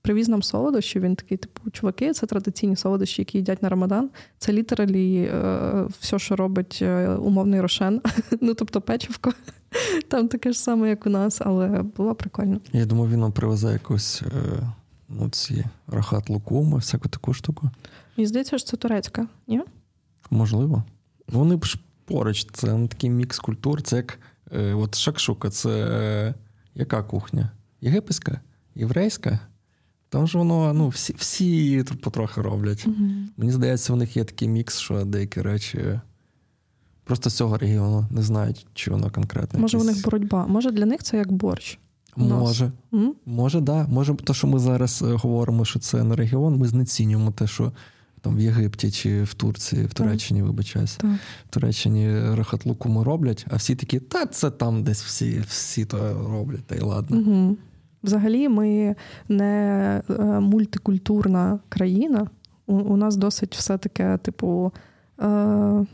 [0.02, 1.00] Привіз нам солодощі.
[1.00, 4.10] Він такий, типу, чуваки, це традиційні солодощі, які їдять на Рамадан.
[4.38, 5.32] Це літералі
[6.00, 6.84] все, що робить
[7.20, 8.02] умовний рошен,
[8.42, 9.34] ну тобто печивко.
[10.08, 12.60] Там таке ж саме, як у нас, але було прикольно.
[12.74, 14.28] Я думаю, він нам привезе якусь е,
[15.10, 17.70] ну, ці рахат лукуми, всяку таку штуку.
[18.18, 19.62] Мені здається, що це турецька, ні?
[20.30, 20.84] Можливо.
[21.28, 23.82] Вони ж поруч, це ну, такий мікс культур.
[23.82, 24.20] Це як
[24.52, 26.34] е, от шакшука, це е,
[26.76, 27.52] яка кухня?
[27.82, 28.42] Єгипетська?
[28.76, 29.40] Єврейська?
[30.12, 32.84] Там ж воно, ну, всі всі потрохи роблять.
[32.88, 33.10] Угу.
[33.38, 36.00] Мені здається, у них є такий мікс, що деякі речі
[37.04, 39.60] Просто з цього регіону не знають, чи воно конкретно.
[39.60, 39.92] Може, якісь...
[39.92, 40.48] у них боротьба.
[40.48, 41.80] Може, для них це як борщ.
[42.16, 43.10] Може, mm?
[43.26, 43.88] може, да.
[43.88, 47.72] Може, те, що ми зараз е, говоримо, що це не регіон, ми знецінюємо те, що
[48.22, 50.48] там в Єгипті чи в Турції, в Туреччині, так.
[50.48, 51.12] вибачаюсь, так.
[51.50, 56.28] в Туреччині рахатлуку ми роблять, а всі такі, та це там десь всі всі то
[56.30, 57.18] роблять, та й ладно.
[57.18, 57.58] Угу.
[58.04, 58.96] Взагалі, ми
[59.30, 62.28] не е, мультикультурна країна.
[62.68, 64.72] У, у нас досить все таке, типу.
[65.22, 65.86] Е,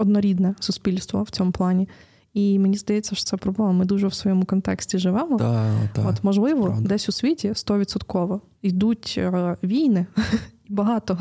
[0.00, 1.88] однорідне суспільство в цьому плані.
[2.34, 3.72] І мені здається, що це проблема.
[3.72, 5.36] Ми дуже в своєму контексті живемо.
[5.36, 6.88] Да, да, От, можливо, правда.
[6.88, 10.06] десь у світі стовідсотково йдуть е, війни
[10.68, 11.18] багато.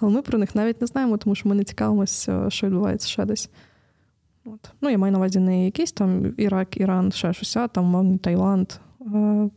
[0.00, 3.24] Але ми про них навіть не знаємо, тому що ми не цікавимося, що відбувається ще
[3.24, 3.50] десь.
[4.44, 4.70] От.
[4.80, 8.18] Ну, я маю на увазі не якийсь там Ірак, Іран, ще щось, а там, мовний
[8.18, 8.78] Таїланд е,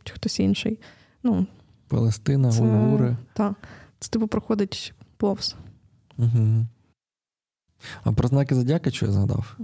[0.04, 0.80] чи хтось інший.
[1.22, 1.46] Ну,
[1.88, 3.16] Палестина, це, Уйгури.
[3.32, 3.54] Так.
[3.98, 5.56] Це типу проходить повз.
[6.18, 6.66] Угу.
[8.04, 9.56] А про знаки Зодіака що я згадав?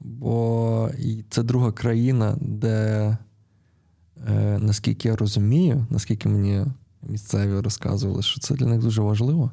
[0.00, 0.90] Бо
[1.30, 3.16] це друга країна, де,
[4.28, 6.64] е, наскільки я розумію, наскільки мені
[7.02, 9.50] місцеві розказували, що це для них дуже важливо.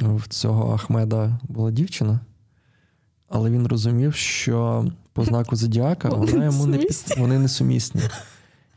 [0.00, 2.20] В цього Ахмеда була дівчина,
[3.28, 7.14] але він розумів, що по знаку Зодіака вона йому не під...
[7.18, 8.00] вони несумісні.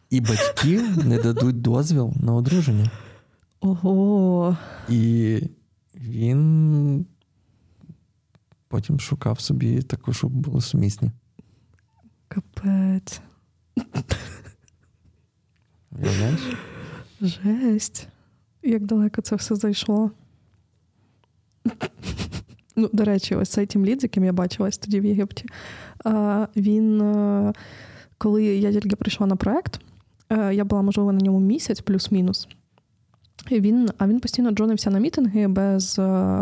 [0.10, 2.92] І батьки не дадуть дозвіл на одруження.
[3.60, 4.58] Ого.
[4.90, 5.42] І
[5.96, 7.06] він
[8.68, 11.12] Потім шукав собі таку, щоб були сумісні.
[12.28, 13.22] Капець.
[15.92, 16.40] Знаєш?
[17.22, 18.08] Жесть.
[18.64, 20.12] Як далеко це все зайшло.
[22.76, 25.46] Ну, До речі, ось цей тімлід, з яким я бачилась тоді в Єгипті.
[26.56, 27.02] Він,
[28.18, 29.82] коли я тільки прийшла на проект,
[30.30, 32.48] я була, можливо, на ньому місяць, плюс-мінус.
[33.52, 36.00] Він, А він постійно джонився на мітинги без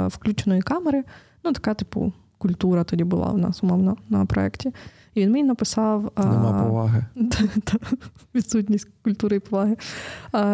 [0.08, 1.04] включеної камери.
[1.44, 4.72] Ну, така, типу, культура тоді була у нас, умовно, на проєкті.
[5.16, 6.12] І він мені написав.
[6.18, 7.06] Нема поваги.
[8.36, 9.78] Відсутність культури і поваги.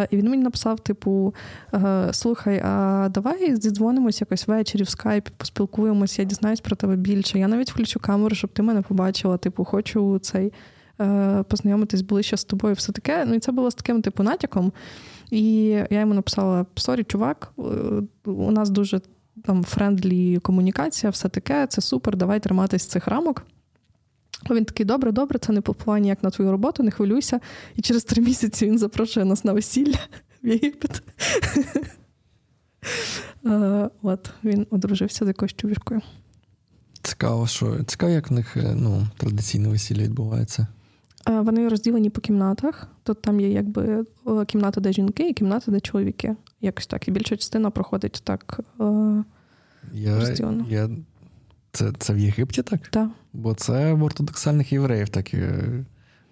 [0.09, 1.33] І він мені написав: типу:
[2.11, 7.39] слухай, а давай зідзвонимось якось ввечері в скайпі, поспілкуємося, я дізнаюсь про тебе більше.
[7.39, 9.37] Я навіть включу камеру, щоб ти мене побачила.
[9.37, 10.53] Типу, хочу цей
[11.47, 12.75] познайомитись ближче з тобою.
[12.75, 13.25] Все таке.
[13.25, 14.71] Ну і це було з таким типу натяком.
[15.31, 17.61] І я йому написала: sorry, чувак, е,
[18.25, 19.01] у нас дуже
[19.43, 23.45] там friendly комунікація, все таке, це супер, давай триматись цих рамок.
[24.49, 27.39] Він такий, добре, добре, це не повпливає ніяк на твою роботу, не хвилюйся.
[27.75, 29.99] І через три місяці він запрошує нас на весілля
[30.43, 31.03] в Єгипет.
[33.45, 36.01] Е, от, він одружився з якоюсь чувішкою.
[37.01, 40.67] Цікаво, що цікаво, як в них е, ну, традиційне весілля відбувається.
[41.29, 42.87] Е, вони розділені по кімнатах.
[43.03, 44.05] Тут там є якби
[44.47, 46.35] кімната, де жінки, і кімната, де чоловіки.
[46.61, 47.07] Якось так.
[47.07, 48.59] І більша частина проходить так.
[49.93, 50.35] Я,
[50.69, 50.89] я...
[51.71, 52.87] Це це в Єгипті так?
[52.87, 53.09] Так.
[53.33, 55.33] Бо це в ортодоксальних євреїв, так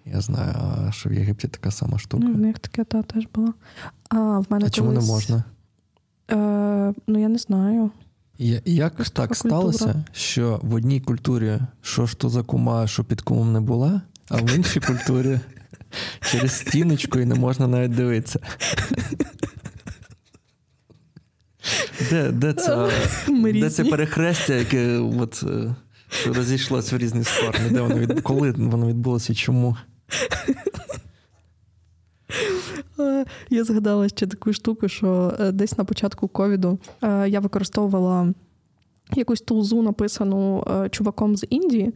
[0.04, 0.54] я знаю,
[0.92, 2.24] що в Єгипті така сама штука.
[2.24, 3.54] Ну, в них таке та теж було.
[4.08, 5.06] А в мене а чому колись...
[5.06, 5.44] не можна?
[6.30, 7.90] Е, Ну, я не знаю.
[8.38, 13.04] І, як ж так сталося, що в одній культурі що ж то за кума, що
[13.04, 15.40] під кумом не була, а в іншій культурі
[16.20, 18.38] через стіночку і не можна навіть дивитися.
[22.10, 22.90] Де де, це
[23.28, 25.74] де це перехрестя, яке от, е,
[26.26, 27.70] розійшлося в різні сторони?
[27.70, 28.20] Де воно від...
[28.20, 29.76] Коли воно відбулося і чому?
[33.50, 38.34] Я згадала ще таку штуку, що е, десь на початку ковіду е, я використовувала
[39.16, 41.92] якусь тулзу, написану чуваком з Індії,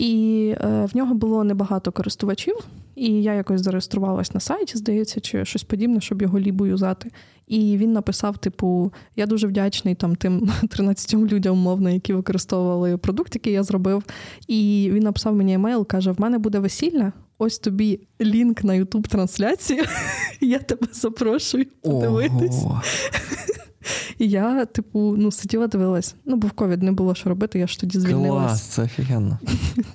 [0.00, 2.56] і в нього було небагато користувачів.
[2.94, 7.10] І я якось зареєструвалась на сайті, здається, чи щось подібне, щоб його лібу юзати.
[7.46, 13.34] І він написав: типу, я дуже вдячний там тим 13 людям, умовно, які використовували продукт,
[13.34, 14.02] який я зробив.
[14.48, 17.12] І він написав мені емейл, каже: в мене буде весілля.
[17.38, 19.84] Ось тобі лінк на Ютуб трансляцію.
[20.40, 22.64] Я тебе запрошую подивитись.
[24.18, 26.14] І я, типу, ну, сиділа, дивилась.
[26.24, 28.46] Ну, бо в ковід не було що робити, я ж тоді звільнилась.
[28.46, 29.38] Клас, це офігенно.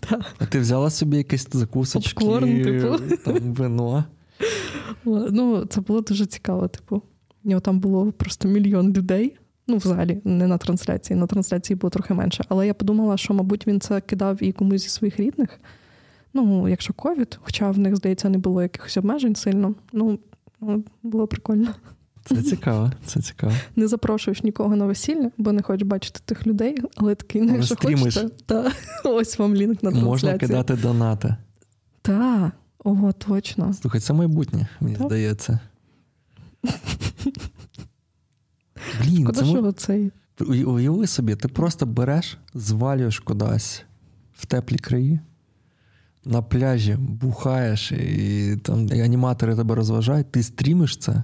[0.40, 3.18] А ти взяла собі якісь закусочки, Попкорн, типу.
[3.26, 4.06] там вино.
[5.06, 7.02] Ну, це було дуже цікаво, типу.
[7.44, 9.38] У нього там було просто мільйон людей.
[9.68, 11.20] Ну, в залі, не на трансляції.
[11.20, 12.44] На трансляції було трохи менше.
[12.50, 15.60] Але я подумала, що, мабуть, він це кидав і комусь зі своїх рідних.
[16.34, 19.76] Ну, якщо ковід, хоча в них, здається, не було якихось обмежень сильно.
[19.94, 20.20] Ну,
[20.62, 21.68] ну було прикольно.
[22.26, 23.54] Це цікаво, це цікаво.
[23.76, 27.76] Не запрошуєш нікого на весілля, бо не хочеш бачити тих людей, але такий, ну, якщо
[27.76, 28.72] хочете, та
[29.04, 30.10] ось вам лінк на трансляцію.
[30.10, 31.36] Можна кидати донати.
[32.02, 32.52] Так,
[32.84, 33.74] ого, точно.
[33.74, 35.08] Слухай, це майбутнє, мені так.
[35.08, 35.60] здається.
[39.02, 39.72] Блін, Куди це...
[39.72, 40.12] цей?
[40.66, 43.84] Уяви собі, ти просто береш, звалюєш кудись
[44.34, 45.20] в теплі краї,
[46.26, 51.24] на пляжі бухаєш, і там і аніматори тебе розважають, ти стрімиш це.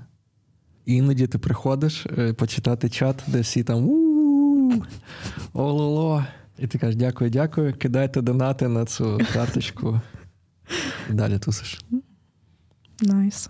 [0.85, 3.89] Іноді ти приходиш е, почитати чат, де всі там
[5.53, 6.25] ололо.
[6.57, 10.01] І ти кажеш, дякую, дякую, кидайте донати на цю карточку.
[11.09, 11.81] І далі тусиш.
[13.01, 13.49] Найс.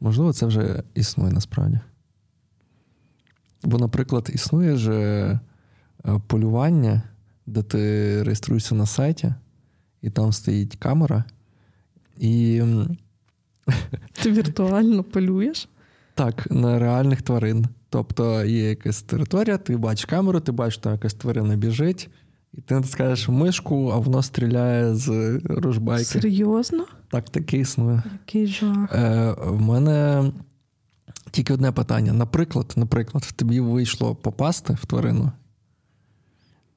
[0.00, 1.80] Можливо, це вже існує насправді.
[3.62, 5.40] Бо, наприклад, існує ж е,
[6.26, 7.02] полювання,
[7.46, 9.34] де ти реєструєшся на сайті,
[10.02, 11.24] і там стоїть камера,
[12.18, 12.62] і.
[14.12, 15.68] Ти віртуально полюєш?
[16.18, 17.66] Так, на реальних тварин.
[17.90, 22.10] Тобто є якась територія, ти бачиш камеру, ти бачиш, там якась тварина біжить,
[22.52, 26.04] і ти натискаєш мишку, а воно стріляє з ружбайки.
[26.04, 26.84] Серйозно?
[27.10, 28.02] Так, таке існує.
[28.12, 28.92] Який жах.
[28.94, 30.24] Е, В мене
[31.30, 32.12] тільки одне питання.
[32.12, 35.32] Наприклад, наприклад, тобі вийшло попасти в тварину,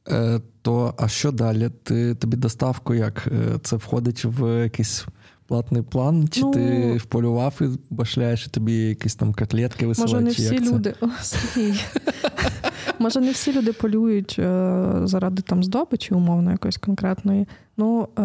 [0.10, 1.70] е, то а що далі?
[1.84, 3.28] Ти, Тобі доставку як?
[3.28, 5.06] Е, це входить в якийсь
[5.52, 10.14] платний план, чи ну, ти вполював і башляєш, і тобі якісь там котлетки висилають?
[10.14, 10.94] Може, не всі люди.
[11.02, 11.08] О,
[13.00, 17.48] Може, не всі люди полюють е, заради там здобичі, умовно, якоїсь конкретної.
[17.78, 18.22] Ну, е...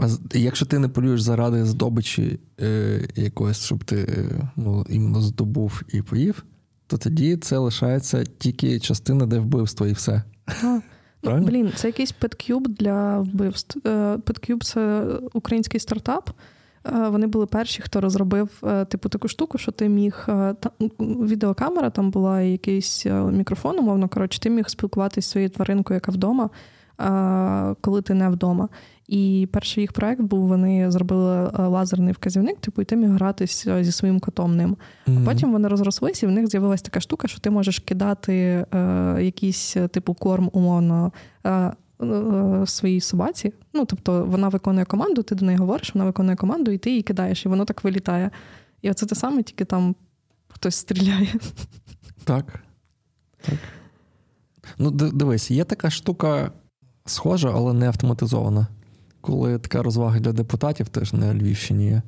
[0.00, 6.02] А якщо ти не полюєш заради здобичі е, якоїсь, щоб ти ну, іменно здобув і
[6.02, 6.44] поїв,
[6.86, 10.22] то тоді це лишається тільки частина, де вбивство, і все.
[10.46, 10.80] А.
[11.22, 13.80] Ну, Блін, це якийсь петкюб для вбивств.
[14.24, 16.30] Петкюб– це український стартап.
[16.86, 20.70] Е, вони були перші, хто розробив е, типу таку штуку, що ти міг е, та,
[21.00, 26.12] відеокамера, там була і якийсь мікрофон, умовно коротше, ти міг спілкуватися зі своєю тваринкою, яка
[26.12, 26.50] вдома,
[27.80, 28.68] коли ти не вдома.
[29.08, 33.92] І перший їх проект був: вони зробили лазерний вказівник, типу, і ти міг гратися зі
[33.92, 34.76] своїм котом ним.
[35.06, 35.22] Mm-hmm.
[35.22, 39.16] А потім вони розрослися, і в них з'явилася така штука, що ти можеш кидати е,
[39.20, 41.12] якийсь типу корм, умовно.
[41.46, 41.72] Е,
[42.66, 46.78] Своїй собаці, ну тобто вона виконує команду, ти до неї говориш, вона виконує команду, і
[46.78, 48.30] ти її кидаєш, і воно так вилітає.
[48.82, 49.94] І оце те саме, тільки там
[50.48, 51.34] хтось стріляє.
[52.24, 52.60] Так.
[53.40, 53.58] так.
[54.78, 56.52] Ну, дивись, є така штука
[57.04, 58.66] схожа, але не автоматизована
[59.28, 62.02] коли така розвага для депутатів, теж на Львівщині є,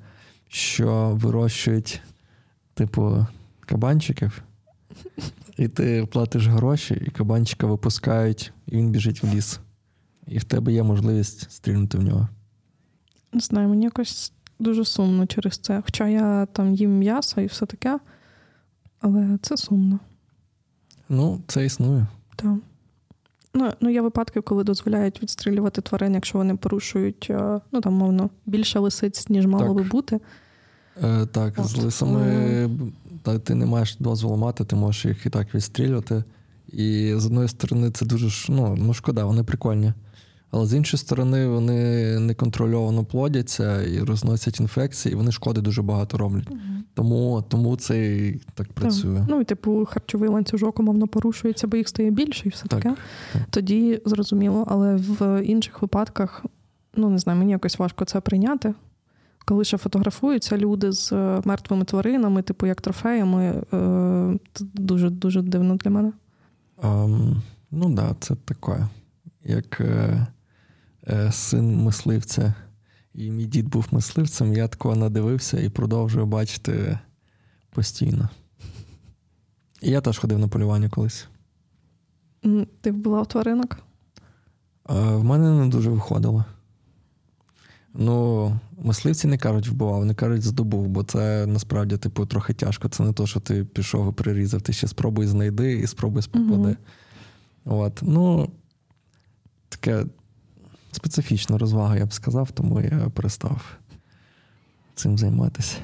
[0.49, 2.03] що вирощують,
[2.75, 3.27] типу,
[3.61, 4.43] кабанчиків,
[5.57, 9.61] і ти платиш гроші, і кабанчика випускають, і він біжить в ліс.
[10.27, 12.29] і в тебе є можливість стрільнути в нього.
[13.33, 15.83] Не знаю, мені якось дуже сумно через це.
[15.85, 17.99] Хоча я там їм м'ясо і все таке,
[19.01, 19.99] але це сумно.
[21.09, 22.07] Ну, це існує.
[22.37, 22.55] Так.
[23.55, 28.31] Ну, ну, є випадки, коли дозволяють відстрілювати тварин, якщо вони порушують, е, ну там, мовно,
[28.47, 29.75] більше лисиць, ніж мало Так.
[29.75, 30.21] би бути.
[31.05, 31.67] Е, так, От.
[31.67, 32.71] з лисами
[33.23, 36.25] та, ти не маєш дозволу мати, ти можеш їх і так відстрілювати.
[36.73, 39.93] І з одної сторони, це дуже ну, ну шкода, вони прикольні.
[40.51, 46.19] Але з іншої сторони, вони неконтрольовано плодяться і розносять інфекції, і вони шкоди дуже багато
[46.19, 46.49] роблять.
[46.95, 49.27] Тому, тому це і так працює.
[49.29, 52.97] Ну, і типу, харчовий ланцюжок умовно порушується, бо їх стає більше і все Так, таке.
[53.33, 53.43] так.
[53.51, 56.45] Тоді зрозуміло, але в інших випадках,
[56.97, 58.75] ну не знаю, мені якось важко це прийняти.
[59.45, 65.43] Коли ще фотографуються люди з е, мертвими тваринами, типу як трофеями, е, це дуже дуже
[65.43, 66.13] дивно для мене.
[66.83, 68.87] Ем, ну так, да, це таке.
[69.45, 70.27] Як е,
[71.33, 72.55] син мисливця,
[73.15, 76.99] і мій дід був мисливцем, я такого надивився і продовжую бачити
[77.71, 78.29] постійно.
[79.83, 81.29] І я теж ходив на полювання колись.
[82.81, 83.79] Ти вбивав тваринок?
[84.91, 86.45] Е, в мене не дуже виходило.
[87.95, 92.89] Ну, мисливці не кажуть вбивав, вони кажуть здобув, бо це насправді типу, трохи тяжко.
[92.89, 96.77] Це не то, що ти пішов і прирізав, ти ще спробуй знайди і спробуй попади.
[97.65, 98.01] От.
[98.03, 98.51] Ну,
[99.69, 100.05] таке
[100.93, 103.77] специфічна розвага, я б сказав, тому я перестав
[104.95, 105.77] цим займатися.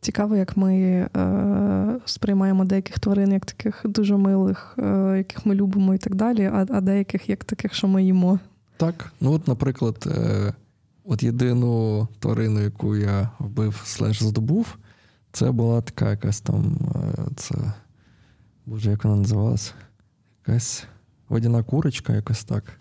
[0.00, 0.74] Цікаво, як ми
[1.16, 6.44] е, сприймаємо деяких тварин як таких дуже милих, е, яких ми любимо і так далі,
[6.44, 8.38] а, а деяких як таких, що ми їмо.
[8.76, 10.52] Так, ну от, наприклад, е,
[11.04, 14.76] от єдину тварину, яку я вбив слеш здобув,
[15.32, 16.78] це була така якась там.
[16.94, 17.54] Е, це,
[18.66, 19.74] Боже, як вона називалась?
[20.46, 20.84] Якась
[21.28, 22.80] водяна курочка, якось так.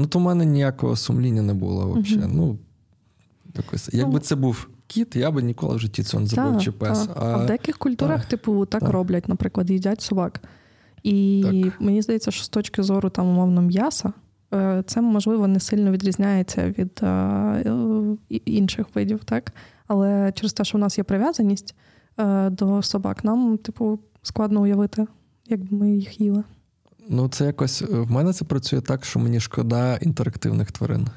[0.00, 2.32] Ну, то в мене ніякого сумління не було взагалі.
[2.34, 2.58] Ну,
[3.56, 3.90] якось.
[3.92, 4.18] Якби Ну.
[4.18, 7.06] це був кіт, я би ніколи в житті цього не зробив Та, чи пес.
[7.06, 7.12] та.
[7.16, 8.90] А в деяких культурах, так, типу, так так.
[8.90, 10.40] роблять, наприклад, їдять собак.
[11.02, 11.80] І Так.
[11.80, 14.12] мені здається, що з точки зору там умовно м'яса,
[14.54, 19.52] е, це можливо не сильно відрізняється від е, інших видів, так?
[19.86, 21.74] Але через те, що в нас є прив'язаність
[22.18, 25.06] е, до собак, нам, типу, складно уявити,
[25.48, 26.44] як би ми їх їли.
[27.08, 27.82] Ну, це якось.
[27.82, 31.08] В мене це працює так, що мені шкода інтерактивних тварин.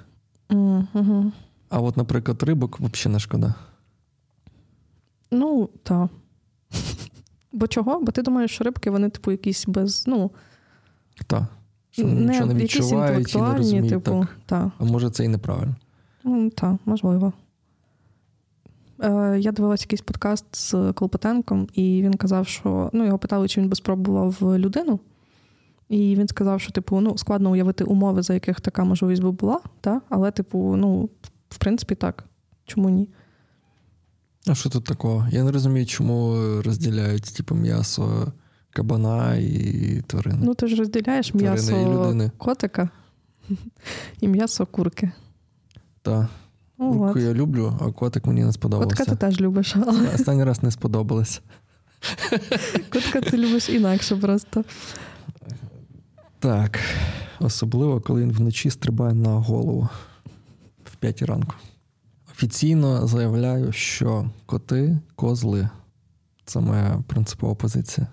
[0.49, 1.31] Угу.
[1.69, 3.53] А от, наприклад, рибок взагалі не шкода.
[5.31, 6.09] Ну, так.
[7.51, 7.99] Бо чого?
[7.99, 10.31] Бо ти думаєш, що рибки, вони, типу, якісь без, ну,
[11.27, 11.43] Так.
[11.91, 13.89] Що вони нічого не відчувають і не розуміють.
[13.89, 14.37] типу, Так.
[14.45, 14.69] так.
[14.79, 15.75] А може, це і неправильно.
[16.23, 17.33] Ну, так, можливо.
[18.99, 23.61] Е, я дивилася якийсь подкаст з Колпотенком, і він казав, що ну, його питали, чи
[23.61, 24.99] він би спробував людину.
[25.91, 29.59] І він сказав, що, типу, ну, складно уявити умови, за яких така можливість би була,
[29.81, 30.01] та?
[30.09, 31.09] але, типу, ну,
[31.49, 32.23] в принципі, так.
[32.65, 33.09] Чому ні?
[34.47, 35.27] А що тут такого?
[35.31, 38.33] Я не розумію, чому розділяють типу, м'ясо
[38.69, 40.39] кабана і тварини.
[40.43, 42.89] Ну, ти ж розділяєш Тварини м'ясо і котика
[44.21, 45.11] і м'ясо курки.
[46.01, 46.27] Та
[46.77, 47.25] Ну, курку от.
[47.25, 48.95] я люблю, а котик мені не сподобався.
[48.95, 51.41] Котика ти теж любиш, але Останній раз не сподобалось.
[52.89, 54.63] котика ти любиш інакше просто.
[56.41, 56.79] Так.
[57.39, 59.89] Особливо, коли він вночі стрибає на голову
[60.83, 61.55] в п'ятій ранку.
[62.31, 65.69] Офіційно заявляю, що коти козли.
[66.45, 68.07] Це моя принципова позиція.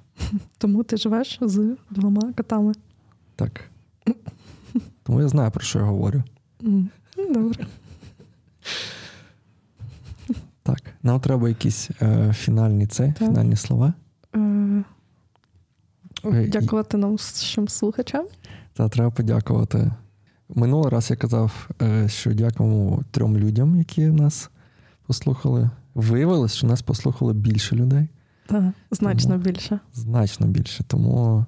[0.59, 2.73] Тому ти живеш з двома котами.
[3.37, 3.61] Так.
[5.03, 6.23] Тому я знаю, про що я говорю.
[7.17, 7.67] Добре.
[10.63, 10.81] Так.
[11.03, 13.29] Нам треба якісь е, фінальні це, Так.
[13.29, 13.93] фінальні слова.
[16.33, 18.27] Дякувати нам всім слухачам.
[18.75, 19.93] Та треба подякувати.
[20.49, 24.51] Минулий раз я казав, е, що дякуємо трьом людям, які нас
[25.07, 25.71] послухали.
[25.95, 28.09] Виявилось, що нас послухало більше людей,
[28.47, 29.81] Так, значно Тому- більше.
[29.95, 30.85] значно більше.
[30.85, 31.47] Тому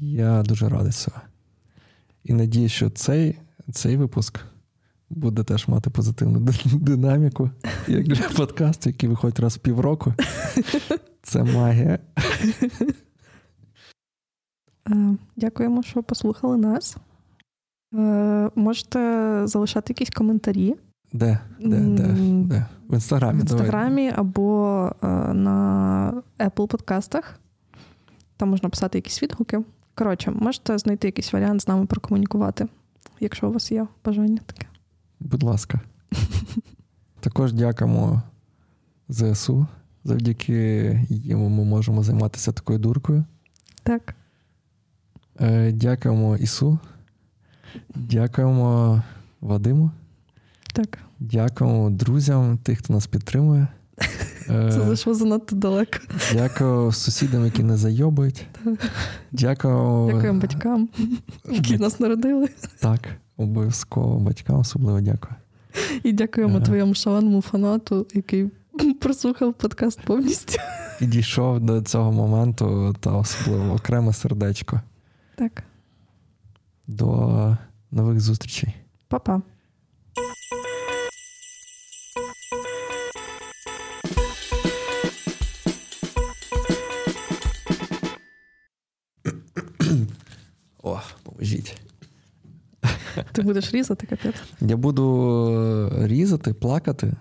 [0.00, 1.16] я дуже радий цього.
[2.24, 3.38] І надію, що цей,
[3.72, 4.40] цей випуск
[5.10, 7.50] буде теж мати позитивну динаміку,
[7.88, 10.14] як для подкасту, який виходить раз в півроку.
[11.22, 11.98] Це магія.
[14.90, 16.96] Е, Дякуємо, що послухали нас.
[17.94, 18.98] Е, Можете
[19.44, 20.74] залишати якісь коментарі
[21.12, 21.38] Де?
[21.60, 21.80] Де?
[21.80, 22.02] Де?
[22.44, 22.66] Де?
[22.88, 23.40] В інстаграмі.
[23.40, 23.62] в давай.
[23.62, 27.40] інстаграмі або е, на Apple подкастах.
[28.36, 29.60] Там можна писати якісь відгуки.
[29.94, 32.68] Коротше, можете знайти якийсь варіант з нами прокомунікувати,
[33.20, 34.66] якщо у вас є бажання таке.
[35.20, 35.80] Будь ласка.
[37.20, 38.22] Також дякуємо
[39.08, 39.66] ЗСУ.
[40.04, 40.46] Завдяки
[41.08, 43.24] їм ми можемо займатися такою дуркою.
[43.82, 44.14] Так.
[45.40, 46.78] Е, Дякуємо ІСУ
[47.94, 49.02] Дякуємо
[49.40, 49.90] Вадиму.
[50.72, 50.98] Так.
[51.20, 53.66] Дякуємо друзям, тих, хто нас підтримує.
[54.46, 55.98] Це Е, зайшло занадто далеко.
[56.32, 58.46] Дякую сусідам, які не зайобують.
[59.32, 60.12] Дякую.
[60.12, 60.88] Дякуємо батькам,
[61.50, 62.48] які нас народили.
[62.80, 63.00] Так,
[63.36, 65.34] обов'язково батькам особливо дякую.
[66.02, 68.50] І дякуємо твоєму шаленому фанату, який
[69.00, 70.58] прослухав подкаст повністю.
[71.00, 74.80] І дійшов до цього моменту та особливо окреме сердечко.
[75.38, 75.62] Так,
[76.86, 77.56] До
[77.90, 78.74] нових зустрічей.
[79.08, 79.42] па-па.
[90.82, 91.80] О, поможіть.
[93.32, 94.42] Ти будеш різати капець.
[94.60, 97.12] Я буду різати, плакати,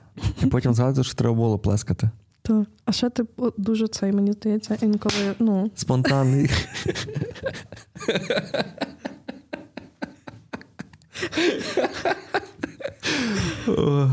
[0.44, 2.10] і потім згадувати, що треба було плескати.
[2.48, 2.66] То.
[2.86, 3.24] А ще ти
[3.58, 6.50] дуже цей, мені здається, інколи, ну, Спонтанний.
[13.68, 14.12] О.